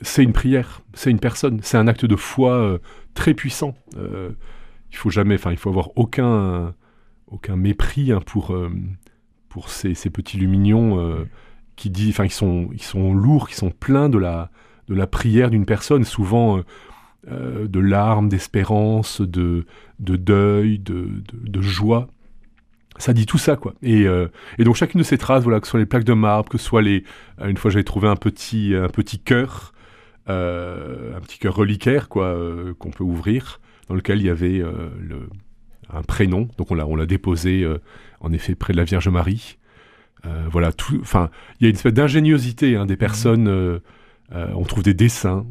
c'est 0.00 0.22
une 0.22 0.32
prière, 0.32 0.82
c'est 0.94 1.10
une 1.10 1.20
personne, 1.20 1.60
c'est 1.62 1.76
un 1.76 1.88
acte 1.88 2.06
de 2.06 2.16
foi 2.16 2.54
euh, 2.54 2.78
très 3.14 3.34
puissant. 3.34 3.74
Il 3.96 4.96
faut 4.96 5.10
jamais, 5.10 5.34
enfin, 5.34 5.50
il 5.52 5.56
faut 5.56 5.68
avoir 5.68 5.90
aucun, 5.96 6.74
aucun 7.26 7.56
mépris 7.56 8.12
hein, 8.12 8.20
pour, 8.24 8.56
pour 9.48 9.68
ces, 9.68 9.94
petits 10.10 10.38
luminions 10.38 10.98
euh, 10.98 11.28
qui 11.76 11.90
dit, 11.90 12.10
enfin, 12.10 12.24
ils 12.24 12.32
sont, 12.32 12.70
ils 12.72 12.82
sont 12.82 13.12
lourds, 13.12 13.48
qui 13.48 13.54
sont 13.54 13.70
pleins 13.70 14.08
de 14.08 14.18
la, 14.18 14.50
de 14.88 14.94
la 14.94 15.06
prière 15.06 15.50
d'une 15.50 15.66
personne, 15.66 16.04
souvent 16.04 16.62
de 17.28 17.80
larmes, 17.80 18.28
d'espérance, 18.30 19.20
de, 19.20 19.66
de 19.98 20.16
deuil, 20.16 20.78
de, 20.78 21.22
de, 21.32 21.48
de 21.48 21.60
joie. 21.60 22.08
Ça 22.98 23.12
dit 23.12 23.24
tout 23.24 23.38
ça, 23.38 23.56
quoi. 23.56 23.74
Et, 23.82 24.06
euh, 24.06 24.28
et 24.58 24.64
donc 24.64 24.76
chacune 24.76 24.98
de 24.98 25.04
ces 25.04 25.16
traces, 25.16 25.42
voilà, 25.42 25.60
que 25.60 25.66
ce 25.66 25.70
soit 25.70 25.80
les 25.80 25.86
plaques 25.86 26.04
de 26.04 26.12
marbre, 26.12 26.48
que 26.50 26.58
ce 26.58 26.64
soit 26.64 26.82
les, 26.82 27.04
une 27.42 27.56
fois 27.56 27.70
j'avais 27.70 27.84
trouvé 27.84 28.08
un 28.08 28.16
petit, 28.16 28.74
un 28.74 28.88
petit 28.88 29.18
cœur, 29.18 29.72
euh, 30.28 31.16
un 31.16 31.20
petit 31.20 31.38
cœur 31.38 31.54
reliquaire, 31.54 32.08
quoi, 32.08 32.26
euh, 32.26 32.74
qu'on 32.74 32.90
peut 32.90 33.04
ouvrir, 33.04 33.60
dans 33.88 33.94
lequel 33.94 34.18
il 34.20 34.26
y 34.26 34.30
avait 34.30 34.58
le, 34.58 35.28
un 35.92 36.02
prénom. 36.02 36.48
Donc 36.58 36.70
on 36.70 36.74
l'a, 36.74 36.86
on 36.86 36.94
l'a 36.94 37.06
déposé, 37.06 37.66
en 38.20 38.32
effet, 38.32 38.54
près 38.54 38.72
de 38.72 38.78
la 38.78 38.84
Vierge 38.84 39.08
Marie. 39.08 39.56
Voilà, 40.50 40.72
tout. 40.72 40.98
Enfin, 41.00 41.30
il 41.58 41.64
y 41.64 41.66
a 41.66 41.70
une 41.70 41.76
espèce 41.76 41.94
d'ingéniosité 41.94 42.76
hein, 42.76 42.86
des 42.86 42.96
personnes. 42.96 43.48
euh, 43.48 43.80
euh, 44.32 44.52
on 44.54 44.62
trouve 44.62 44.84
des 44.84 44.94
dessins, 44.94 45.44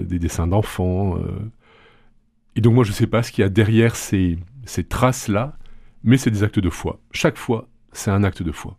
des 0.00 0.18
dessins 0.18 0.46
d'enfants. 0.46 1.18
Et 2.56 2.60
donc 2.60 2.74
moi, 2.74 2.84
je 2.84 2.92
sais 2.92 3.06
pas 3.06 3.22
ce 3.22 3.30
qu'il 3.30 3.42
y 3.42 3.44
a 3.44 3.48
derrière 3.48 3.94
ces, 3.94 4.38
ces 4.64 4.84
traces-là, 4.84 5.56
mais 6.04 6.16
c'est 6.18 6.30
des 6.30 6.42
actes 6.44 6.60
de 6.60 6.70
foi. 6.70 7.00
Chaque 7.10 7.36
fois, 7.38 7.66
c'est 7.92 8.10
un 8.12 8.22
acte 8.22 8.42
de 8.42 8.52
foi. 8.52 8.76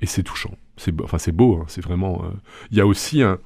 Et 0.00 0.06
c'est 0.06 0.22
touchant. 0.22 0.54
C'est 0.76 0.92
beau, 0.92 1.04
enfin, 1.04 1.18
c'est 1.18 1.32
beau. 1.32 1.56
hein, 1.60 1.64
c'est 1.68 1.82
vraiment. 1.82 2.22
euh. 2.24 2.30
Il 2.70 2.78
y 2.78 2.80
a 2.80 2.86
aussi 2.86 3.22
un, 3.22 3.38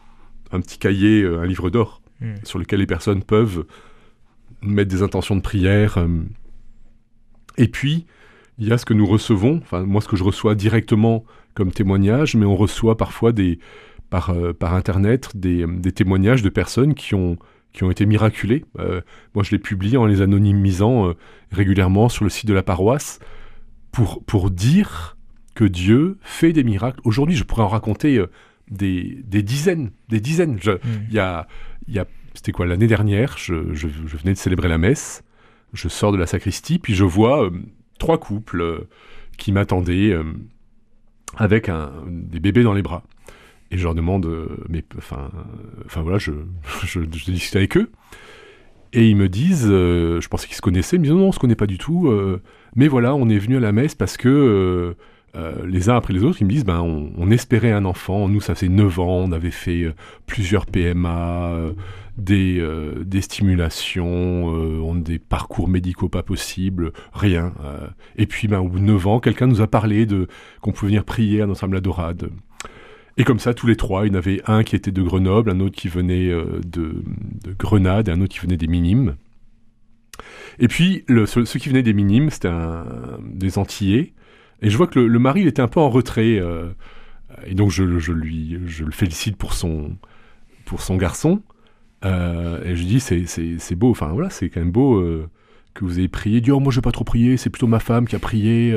un 0.52 0.60
petit 0.60 0.78
cahier, 0.78 1.22
euh, 1.22 1.40
un 1.40 1.46
livre 1.46 1.70
d'or, 1.70 2.02
Mm. 2.20 2.34
sur 2.44 2.58
lequel 2.58 2.80
les 2.80 2.86
personnes 2.86 3.22
peuvent 3.22 3.66
mettre 4.62 4.90
des 4.90 5.02
intentions 5.02 5.36
de 5.36 5.42
prière. 5.42 5.98
euh. 5.98 6.08
Et 7.58 7.68
puis, 7.68 8.06
il 8.58 8.66
y 8.66 8.72
a 8.72 8.78
ce 8.78 8.86
que 8.86 8.94
nous 8.94 9.06
recevons, 9.06 9.58
enfin, 9.62 9.84
moi, 9.84 10.00
ce 10.00 10.08
que 10.08 10.16
je 10.16 10.24
reçois 10.24 10.54
directement 10.54 11.24
comme 11.54 11.72
témoignage, 11.72 12.34
mais 12.36 12.46
on 12.46 12.56
reçoit 12.56 12.96
parfois 12.96 13.32
des, 13.32 13.58
par, 14.08 14.34
par 14.58 14.72
Internet 14.74 15.36
des, 15.36 15.66
des 15.66 15.92
témoignages 15.92 16.42
de 16.42 16.48
personnes 16.48 16.94
qui 16.94 17.14
ont, 17.14 17.36
qui 17.76 17.84
ont 17.84 17.90
été 17.90 18.06
miraculées. 18.06 18.64
Euh, 18.78 19.02
moi, 19.34 19.44
je 19.44 19.50
les 19.50 19.58
publie 19.58 19.96
en 19.98 20.06
les 20.06 20.22
anonymisant 20.22 21.08
euh, 21.10 21.12
régulièrement 21.52 22.08
sur 22.08 22.24
le 22.24 22.30
site 22.30 22.46
de 22.48 22.54
la 22.54 22.62
paroisse 22.62 23.20
pour, 23.92 24.24
pour 24.24 24.50
dire 24.50 25.16
que 25.54 25.64
Dieu 25.64 26.16
fait 26.22 26.52
des 26.54 26.64
miracles. 26.64 27.00
Aujourd'hui, 27.04 27.36
je 27.36 27.44
pourrais 27.44 27.62
en 27.64 27.68
raconter 27.68 28.16
euh, 28.16 28.26
des, 28.70 29.18
des 29.26 29.42
dizaines, 29.42 29.90
des 30.08 30.20
dizaines. 30.20 30.54
Mm. 30.54 30.78
il 31.10 31.14
y 31.14 31.18
a, 31.18 31.46
y 31.86 31.98
a 31.98 32.06
c'était 32.34 32.52
quoi 32.52 32.66
l'année 32.66 32.86
dernière 32.86 33.36
je, 33.38 33.72
je- 33.74 33.88
je 33.88 34.16
venais 34.16 34.32
de 34.32 34.38
célébrer 34.38 34.68
la 34.68 34.76
messe 34.78 35.22
je 35.72 35.88
sors 35.88 36.12
de 36.12 36.18
la 36.18 36.26
sacristie 36.26 36.78
puis 36.78 36.94
je 36.94 37.04
vois 37.04 37.50
trois 37.98 38.18
couples 38.18 38.86
qui 39.38 39.52
m'attendaient 39.52 40.14
avec 41.36 41.68
un, 41.70 41.90
des 42.08 42.40
bébés 42.40 42.62
dans 42.62 42.74
les 42.74 42.82
bras 42.82 43.04
et 43.70 43.78
je 43.78 43.82
leur 43.82 43.94
demande 43.94 44.26
euh, 44.26 44.48
mais 44.68 44.84
enfin 44.96 45.30
euh, 45.34 45.82
enfin 45.86 46.02
voilà 46.02 46.18
je, 46.18 46.32
je, 46.84 47.00
discute 47.00 47.56
avec 47.56 47.76
eux 47.76 47.90
et 48.92 49.08
ils 49.08 49.16
me 49.16 49.28
disent 49.28 49.68
euh, 49.68 50.20
je 50.20 50.28
pensais 50.28 50.46
qu'ils 50.46 50.56
se 50.56 50.62
connaissaient 50.62 50.96
ils 50.96 51.00
me 51.00 51.04
disent 51.04 51.12
non, 51.12 51.20
non 51.20 51.28
on 51.28 51.32
se 51.32 51.38
connaît 51.38 51.56
pas 51.56 51.66
du 51.66 51.78
tout 51.78 52.12
mais 52.74 52.88
voilà 52.88 53.14
on 53.14 53.28
est 53.28 53.38
venu 53.38 53.56
à 53.56 53.60
la 53.60 53.72
messe 53.72 53.94
parce 53.94 54.16
que 54.16 54.94
les 55.66 55.90
uns 55.90 55.96
après 55.96 56.14
les 56.14 56.24
autres, 56.24 56.38
ils 56.40 56.46
me 56.46 56.50
disent, 56.50 56.64
ben, 56.64 56.80
on, 56.80 57.30
espérait 57.30 57.70
un 57.70 57.84
enfant. 57.84 58.26
Nous, 58.26 58.40
ça 58.40 58.54
fait 58.54 58.70
9 58.70 59.00
ans, 59.00 59.18
on 59.18 59.32
avait 59.32 59.50
fait 59.50 59.94
plusieurs 60.24 60.64
PMA, 60.64 61.52
des, 62.16 63.20
stimulations, 63.20 64.46
on- 64.46 64.94
des 64.94 65.18
parcours 65.18 65.68
médicaux 65.68 66.08
pas 66.08 66.22
possibles, 66.22 66.94
rien. 67.12 67.52
et 68.16 68.24
puis, 68.26 68.48
ben, 68.48 68.60
au 68.60 68.68
bout 68.70 68.78
de 68.78 68.84
9 68.84 69.06
ans, 69.08 69.20
quelqu'un 69.20 69.46
nous 69.46 69.60
a 69.60 69.66
parlé 69.66 70.06
de 70.06 70.26
qu'on 70.62 70.72
pouvait 70.72 70.88
venir 70.88 71.04
prier 71.04 71.42
à 71.42 71.46
la 71.46 71.80
Dorade. 71.82 72.30
Et 73.16 73.24
comme 73.24 73.38
ça, 73.38 73.54
tous 73.54 73.66
les 73.66 73.76
trois, 73.76 74.06
il 74.06 74.12
y 74.12 74.14
en 74.14 74.18
avait 74.18 74.42
un 74.46 74.62
qui 74.62 74.76
était 74.76 74.92
de 74.92 75.02
Grenoble, 75.02 75.50
un 75.50 75.60
autre 75.60 75.74
qui 75.74 75.88
venait 75.88 76.28
euh, 76.28 76.60
de, 76.66 77.02
de 77.44 77.52
Grenade 77.58 78.08
et 78.08 78.12
un 78.12 78.20
autre 78.20 78.34
qui 78.34 78.40
venait 78.40 78.58
des 78.58 78.66
Minimes. 78.66 79.16
Et 80.58 80.68
puis, 80.68 81.04
ceux, 81.26 81.44
qui 81.44 81.68
venaient 81.68 81.82
des 81.82 81.94
Minimes, 81.94 82.30
c'était 82.30 82.50
des 83.22 83.58
Antillais. 83.58 84.12
Et 84.62 84.70
je 84.70 84.76
vois 84.76 84.86
que 84.86 84.98
le, 84.98 85.18
mari, 85.18 85.42
il 85.42 85.46
était 85.46 85.62
un 85.62 85.68
peu 85.68 85.80
en 85.80 85.90
retrait. 85.90 86.38
euh, 86.38 86.68
et 87.46 87.54
donc, 87.54 87.70
je, 87.70 87.82
le 87.82 88.90
félicite 88.90 89.36
pour 89.36 89.54
son, 89.54 89.96
pour 90.64 90.80
son 90.80 90.96
garçon. 90.96 91.42
Euh, 92.04 92.62
et 92.64 92.76
je 92.76 92.82
lui 92.82 92.86
dis, 92.86 93.00
c'est, 93.00 93.74
beau. 93.74 93.90
Enfin, 93.90 94.08
voilà, 94.08 94.30
c'est 94.30 94.48
quand 94.48 94.60
même 94.60 94.72
beau 94.72 95.02
que 95.74 95.84
vous 95.84 95.98
ayez 95.98 96.08
prié. 96.08 96.38
Il 96.38 96.42
dit, 96.42 96.50
oh, 96.50 96.60
moi, 96.60 96.70
je 96.70 96.78
vais 96.78 96.82
pas 96.82 96.92
trop 96.92 97.04
prier. 97.04 97.36
C'est 97.36 97.50
plutôt 97.50 97.66
ma 97.66 97.80
femme 97.80 98.06
qui 98.06 98.16
a 98.16 98.18
prié. 98.18 98.74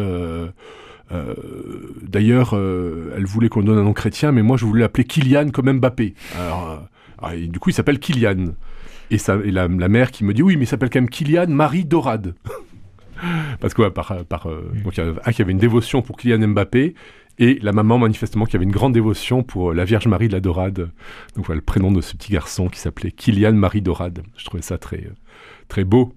Euh, 1.11 1.33
d'ailleurs, 2.01 2.55
euh, 2.55 3.13
elle 3.15 3.25
voulait 3.25 3.49
qu'on 3.49 3.61
donne 3.61 3.77
un 3.77 3.83
nom 3.83 3.93
chrétien, 3.93 4.31
mais 4.31 4.41
moi, 4.41 4.57
je 4.57 4.65
voulais 4.65 4.81
l'appeler 4.81 5.05
Kylian 5.05 5.49
comme 5.49 5.71
Mbappé. 5.71 6.13
Euh, 6.37 7.33
et 7.33 7.47
du 7.47 7.59
coup, 7.59 7.69
il 7.69 7.73
s'appelle 7.73 7.99
Kylian. 7.99 8.53
Et, 9.11 9.17
ça, 9.17 9.35
la, 9.35 9.67
mère 9.67 10.11
qui 10.11 10.23
me 10.23 10.33
dit, 10.33 10.43
oui, 10.43 10.55
mais 10.55 10.63
il 10.63 10.67
s'appelle 10.67 10.89
quand 10.89 10.99
même 10.99 11.09
Kylian 11.09 11.47
Marie 11.47 11.85
Dorade. 11.85 12.35
Parce 13.59 13.73
que 13.73 13.89
par, 13.89 14.23
par, 14.25 14.47
donc 14.47 14.95
il 14.95 15.03
y 15.03 15.05
a 15.05 15.13
un 15.25 15.31
qui 15.33 15.41
avait 15.41 15.51
une 15.51 15.57
dévotion 15.57 16.01
pour 16.01 16.15
Kylian 16.15 16.47
Mbappé 16.47 16.93
et 17.37 17.59
la 17.61 17.73
maman 17.73 17.97
manifestement 17.97 18.45
qui 18.45 18.55
avait 18.55 18.63
une 18.63 18.71
grande 18.71 18.93
dévotion 18.93 19.43
pour 19.43 19.73
la 19.73 19.83
Vierge 19.83 20.07
Marie 20.07 20.29
de 20.29 20.33
la 20.33 20.39
Dorade. 20.39 20.89
Donc 21.35 21.45
voilà 21.45 21.57
le 21.57 21.65
prénom 21.65 21.91
de 21.91 21.99
ce 21.99 22.15
petit 22.15 22.31
garçon 22.31 22.69
qui 22.69 22.79
s'appelait 22.79 23.11
Kylian 23.11 23.51
Marie 23.53 23.81
Dorade. 23.81 24.21
Je 24.37 24.45
trouvais 24.45 24.63
ça 24.63 24.77
très 24.77 25.09
très 25.67 25.83
beau. 25.83 26.13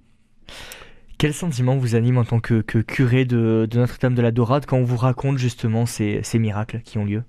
Quel 1.18 1.35
sentiment 1.35 1.77
vous 1.77 1.94
anime 1.94 2.18
en 2.18 2.25
tant 2.25 2.40
que, 2.40 2.61
curé 2.61 3.25
de, 3.25 3.68
Notre-Dame 3.72 4.14
de 4.14 4.22
la 4.22 4.31
Dorade 4.31 4.66
quand 4.66 4.77
on 4.77 4.85
vous 4.85 4.96
raconte 4.96 5.38
justement 5.38 5.87
ces, 5.87 6.22
miracles 6.35 6.81
qui 6.85 6.98
ont 6.98 7.05
lieu? 7.05 7.22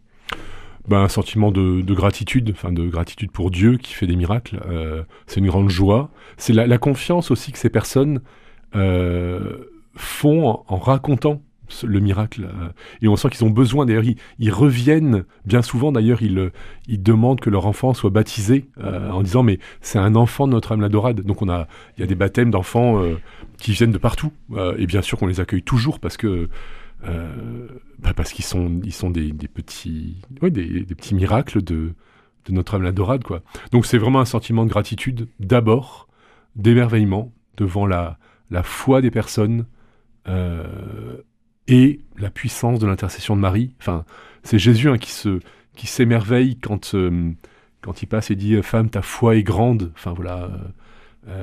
Ben, 0.88 1.02
un 1.02 1.10
sentiment 1.10 1.52
de, 1.52 1.82
de 1.82 1.94
gratitude, 1.94 2.50
enfin 2.52 2.74
de 2.74 2.86
gratitude 2.88 3.32
pour 3.32 3.52
Dieu 3.52 3.78
qui 3.78 3.94
fait 3.94 4.08
des 4.08 4.18
miracles. 4.18 4.62
Euh, 4.68 5.04
c'est 5.28 5.40
une 5.40 5.48
grande 5.48 5.70
joie. 5.70 6.10
C'est 6.38 6.54
la, 6.54 6.78
confiance 6.78 7.32
aussi 7.32 7.52
que 7.52 7.58
ces 7.58 7.70
personnes 7.70 8.20
euh, 8.76 9.60
font 9.96 10.64
en, 10.68 10.78
racontant 10.78 11.42
le 11.84 12.00
miracle. 12.00 12.44
euh, 12.44 12.70
et 13.02 13.08
on 13.08 13.16
sent 13.16 13.30
qu'ils 13.30 13.44
ont 13.46 13.50
besoin, 13.50 13.86
d'ailleurs, 13.86 14.04
ils, 14.40 14.52
reviennent, 14.52 15.24
bien 15.46 15.62
souvent 15.62 15.92
d'ailleurs, 15.92 16.22
ils, 16.22 16.38
euh, 16.38 16.52
ils 16.88 17.02
demandent 17.02 17.40
que 17.40 17.50
leur 17.50 17.66
enfant 17.66 17.94
soit 17.94 18.10
baptisé 18.10 18.70
euh, 18.78 19.10
en 19.10 19.24
disant 19.24 19.44
mais 19.44 19.60
c'est 19.82 20.00
un 20.00 20.16
enfant 20.16 20.48
de 20.48 20.54
Notre-Dame 20.54 20.82
la 20.82 20.90
Dorade. 20.90 21.22
Donc 21.22 21.42
on 21.42 21.50
a, 21.50 21.68
il 21.98 22.02
y 22.02 22.04
a 22.04 22.08
des 22.08 22.16
baptêmes 22.16 22.52
d'enfants 22.52 23.02
qui 23.58 23.72
viennent 23.72 23.92
de 23.92 23.98
partout. 23.98 24.32
Et 24.78 24.86
bien 24.86 25.02
sûr 25.02 25.18
qu'on 25.18 25.28
les 25.28 25.40
accueille 25.40 25.64
toujours 25.64 26.00
parce 26.00 26.18
que 26.18 26.50
bah, 27.04 28.14
parce 28.16 28.32
qu'ils 28.32 28.46
sont, 28.46 28.80
ils 28.84 28.94
sont 28.94 29.10
des, 29.10 29.32
petits, 29.32 30.18
des, 30.42 30.86
petits 30.96 31.16
miracles 31.16 31.62
de, 31.62 31.94
de 32.46 32.52
Notre-Dame 32.54 32.84
la 32.84 32.92
Dorade, 32.92 33.24
quoi. 33.24 33.42
Donc 33.72 33.86
c'est 33.86 33.98
vraiment 33.98 34.20
un 34.20 34.26
sentiment 34.26 34.66
de 34.66 34.70
gratitude, 34.70 35.28
d'abord, 35.40 36.08
d'émerveillement 36.56 37.32
devant 37.58 37.86
la, 37.86 38.18
la 38.52 38.64
foi 38.64 39.02
des 39.02 39.12
personnes 39.12 39.66
et 41.68 42.02
la 42.18 42.30
puissance 42.30 42.80
de 42.80 42.88
l'intercession 42.88 43.36
de 43.36 43.42
Marie. 43.42 43.74
Enfin, 43.80 44.06
c'est 44.44 44.60
Jésus 44.60 44.90
hein, 44.90 44.98
qui 44.98 45.12
se, 45.12 45.40
qui 45.76 45.88
s'émerveille 45.88 46.58
quand, 46.58 46.96
euh, 46.96 47.32
quand 47.82 48.02
il 48.02 48.08
passe 48.08 48.32
et 48.32 48.36
dit 48.36 48.62
Femme, 48.62 48.90
ta 48.90 49.02
foi 49.02 49.36
est 49.36 49.44
grande, 49.44 49.92
enfin 49.96 50.14
voilà, 50.14 50.50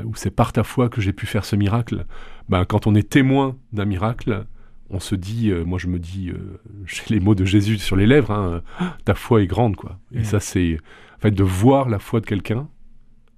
ou 0.04 0.14
c'est 0.14 0.30
par 0.30 0.52
ta 0.52 0.62
foi 0.62 0.90
que 0.90 1.00
j'ai 1.00 1.14
pu 1.14 1.24
faire 1.24 1.46
ce 1.46 1.56
miracle, 1.56 2.04
ben, 2.50 2.66
quand 2.66 2.87
on 2.87 2.94
est 2.94 3.09
témoin 3.09 3.56
d'un 3.72 3.87
miracle, 3.87 4.44
on 4.90 5.00
se 5.00 5.14
dit, 5.14 5.50
moi 5.64 5.78
je 5.78 5.87
me 5.87 5.98
dis, 5.98 6.30
j'ai 6.85 7.02
les 7.09 7.20
mots 7.20 7.35
de 7.35 7.46
Jésus 7.46 7.78
sur 7.78 7.96
les 7.96 8.06
lèvres, 8.06 8.30
hein, 8.30 8.62
ta 9.06 9.14
foi 9.14 9.42
est 9.42 9.46
grande, 9.46 9.76
quoi. 9.76 9.98
Et 10.12 10.20
mm. 10.20 10.24
ça, 10.24 10.38
c'est, 10.40 10.76
en 11.16 11.20
fait, 11.20 11.30
de 11.30 11.44
voir 11.44 11.88
la 11.88 11.98
foi 11.98 12.20
de 12.20 12.26
quelqu'un, 12.26 12.68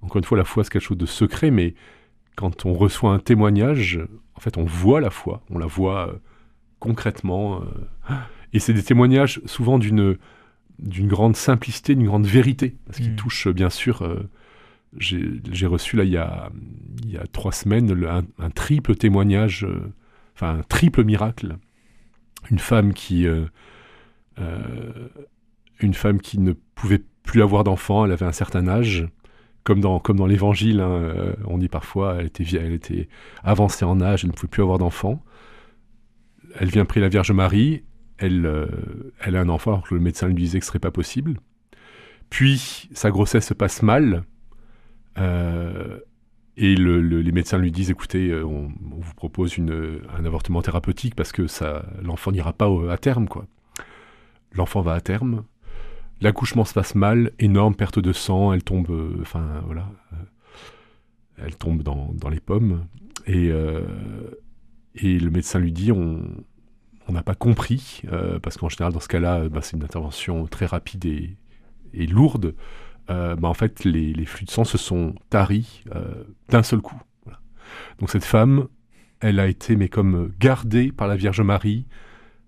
encore 0.03 0.17
une 0.17 0.25
fois, 0.25 0.37
la 0.37 0.43
foi, 0.43 0.63
c'est 0.63 0.71
quelque 0.71 0.83
chose 0.83 0.97
de 0.97 1.05
secret, 1.05 1.49
mais 1.49 1.75
quand 2.35 2.65
on 2.65 2.73
reçoit 2.73 3.13
un 3.13 3.19
témoignage, 3.19 3.99
en 4.35 4.39
fait, 4.39 4.57
on 4.57 4.65
voit 4.65 4.99
la 4.99 5.09
foi, 5.09 5.41
on 5.49 5.57
la 5.57 5.65
voit 5.65 6.09
euh, 6.09 6.13
concrètement. 6.83 7.61
Euh, 7.61 8.15
et 8.51 8.59
c'est 8.59 8.73
des 8.73 8.83
témoignages 8.83 9.41
souvent 9.45 9.79
d'une 9.79 10.17
d'une 10.79 11.07
grande 11.07 11.37
simplicité, 11.37 11.95
d'une 11.95 12.07
grande 12.07 12.25
vérité, 12.25 12.75
parce 12.85 12.97
qu'ils 12.97 13.13
mm. 13.13 13.15
touchent 13.15 13.47
bien 13.47 13.69
sûr. 13.69 14.01
Euh, 14.01 14.29
j'ai 14.97 15.65
reçu 15.65 15.95
là 15.95 16.03
il 16.03 16.11
y 16.11 16.17
a, 16.17 16.51
il 17.03 17.11
y 17.11 17.17
a 17.17 17.25
trois 17.25 17.51
semaines 17.51 18.05
un, 18.37 18.49
triple 18.51 18.95
témoignage, 18.95 19.65
enfin 20.35 20.59
un 20.59 20.63
triple 20.63 21.03
miracle. 21.03 21.57
Une 22.51 22.59
femme 22.59 22.93
qui 22.93 23.25
une 25.79 25.93
femme 25.95 26.21
qui 26.21 26.37
ne 26.39 26.53
pouvait 26.75 27.01
plus 27.23 27.41
avoir 27.41 27.63
d'enfants, 27.63 28.05
elle 28.05 28.11
avait 28.11 28.27
un 28.27 28.31
certain 28.33 28.67
âge, 28.67 29.07
comme 29.63 29.79
dans, 29.79 29.99
comme 29.99 30.17
dans 30.17 30.25
l'évangile, 30.25 30.79
hein, 30.81 30.91
euh, 30.91 31.33
on 31.45 31.57
dit 31.57 31.69
parfois, 31.69 32.17
elle 32.19 32.27
était, 32.27 32.43
elle 32.57 32.73
était 32.73 33.07
avancée 33.43 33.85
en 33.85 34.01
âge, 34.01 34.23
elle 34.23 34.31
ne 34.31 34.35
pouvait 34.35 34.49
plus 34.49 34.61
avoir 34.61 34.77
d'enfants. 34.77 35.23
Elle 36.53 36.69
vient 36.69 36.85
prier 36.85 37.01
la 37.01 37.09
Vierge 37.09 37.31
Marie, 37.31 37.83
elle, 38.17 38.45
euh, 38.45 38.67
elle 39.21 39.35
a 39.35 39.41
un 39.41 39.49
enfant 39.49 39.71
alors 39.71 39.87
que 39.87 39.95
le 39.95 40.01
médecin 40.01 40.27
lui 40.27 40.35
disait 40.35 40.59
que 40.59 40.65
ce 40.65 40.69
serait 40.69 40.79
pas 40.79 40.91
possible. 40.91 41.39
Puis 42.29 42.89
sa 42.93 43.11
grossesse 43.11 43.47
se 43.47 43.53
passe 43.53 43.81
mal, 43.81 44.23
euh, 45.17 45.99
et 46.57 46.75
les 46.75 47.31
médecins 47.31 47.57
lui 47.57 47.71
disent 47.71 47.89
écoutez, 47.89 48.33
on, 48.33 48.71
vous 48.79 49.13
propose 49.15 49.57
une, 49.57 50.01
un 50.15 50.25
avortement 50.25 50.61
thérapeutique 50.61 51.15
parce 51.15 51.31
que 51.31 51.47
l'enfant 52.01 52.31
n'ira 52.31 52.53
pas 52.53 52.69
à 52.91 52.97
terme. 52.97 53.27
L'enfant 54.53 54.81
va 54.81 54.93
à 54.93 55.01
terme, 55.01 55.43
L'accouchement 56.23 56.63
se 56.63 56.73
passe 56.73 56.95
mal, 56.95 57.31
énorme 57.39 57.75
perte 57.75 57.99
de 57.99 58.13
sang, 58.13 58.53
elle 58.53 58.63
tombe, 58.63 58.89
euh, 58.89 59.17
enfin 59.21 59.61
voilà, 59.65 59.89
euh, 60.13 60.15
elle 61.45 61.57
tombe 61.57 61.83
dans, 61.83 62.29
les 62.29 62.39
pommes. 62.39 62.85
Et, 63.27 63.49
euh, 63.51 63.81
et 64.95 65.19
le 65.19 65.29
médecin 65.29 65.59
lui 65.59 65.71
dit 65.71 65.91
on 65.91 66.21
n'a 67.09 67.23
pas 67.23 67.35
compris, 67.35 68.01
parce 68.41 68.57
qu'en 68.57 68.69
général, 68.69 68.93
dans 68.93 68.99
ce 68.99 69.07
cas-là, 69.07 69.49
bah, 69.49 69.61
c'est 69.61 69.75
une 69.75 69.83
intervention 69.83 70.45
très 70.47 70.65
rapide 70.65 71.05
et, 71.05 71.35
et 71.93 72.07
lourde. 72.07 72.55
Bah, 73.07 73.37
en 73.43 73.53
fait, 73.53 73.83
les, 73.83 74.13
les, 74.13 74.25
flux 74.25 74.45
de 74.45 74.51
sang 74.51 74.63
se 74.63 74.77
sont 74.77 75.15
taris 75.29 75.83
d'un 76.49 76.63
seul 76.63 76.79
coup. 76.79 77.01
Donc 77.99 78.09
cette 78.09 78.25
femme, 78.25 78.67
elle 79.19 79.39
a 79.39 79.47
été 79.47 79.75
mais 79.75 79.87
comme 79.87 80.31
gardée 80.39 80.91
par 80.91 81.07
la 81.07 81.15
Vierge 81.15 81.41
Marie. 81.41 81.85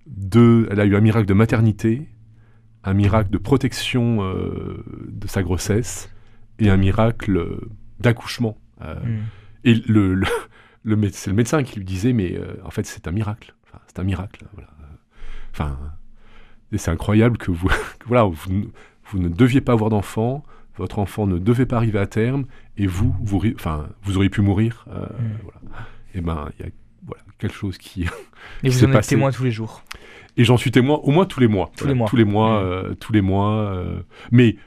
De, 0.08 0.68
elle 0.70 0.80
a 0.80 0.86
eu 0.86 0.96
un 0.96 1.02
miracle 1.02 1.26
de 1.26 1.34
maternité, 1.34 2.08
un 2.84 2.94
miracle 2.94 3.32
de 3.32 3.38
protection 3.40 4.24
euh, 4.24 4.84
de 5.08 5.28
sa 5.28 5.42
grossesse 5.42 6.14
et 6.60 6.70
un 6.70 6.78
miracle 6.78 7.60
d'accouchement. 8.00 8.58
Euh, 8.82 9.00
hmm. 9.00 9.24
Et 9.64 9.74
le, 9.88 10.14
le, 10.14 10.28
c'est 11.12 11.30
le 11.30 11.36
médecin 11.36 11.64
qui 11.64 11.78
lui 11.78 11.86
disait, 11.86 12.14
mais 12.14 12.36
euh, 12.36 12.56
en 12.64 12.70
fait, 12.70 12.86
c'est 12.86 13.08
un 13.08 13.12
miracle. 13.12 13.54
Enfin, 13.66 13.80
c'est 13.88 14.00
un 14.00 14.04
miracle. 14.04 14.46
Voilà. 14.54 14.70
Enfin, 15.52 15.78
c'est 16.76 16.92
incroyable 16.92 17.38
que 17.38 17.52
vous, 17.52 17.70
voilà, 18.06 18.24
vous, 18.24 18.72
vous, 19.06 19.20
ne 19.20 19.30
deviez 19.30 19.62
pas 19.62 19.74
avoir 19.74 19.90
d'enfant, 19.90 20.44
votre 20.76 21.00
enfant 21.00 21.28
ne 21.28 21.38
devait 21.38 21.66
pas 21.66 21.78
arriver 21.78 22.00
à 22.00 22.08
terme, 22.08 22.46
et 22.78 22.88
vous, 22.88 23.16
vous, 23.22 23.42
enfin, 23.56 23.88
vous 24.04 24.18
auriez 24.18 24.30
pu 24.30 24.42
mourir. 24.42 24.86
Hmm. 24.88 25.38
voilà. 25.44 25.60
Et 26.14 26.22
ben, 26.22 26.50
il 26.58 26.66
y 26.66 26.68
a 26.68 26.72
voilà, 27.06 27.24
quelque 27.38 27.56
chose 27.56 27.78
qui. 27.78 28.06
Et 28.64 28.70
vous 28.70 28.86
en 28.86 28.92
êtes 28.94 29.08
témoin 29.08 29.32
tous 29.32 29.44
les 29.44 29.52
jours. 29.52 29.84
Et 30.38 30.44
j'en 30.44 30.58
suis 30.58 30.72
témoin 30.72 30.98
au 30.98 31.12
moins 31.12 31.26
tous 31.26 31.40
les 31.40 31.48
mois. 31.48 31.72
Tous 31.78 31.88
les 31.88 31.94
mois. 31.94 32.08
Tous 32.10 32.16
les 32.16 32.26
mois. 32.26 32.62
Mmh. 32.62 32.66
Euh, 32.66 32.96
tous 32.96 33.14
les 33.14 33.22
mois 33.22 33.72
euh. 33.72 34.02
mais 34.32 34.58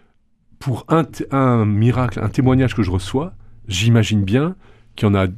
pour 0.59 0.85
un, 0.89 1.05
un, 1.31 1.65
miracle, 1.65 2.21
un 2.21 2.29
témoignage 2.29 2.75
que 2.75 2.83
je 2.83 2.91
reçois, 2.91 3.35
j'imagine 3.69 4.25
bien 4.25 4.57
qu'il 4.97 5.07
y 5.07 5.11
en 5.11 5.15
a 5.15 5.29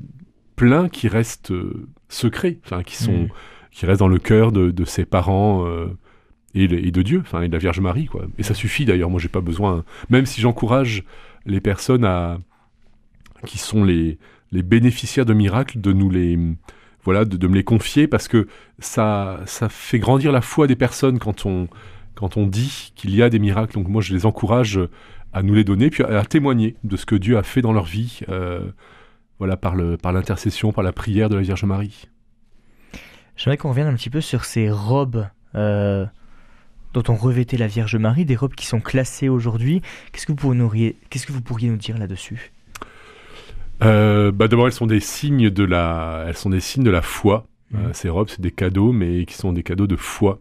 plein 0.61 0.91
qui 0.91 1.09
restent 1.09 1.53
euh, 1.53 1.89
secrets, 2.11 2.59
enfin, 2.67 2.83
qui, 2.83 2.97
sont, 2.97 3.25
mmh. 3.25 3.29
qui 3.71 3.87
restent 3.87 4.01
dans 4.01 4.09
le 4.09 4.19
cœur 4.19 4.53
de, 4.53 4.71
de 4.71 4.85
ses 4.85 5.07
parents 5.07 5.67
et, 6.55 6.65
et, 6.65 6.91
de 6.91 7.01
Dieu, 7.01 7.23
enfin, 7.23 7.41
et 7.41 7.49
de 7.49 7.53
la 7.55 7.59
Vierge 7.59 7.81
Marie. 7.81 8.05
Quoi. 8.05 8.27
Et 8.37 8.43
ça 8.43 8.53
suffit 8.53 8.85
d'ailleurs, 8.85 9.09
moi 9.09 9.19
j'ai 9.19 9.31
pas 9.31 9.41
besoin, 9.41 9.85
même 10.11 10.27
si 10.27 10.43
j'encourage 10.43 11.05
les 11.47 11.63
personnes 11.63 12.05
à, 12.05 12.39
qui 13.47 13.57
sont 13.57 13.85
les, 13.85 14.19
les 14.53 14.63
bénéficiaires 14.63 15.25
de 15.25 15.33
miracles 15.33 15.81
de 15.81 15.95
nous 15.95 16.11
les 16.11 16.39
voilà, 17.03 17.25
de, 17.25 17.49
me 17.49 17.55
les 17.55 17.65
confier 17.65 18.07
parce 18.07 18.29
que 18.29 18.47
ça, 18.79 19.41
ça 19.47 19.71
fait 19.71 19.99
grandir 19.99 20.33
la 20.33 20.43
foi 20.43 20.67
des 20.67 20.77
personnes 20.77 21.19
quand 21.19 21.47
on, 21.47 21.67
quand 22.15 22.37
on 22.37 22.47
dit 22.47 22.93
qu'il 22.95 23.15
y 23.15 23.23
a 23.23 23.31
des 23.31 23.39
miracles. 23.39 23.73
Donc 23.73 23.89
moi, 23.89 24.03
je 24.03 24.13
les 24.13 24.27
encourage 24.27 24.79
à 25.33 25.43
nous 25.43 25.55
les 25.55 25.65
donner, 25.65 25.89
puis 25.89 26.05
à, 26.05 26.25
témoigner 26.27 26.77
de 26.85 26.99
ce 26.99 27.07
que 27.07 27.15
Dieu 27.15 27.39
a 27.39 27.43
fait 27.43 27.63
dans 27.63 27.73
leur 27.73 27.87
vie, 27.87 28.21
euh, 28.29 28.61
voilà, 29.41 29.57
par, 29.57 29.75
le, 29.75 29.97
par 29.97 30.13
l'intercession, 30.13 30.71
par 30.71 30.85
la 30.85 30.93
prière 30.93 31.31
de 31.31 31.35
la 31.35 31.41
Vierge 31.41 31.65
Marie. 31.65 32.09
J'aimerais 33.37 33.57
qu'on 33.57 33.71
revienne 33.71 33.87
un 33.87 33.95
petit 33.95 34.11
peu 34.11 34.21
sur 34.21 34.45
ces 34.45 34.71
robes 34.71 35.27
euh, 35.55 36.05
dont 36.93 37.03
on 37.09 37.15
revêtait 37.15 37.57
la 37.57 37.67
Vierge 37.67 37.97
Marie, 37.97 38.27
des 38.27 38.37
robes 38.37 38.55
qui 38.55 38.67
sont 38.67 38.81
classées 38.81 39.31
aujourd'hui. 39.31 39.81
Qu'est-ce 40.13 40.27
que 40.27 40.33
qu'est-ce 41.09 41.27
que 41.27 41.33
vous 41.33 41.41
pourriez 41.41 41.71
nous 41.71 41.79
dire 41.79 41.97
là-dessus? 41.97 42.53
Euh, 43.83 44.31
bah 44.31 44.47
D'abord, 44.47 44.67
elles 44.67 44.75
sont 44.75 44.87
des 44.87 45.01
signes 45.01 45.49
de 45.49 45.65
la, 45.65 46.27
elles 46.29 46.37
sont 46.37 46.51
des 46.51 46.61
signes 46.61 46.85
de 46.85 46.91
la 46.91 47.01
foi. 47.01 47.47
Mmh. 47.71 47.79
Euh, 47.79 47.93
ces 47.95 48.11
robes, 48.11 48.29
c'est 48.29 48.43
des 48.43 48.51
cadeaux, 48.51 48.93
mais 48.93 49.25
qui 49.25 49.35
sont 49.35 49.55
des 49.55 49.63
cadeaux 49.63 49.87
de 49.87 49.97
foi. 49.97 50.39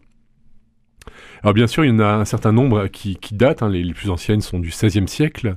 Alors 1.42 1.54
bien 1.54 1.66
sûr, 1.66 1.86
il 1.86 1.88
y 1.88 1.92
en 1.92 2.00
a 2.00 2.12
un 2.12 2.26
certain 2.26 2.52
nombre 2.52 2.86
qui, 2.88 3.16
qui 3.16 3.34
datent. 3.34 3.62
Hein. 3.62 3.70
les, 3.70 3.94
plus 3.94 4.10
anciennes 4.10 4.42
sont 4.42 4.58
du 4.58 4.68
XVIe 4.68 5.08
siècle. 5.08 5.56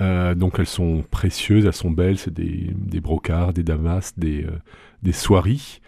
Euh, 0.00 0.34
donc 0.34 0.58
elles 0.58 0.66
sont 0.66 1.04
précieuses, 1.10 1.66
elles 1.66 1.72
sont 1.72 1.90
belles. 1.90 2.18
C'est 2.18 2.32
des, 2.32 2.70
des 2.74 3.00
brocards, 3.00 3.52
des 3.52 3.62
damas, 3.62 4.12
des, 4.16 4.44
euh, 4.44 4.50
des 5.02 5.12
soieries. 5.12 5.80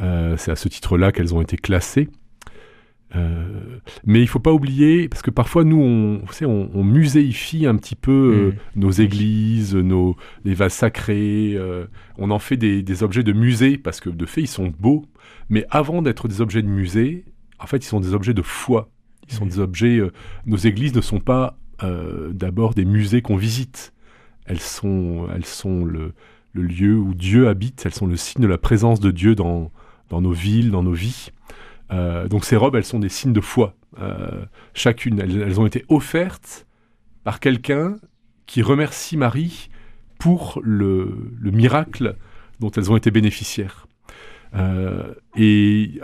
Euh, 0.00 0.36
c'est 0.36 0.50
à 0.50 0.56
ce 0.56 0.68
titre-là 0.68 1.12
qu'elles 1.12 1.34
ont 1.34 1.42
été 1.42 1.56
classées. 1.56 2.08
Mais 4.04 4.22
il 4.22 4.28
faut 4.28 4.38
pas 4.38 4.52
oublier, 4.52 5.08
parce 5.08 5.20
que 5.20 5.32
parfois 5.32 5.64
nous, 5.64 5.80
on, 5.82 6.22
on, 6.46 6.70
on 6.72 6.84
muséifie 6.84 7.66
un 7.66 7.74
petit 7.74 7.96
peu 7.96 8.52
mm. 8.76 8.80
nos 8.80 8.92
églises, 8.92 9.74
nos 9.74 10.14
les 10.44 10.54
vases 10.54 10.74
sacrés. 10.74 11.58
On 12.18 12.30
en 12.30 12.38
fait 12.38 12.56
des, 12.56 12.84
des, 12.84 13.02
objets 13.02 13.24
de 13.24 13.32
musée 13.32 13.78
parce 13.78 14.00
que 14.00 14.10
de 14.10 14.26
fait 14.26 14.42
ils 14.42 14.46
sont 14.46 14.72
beaux. 14.78 15.06
Mais 15.48 15.66
avant 15.70 16.02
d'être 16.02 16.28
des 16.28 16.40
objets 16.40 16.62
de 16.62 16.68
musée, 16.68 17.24
en 17.58 17.66
fait, 17.66 17.78
ils 17.78 17.88
sont 17.88 17.98
des 17.98 18.14
objets 18.14 18.32
de 18.32 18.42
foi. 18.42 18.88
Ils 19.28 19.34
sont 19.34 19.44
mm. 19.44 19.48
des 19.48 19.58
objets. 19.58 20.00
nos 20.46 20.56
églises 20.56 20.94
ne 20.94 21.00
sont 21.00 21.18
pas 21.18 21.58
d'abord 21.82 22.74
des 22.74 22.84
musées 22.84 23.22
qu'on 23.22 23.36
visite. 23.36 23.92
Elles 24.46 24.60
sont, 24.60 25.28
elles 25.34 25.46
sont 25.46 25.84
le, 25.84 26.12
lieu 26.54 26.96
où 26.96 27.14
Dieu 27.14 27.48
habite. 27.48 27.84
Elles 27.86 27.94
sont 27.94 28.06
le 28.06 28.16
signe 28.16 28.42
de 28.42 28.48
la 28.48 28.58
présence 28.58 29.00
de 29.00 29.10
Dieu 29.10 29.34
dans, 29.34 29.70
dans 30.08 30.20
nos 30.20 30.32
villes, 30.32 30.70
dans 30.70 30.82
nos 30.82 30.92
vies. 30.92 31.30
Euh, 31.92 32.28
donc 32.28 32.44
ces 32.44 32.56
robes, 32.56 32.76
elles 32.76 32.84
sont 32.84 32.98
des 32.98 33.08
signes 33.08 33.32
de 33.32 33.40
foi. 33.40 33.74
Euh, 34.00 34.44
chacune, 34.74 35.20
elles, 35.20 35.60
ont 35.60 35.66
été 35.66 35.84
offertes 35.88 36.66
par 37.24 37.40
quelqu'un 37.40 37.96
qui 38.46 38.62
remercie 38.62 39.16
Marie 39.16 39.70
pour 40.18 40.60
le, 40.62 41.30
miracle 41.40 42.16
dont 42.60 42.70
elles 42.70 42.90
ont 42.90 42.96
été 42.96 43.10
bénéficiaires. 43.10 43.86
Euh, 44.54 45.14
et 45.36 46.00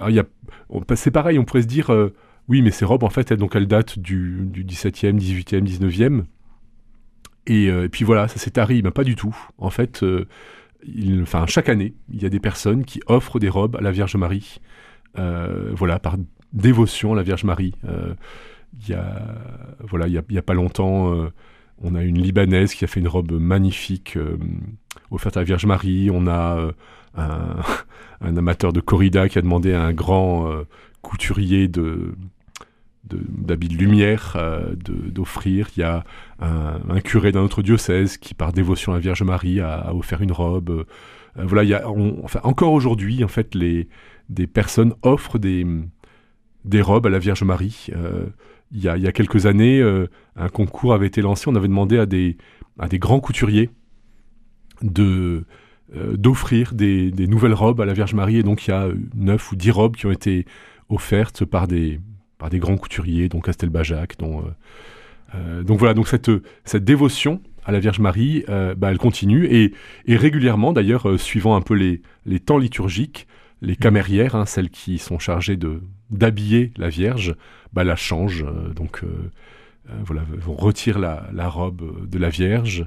c'est 0.95 1.11
pareil, 1.11 1.39
on 1.39 1.45
pourrait 1.45 1.63
se 1.63 1.67
dire, 1.67 1.91
oui, 2.49 2.63
mais 2.63 2.71
ces 2.71 2.85
robes, 2.85 3.03
en 3.03 3.11
fait, 3.11 3.31
elles, 3.31 3.39
donc, 3.39 3.57
elles 3.57 3.67
datent 3.67 3.99
du, 3.99 4.47
du 4.47 4.65
17e, 4.65 5.19
18e, 5.19 5.63
19e. 5.63 6.25
Et, 7.49 7.71
puis 7.91 8.05
voilà, 8.05 8.29
ça 8.29 8.39
s'est 8.39 8.51
tari, 8.51 8.83
mais 8.83 8.91
pas 8.91 9.05
du 9.05 9.15
tout. 9.15 9.37
En 9.59 9.71
fait, 9.71 10.05
enfin, 11.23 11.47
chaque 11.47 11.69
année, 11.69 11.95
il 12.13 12.23
y 12.23 12.27
a 12.27 12.29
des 12.29 12.41
personnes 12.41 12.85
qui 12.85 13.01
offrent 13.07 13.39
des 13.39 13.49
robes 13.49 13.77
à 13.77 13.81
la 13.81 13.91
Vierge 13.93 14.17
Marie. 14.17 14.61
Euh, 15.19 15.73
voilà, 15.75 15.99
par 15.99 16.17
dévotion 16.53 17.13
à 17.13 17.17
la 17.17 17.23
Vierge 17.23 17.45
Marie. 17.45 17.75
Euh, 17.85 18.15
il 18.81 18.91
y 18.91 18.95
a, 18.95 19.35
voilà, 19.81 20.07
a, 20.07 20.43
pas 20.43 20.55
longtemps, 20.55 21.15
euh, 21.15 21.31
on 21.83 21.95
a 21.95 22.03
une 22.03 22.21
Libanaise 22.21 22.75
qui 22.75 22.85
a 22.85 22.89
fait 22.89 23.01
une 23.01 23.09
robe 23.09 23.33
magnifique 23.33 24.19
offerte 25.11 25.37
à 25.37 25.41
la 25.41 25.45
Vierge 25.45 25.67
Marie. 25.67 26.11
On 26.13 26.27
a 26.27 26.73
un, 27.17 28.37
amateur 28.37 28.73
de 28.73 28.81
corrida 28.81 29.29
qui 29.29 29.39
a 29.39 29.43
demandé 29.43 29.73
à 29.73 29.83
un 29.83 29.93
grand 29.93 30.51
couturier 31.01 31.69
de 31.69 32.15
d'habits 33.09 33.69
de, 33.69 33.77
lumière 33.77 34.37
d'offrir. 34.77 35.69
Il 35.77 35.81
y 35.81 35.83
a 35.83 36.05
un, 36.41 37.01
curé 37.01 37.33
d'un 37.33 37.43
autre 37.43 37.63
diocèse 37.63 38.17
qui, 38.17 38.35
par 38.35 38.53
dévotion 38.53 38.93
à 38.93 38.97
la 38.97 39.01
Vierge 39.01 39.23
Marie, 39.23 39.61
a, 39.61 39.95
offert 39.95 40.23
une 40.23 40.33
robe. 40.33 40.87
voilà, 41.37 41.65
il 41.65 41.71
y 41.71 41.75
a, 41.75 41.89
encore 42.43 42.73
aujourd'hui, 42.73 43.25
en 43.25 43.29
fait, 43.29 43.55
les, 43.55 43.89
des 44.29 44.47
personnes 44.47 44.95
offrent 45.03 45.39
des, 45.39 45.67
des 46.65 46.83
robes 46.83 47.07
à 47.07 47.11
la 47.11 47.19
Vierge 47.19 47.45
Marie. 47.45 47.89
Il 48.73 48.83
y, 48.83 48.89
a, 48.89 49.13
quelques 49.13 49.47
années, 49.47 49.83
un 50.37 50.49
concours 50.49 50.95
avait 50.95 51.07
été 51.07 51.23
lancé. 51.23 51.49
On 51.49 51.55
avait 51.55 51.69
demandé 51.69 51.99
à 51.99 52.07
des, 52.07 52.37
à 52.79 52.89
des 52.89 52.99
grands 52.99 53.21
couturiers 53.21 53.71
de 54.83 55.45
d'offrir 55.95 56.75
des, 56.75 57.13
des, 57.13 57.29
nouvelles 57.29 57.55
robes 57.55 57.81
à 57.81 57.85
la 57.85 57.93
Vierge 57.93 58.13
Marie. 58.13 58.39
Et 58.39 58.43
donc 58.43 58.67
il 58.67 58.71
y 58.71 58.75
a 58.75 58.89
neuf 59.15 59.53
ou 59.53 59.57
dix 59.57 59.71
robes 59.71 59.95
qui 59.95 60.07
ont 60.07 60.11
été 60.11 60.45
offertes 60.89 61.45
par 61.45 61.69
des, 61.69 62.01
par 62.39 62.51
des 62.51 62.59
grands 62.59 62.77
couturiers, 62.77 63.29
dont 63.29 63.41
Castelbajac, 63.41 64.19
dont... 64.19 64.45
donc 65.63 65.79
voilà, 65.79 65.95
donc 65.95 66.09
cette, 66.09 66.31
cette 66.65 66.85
dévotion 66.85 67.41
à 67.67 67.73
la 67.73 67.81
Vierge 67.81 67.99
Marie, 67.99 68.45
euh, 68.49 68.75
bah, 68.75 68.91
elle 68.91 68.99
continue 68.99 69.45
et, 69.47 69.73
régulièrement 70.09 70.73
d'ailleurs, 70.73 71.11
euh, 71.11 71.19
suivant 71.19 71.57
un 71.57 71.61
peu 71.61 71.75
les, 71.75 72.01
les, 72.25 72.39
temps 72.39 72.59
liturgiques, 72.59 73.27
les 73.61 73.75
camérières, 73.75 74.37
hein, 74.37 74.47
celles 74.47 74.71
qui 74.71 74.99
sont 74.99 75.19
chargées 75.19 75.57
de 75.57 75.83
d'habiller 76.11 76.73
la 76.77 76.89
Vierge, 76.89 77.35
bah, 77.73 77.83
la 77.83 77.97
changent. 77.97 78.45
Euh, 78.45 78.73
donc 78.73 79.03
voilà, 80.05 80.23
vont 80.39 80.55
retirer 80.55 81.01
la, 81.01 81.29
la, 81.33 81.49
robe 81.49 82.09
de 82.09 82.19
la 82.19 82.29
Vierge 82.29 82.87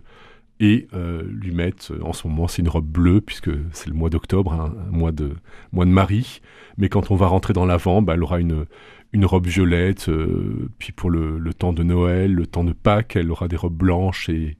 et 0.60 0.89
lui 1.24 1.52
mettent, 1.52 1.93
en 2.02 2.12
ce 2.12 2.28
moment 2.28 2.50
c'est 2.50 2.62
une 2.62 2.68
robe 2.68 2.86
bleue 2.86 3.22
puisque 3.22 3.52
c'est 3.72 3.88
le 3.88 3.95
mois 3.95 4.10
d'octobre, 4.10 4.52
hein, 4.52 4.74
un 4.86 4.91
mois 4.91 5.14
de, 5.14 5.32
mois 5.72 5.86
de 5.86 5.91
Marie, 5.91 6.41
mais 6.78 6.89
quand 6.89 7.10
on 7.10 7.16
va 7.16 7.28
rentrer 7.28 7.54
dans 7.54 7.66
l'Avent, 7.66 8.02
bah, 8.02 8.16
elle 8.16 8.24
aura 8.24 8.41
une, 8.41 8.66
une 9.12 9.26
robe 9.26 9.47
violette, 9.47 10.10
euh, 10.10 10.70
puis 10.78 10.91
pour 10.91 11.10
le, 11.10 11.53
temps 11.53 11.74
de 11.74 11.84
Noël, 11.84 12.34
le 12.34 12.45
temps 12.45 12.64
de 12.64 12.74
Pâques, 12.74 13.16
elle 13.16 13.32
aura 13.32 13.47
des 13.47 13.55
robes 13.55 13.76
blanches 13.76 14.30
et 14.30 14.57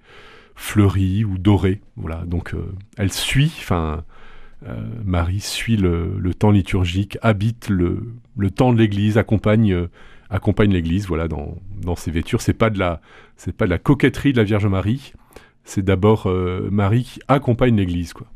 fleuries 0.56 1.24
ou 1.24 1.38
dorées. 1.38 1.82
Voilà, 1.96 2.26
donc 2.26 2.54
euh, 2.54 2.74
elle 2.98 3.12
suit, 3.12 3.54
enfin, 3.60 4.04
euh, 4.68 4.82
Marie 5.06 5.40
suit 5.40 5.78
le, 5.78 6.34
temps 6.38 6.52
liturgique, 6.52 7.18
habite 7.22 7.70
le, 7.70 8.16
temps 8.56 8.74
de 8.74 8.80
l'Église, 8.80 9.18
accompagne, 9.18 9.86
l'Église, 10.68 11.08
voilà, 11.08 11.28
dans, 11.28 11.96
ses 11.96 12.12
vêtures. 12.12 12.42
C'est 12.42 12.54
pas 12.54 12.72
de 12.72 12.80
la, 12.80 13.02
c'est 13.38 13.56
pas 13.56 13.66
de 13.66 13.72
la 13.72 13.80
coquetterie 13.80 14.34
de 14.34 14.38
la 14.38 14.44
Vierge 14.44 14.66
Marie. 14.66 15.14
C'est 15.64 15.86
d'abord 15.86 16.28
Marie 16.72 17.04
qui 17.04 17.20
accompagne 17.28 17.76
l'Église, 17.76 18.14
quoi. 18.14 18.28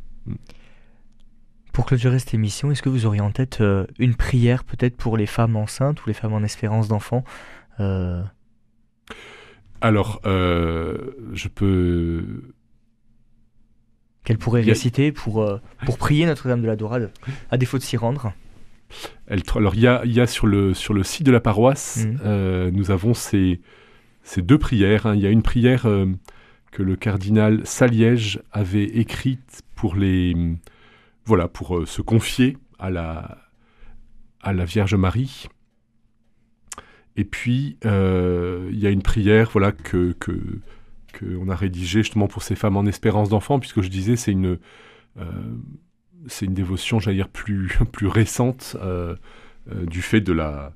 Pour 1.74 1.88
clôturer 1.88 2.19
cette 2.19 2.36
émission, 2.36 2.69
est-ce 2.69 2.84
que 2.84 2.89
vous 2.89 3.07
auriez 3.07 3.21
en 3.21 3.32
tête 3.32 3.59
euh, 3.59 3.88
une 3.97 4.13
prière 4.13 4.63
peut-être 4.63 4.95
pour 4.95 5.17
les 5.17 5.26
femmes 5.26 5.55
enceintes 5.55 6.05
ou 6.05 6.07
les 6.07 6.13
femmes 6.13 6.34
en 6.34 6.43
espérance 6.43 6.88
d'enfants 6.88 7.24
euh? 7.80 8.21
Alors, 9.82 10.21
euh, 10.28 11.13
je 11.34 11.47
peux... 11.47 12.53
Qu'elle 14.24 14.38
pourrait 14.38 14.61
réciter 14.61 15.11
pour, 15.11 15.45
pour 15.86 15.97
prier 15.97 16.28
Notre-Dame 16.28 16.61
de 16.61 16.67
la 16.67 16.76
Dorade, 16.76 17.11
à 17.49 17.57
défaut 17.57 17.80
de 17.80 17.84
s'y 17.84 17.97
rendre? 17.97 18.34
Alors, 19.55 19.74
il 19.74 19.82
y 19.82 19.88
a, 19.88 20.05
y 20.05 20.21
a, 20.21 20.28
sur, 20.28 20.45
le, 20.45 20.76
sur 20.76 20.93
le 20.93 21.03
site 21.03 21.26
de 21.26 21.32
la 21.32 21.41
paroisse, 21.41 22.05
mmh. 22.05 22.69
nous 22.69 22.91
avons 22.91 23.15
ces, 23.15 23.59
ces 24.21 24.41
deux 24.41 24.59
prières. 24.59 25.07
Hein. 25.07 25.15
Il 25.15 25.21
y 25.21 25.26
a 25.26 25.30
une 25.30 25.41
prière 25.41 25.88
que 26.71 26.84
le 26.84 26.95
cardinal 26.95 27.61
Saliège 27.65 28.41
avait 28.53 28.86
écrite 28.86 29.63
pour 29.76 29.95
les 29.95 30.36
voilà, 31.26 31.47
pour 31.47 31.78
euh, 31.78 31.86
se 31.86 32.01
confier 32.01 32.57
à 32.80 32.89
la, 32.89 33.38
à 34.41 34.53
la 34.53 34.65
Vierge 34.65 34.95
Marie. 34.95 35.47
Et 37.15 37.26
puis, 37.26 37.78
euh, 37.86 38.69
il 38.71 38.80
y 38.80 38.88
a 38.88 38.89
une 38.89 39.03
prière 39.03 39.49
voilà, 39.51 39.71
que, 39.71 40.13
que, 40.13 40.34
a 41.49 41.55
rédigée 41.55 42.01
justement 42.01 42.28
pour 42.28 42.43
ces 42.43 42.55
femmes 42.55 42.76
en 42.76 42.86
espérance 42.86 43.30
d'enfant, 43.30 43.59
puisque 43.59 43.82
je 43.82 43.89
disais, 43.89 44.15
c'est 44.15 44.32
une, 44.32 44.57
euh, 45.17 45.55
c'est 46.28 46.45
une 46.45 46.53
dévotion, 46.53 46.99
j'allais 46.99 47.17
dire, 47.17 47.30
plus, 47.30 47.78
plus 47.91 48.07
récente 48.07 48.76
du 49.88 50.01
fait 50.01 50.19
de 50.19 50.34
la, 50.34 50.74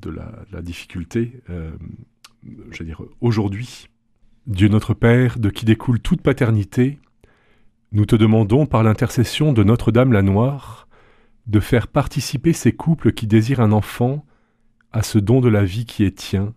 de 0.00 0.10
la, 0.10 0.44
la 0.52 0.62
difficulté, 0.62 1.40
j'allais 2.70 2.90
dire, 2.90 3.02
aujourd'hui. 3.20 3.88
Dieu 4.46 4.68
notre 4.68 4.94
Père, 4.94 5.38
de 5.38 5.50
qui 5.50 5.64
découle 5.64 6.00
toute 6.00 6.20
paternité, 6.20 6.98
nous 7.92 8.06
te 8.06 8.16
demandons, 8.16 8.64
par 8.64 8.82
l'intercession 8.82 9.52
de 9.52 9.62
Notre-Dame 9.62 10.12
la 10.12 10.22
Noire, 10.22 10.88
de 11.46 11.60
faire 11.60 11.88
participer 11.88 12.54
ces 12.54 12.72
couples 12.72 13.12
qui 13.12 13.26
désirent 13.26 13.60
un 13.60 13.72
enfant 13.72 14.24
à 14.92 15.02
ce 15.02 15.18
don 15.18 15.40
de 15.40 15.48
la 15.48 15.64
vie 15.64 15.84
qui 15.84 16.04
est 16.04 16.16
tien, 16.16 16.54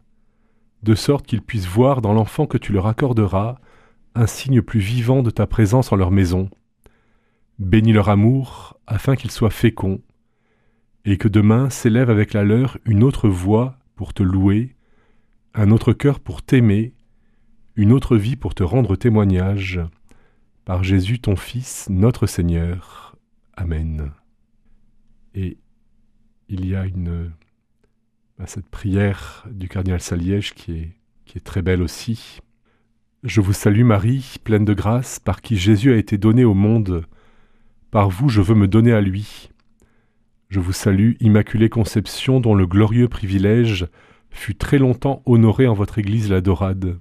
de 0.84 0.96
sorte 0.96 1.26
qu'ils 1.26 1.42
puissent 1.42 1.68
voir 1.68 2.02
dans 2.02 2.14
l'enfant 2.14 2.46
que 2.46 2.58
tu 2.58 2.72
leur 2.72 2.88
accorderas 2.88 3.58
un 4.14 4.28
signe 4.28 4.62
plus 4.62 4.80
vivant 4.80 5.24
de 5.24 5.30
ta 5.30 5.46
présence 5.46 5.92
en 5.92 5.98
leur 5.98 6.12
maison. 6.12 6.50
Bénis 7.60 7.92
leur 7.92 8.08
amour, 8.08 8.80
afin 8.88 9.18
qu'ils 9.18 9.32
soient 9.32 9.50
féconds, 9.50 10.02
et 11.04 11.18
que 11.18 11.28
demain 11.28 11.70
s'élève 11.70 12.10
avec 12.10 12.32
la 12.34 12.44
leur 12.46 12.78
une 12.86 13.04
autre 13.04 13.28
voix 13.28 13.78
pour 13.96 14.14
te 14.14 14.24
louer, 14.24 14.76
un 15.54 15.72
autre 15.72 15.92
cœur 15.92 16.22
pour 16.22 16.44
t'aimer, 16.44 16.94
une 17.76 17.92
autre 17.92 18.16
vie 18.16 18.38
pour 18.38 18.56
te 18.56 18.64
rendre 18.64 18.96
témoignage 18.96 19.82
par 20.66 20.84
Jésus 20.84 21.20
ton 21.20 21.36
Fils, 21.36 21.88
notre 21.90 22.26
Seigneur. 22.26 23.16
Amen. 23.56 24.12
Et 25.36 25.58
il 26.50 26.66
y 26.66 26.76
a 26.76 26.86
une 26.86 27.32
bah, 28.38 28.48
cette 28.48 28.68
prière 28.68 29.46
du 29.50 29.70
cardinal 29.70 30.02
Saliège 30.02 30.54
qui 30.54 30.72
est, 30.74 30.92
qui 31.26 31.38
est 31.38 31.42
très 31.42 31.62
belle 31.62 31.82
aussi. 31.82 32.40
Je 33.24 33.42
vous 33.42 33.54
salue 33.54 33.84
Marie, 33.84 34.36
pleine 34.44 34.66
de 34.66 34.74
grâce, 34.74 35.20
par 35.20 35.42
qui 35.42 35.56
Jésus 35.56 35.94
a 35.94 35.98
été 35.98 36.18
donné 36.18 36.44
au 36.44 36.54
monde. 36.54 37.06
Par 37.92 38.10
vous 38.10 38.28
je 38.28 38.42
veux 38.42 38.56
me 38.56 38.68
donner 38.68 38.92
à 38.92 39.02
lui. 39.02 39.50
Je 40.50 40.60
vous 40.60 40.74
salue, 40.74 41.14
Immaculée 41.20 41.70
Conception, 41.70 42.40
dont 42.40 42.56
le 42.56 42.68
glorieux 42.68 43.08
privilège 43.08 43.88
fut 44.30 44.56
très 44.56 44.80
longtemps 44.80 45.22
honoré 45.26 45.68
en 45.68 45.74
votre 45.74 45.98
Église 45.98 46.30
la 46.30 46.42
Dorade. 46.42 47.00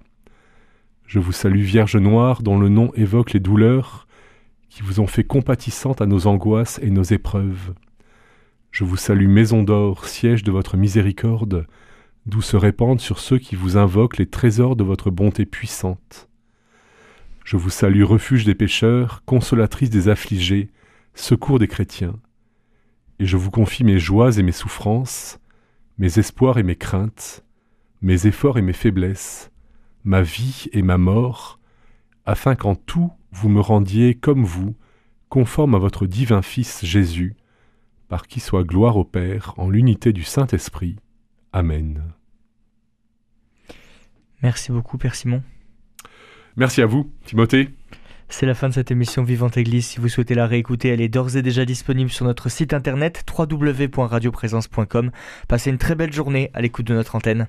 Je 1.06 1.18
vous 1.18 1.32
salue 1.32 1.60
Vierge 1.60 1.96
Noire, 1.96 2.42
dont 2.42 2.58
le 2.58 2.68
nom 2.68 2.92
évoque 2.94 3.32
les 3.32 3.40
douleurs 3.40 4.06
qui 4.68 4.82
vous 4.82 5.00
ont 5.00 5.06
fait 5.06 5.24
compatissante 5.24 6.00
à 6.00 6.06
nos 6.06 6.26
angoisses 6.26 6.80
et 6.82 6.90
nos 6.90 7.02
épreuves. 7.02 7.74
Je 8.72 8.82
vous 8.82 8.96
salue 8.96 9.28
Maison 9.28 9.62
d'or, 9.62 10.06
siège 10.06 10.42
de 10.42 10.50
votre 10.50 10.76
miséricorde, 10.76 11.66
d'où 12.26 12.42
se 12.42 12.56
répandent 12.56 13.00
sur 13.00 13.20
ceux 13.20 13.38
qui 13.38 13.54
vous 13.54 13.76
invoquent 13.76 14.16
les 14.16 14.26
trésors 14.26 14.74
de 14.74 14.82
votre 14.82 15.10
bonté 15.10 15.46
puissante. 15.46 16.28
Je 17.44 17.56
vous 17.56 17.70
salue 17.70 18.02
refuge 18.02 18.44
des 18.44 18.54
pécheurs, 18.54 19.22
consolatrice 19.26 19.90
des 19.90 20.08
affligés, 20.08 20.70
secours 21.14 21.58
des 21.58 21.68
chrétiens. 21.68 22.18
Et 23.20 23.26
je 23.26 23.36
vous 23.36 23.50
confie 23.50 23.84
mes 23.84 23.98
joies 23.98 24.38
et 24.38 24.42
mes 24.42 24.50
souffrances, 24.50 25.38
mes 25.98 26.18
espoirs 26.18 26.58
et 26.58 26.64
mes 26.64 26.74
craintes, 26.74 27.44
mes 28.02 28.26
efforts 28.26 28.58
et 28.58 28.62
mes 28.62 28.72
faiblesses, 28.72 29.52
ma 30.04 30.22
vie 30.22 30.66
et 30.72 30.82
ma 30.82 30.98
mort, 30.98 31.58
afin 32.26 32.54
qu'en 32.54 32.74
tout 32.74 33.12
vous 33.32 33.48
me 33.48 33.60
rendiez 33.60 34.14
comme 34.14 34.44
vous, 34.44 34.76
conforme 35.28 35.74
à 35.74 35.78
votre 35.78 36.06
divin 36.06 36.42
Fils 36.42 36.84
Jésus, 36.84 37.34
par 38.08 38.26
qui 38.26 38.40
soit 38.40 38.64
gloire 38.64 38.96
au 38.96 39.04
Père 39.04 39.54
en 39.56 39.68
l'unité 39.68 40.12
du 40.12 40.22
Saint-Esprit. 40.22 40.96
Amen. 41.52 42.02
Merci 44.42 44.72
beaucoup, 44.72 44.98
Père 44.98 45.14
Simon. 45.14 45.42
Merci 46.56 46.82
à 46.82 46.86
vous, 46.86 47.10
Timothée. 47.24 47.70
C'est 48.28 48.46
la 48.46 48.54
fin 48.54 48.68
de 48.68 48.74
cette 48.74 48.90
émission 48.90 49.22
Vivante 49.22 49.56
Église. 49.56 49.86
Si 49.86 50.00
vous 50.00 50.08
souhaitez 50.08 50.34
la 50.34 50.46
réécouter, 50.46 50.88
elle 50.88 51.00
est 51.00 51.08
d'ores 51.08 51.36
et 51.36 51.42
déjà 51.42 51.64
disponible 51.64 52.10
sur 52.10 52.24
notre 52.24 52.48
site 52.48 52.72
internet 52.72 53.24
www.radioprésence.com. 53.36 55.10
Passez 55.48 55.70
une 55.70 55.78
très 55.78 55.94
belle 55.94 56.12
journée 56.12 56.50
à 56.54 56.60
l'écoute 56.60 56.86
de 56.86 56.94
notre 56.94 57.16
antenne. 57.16 57.48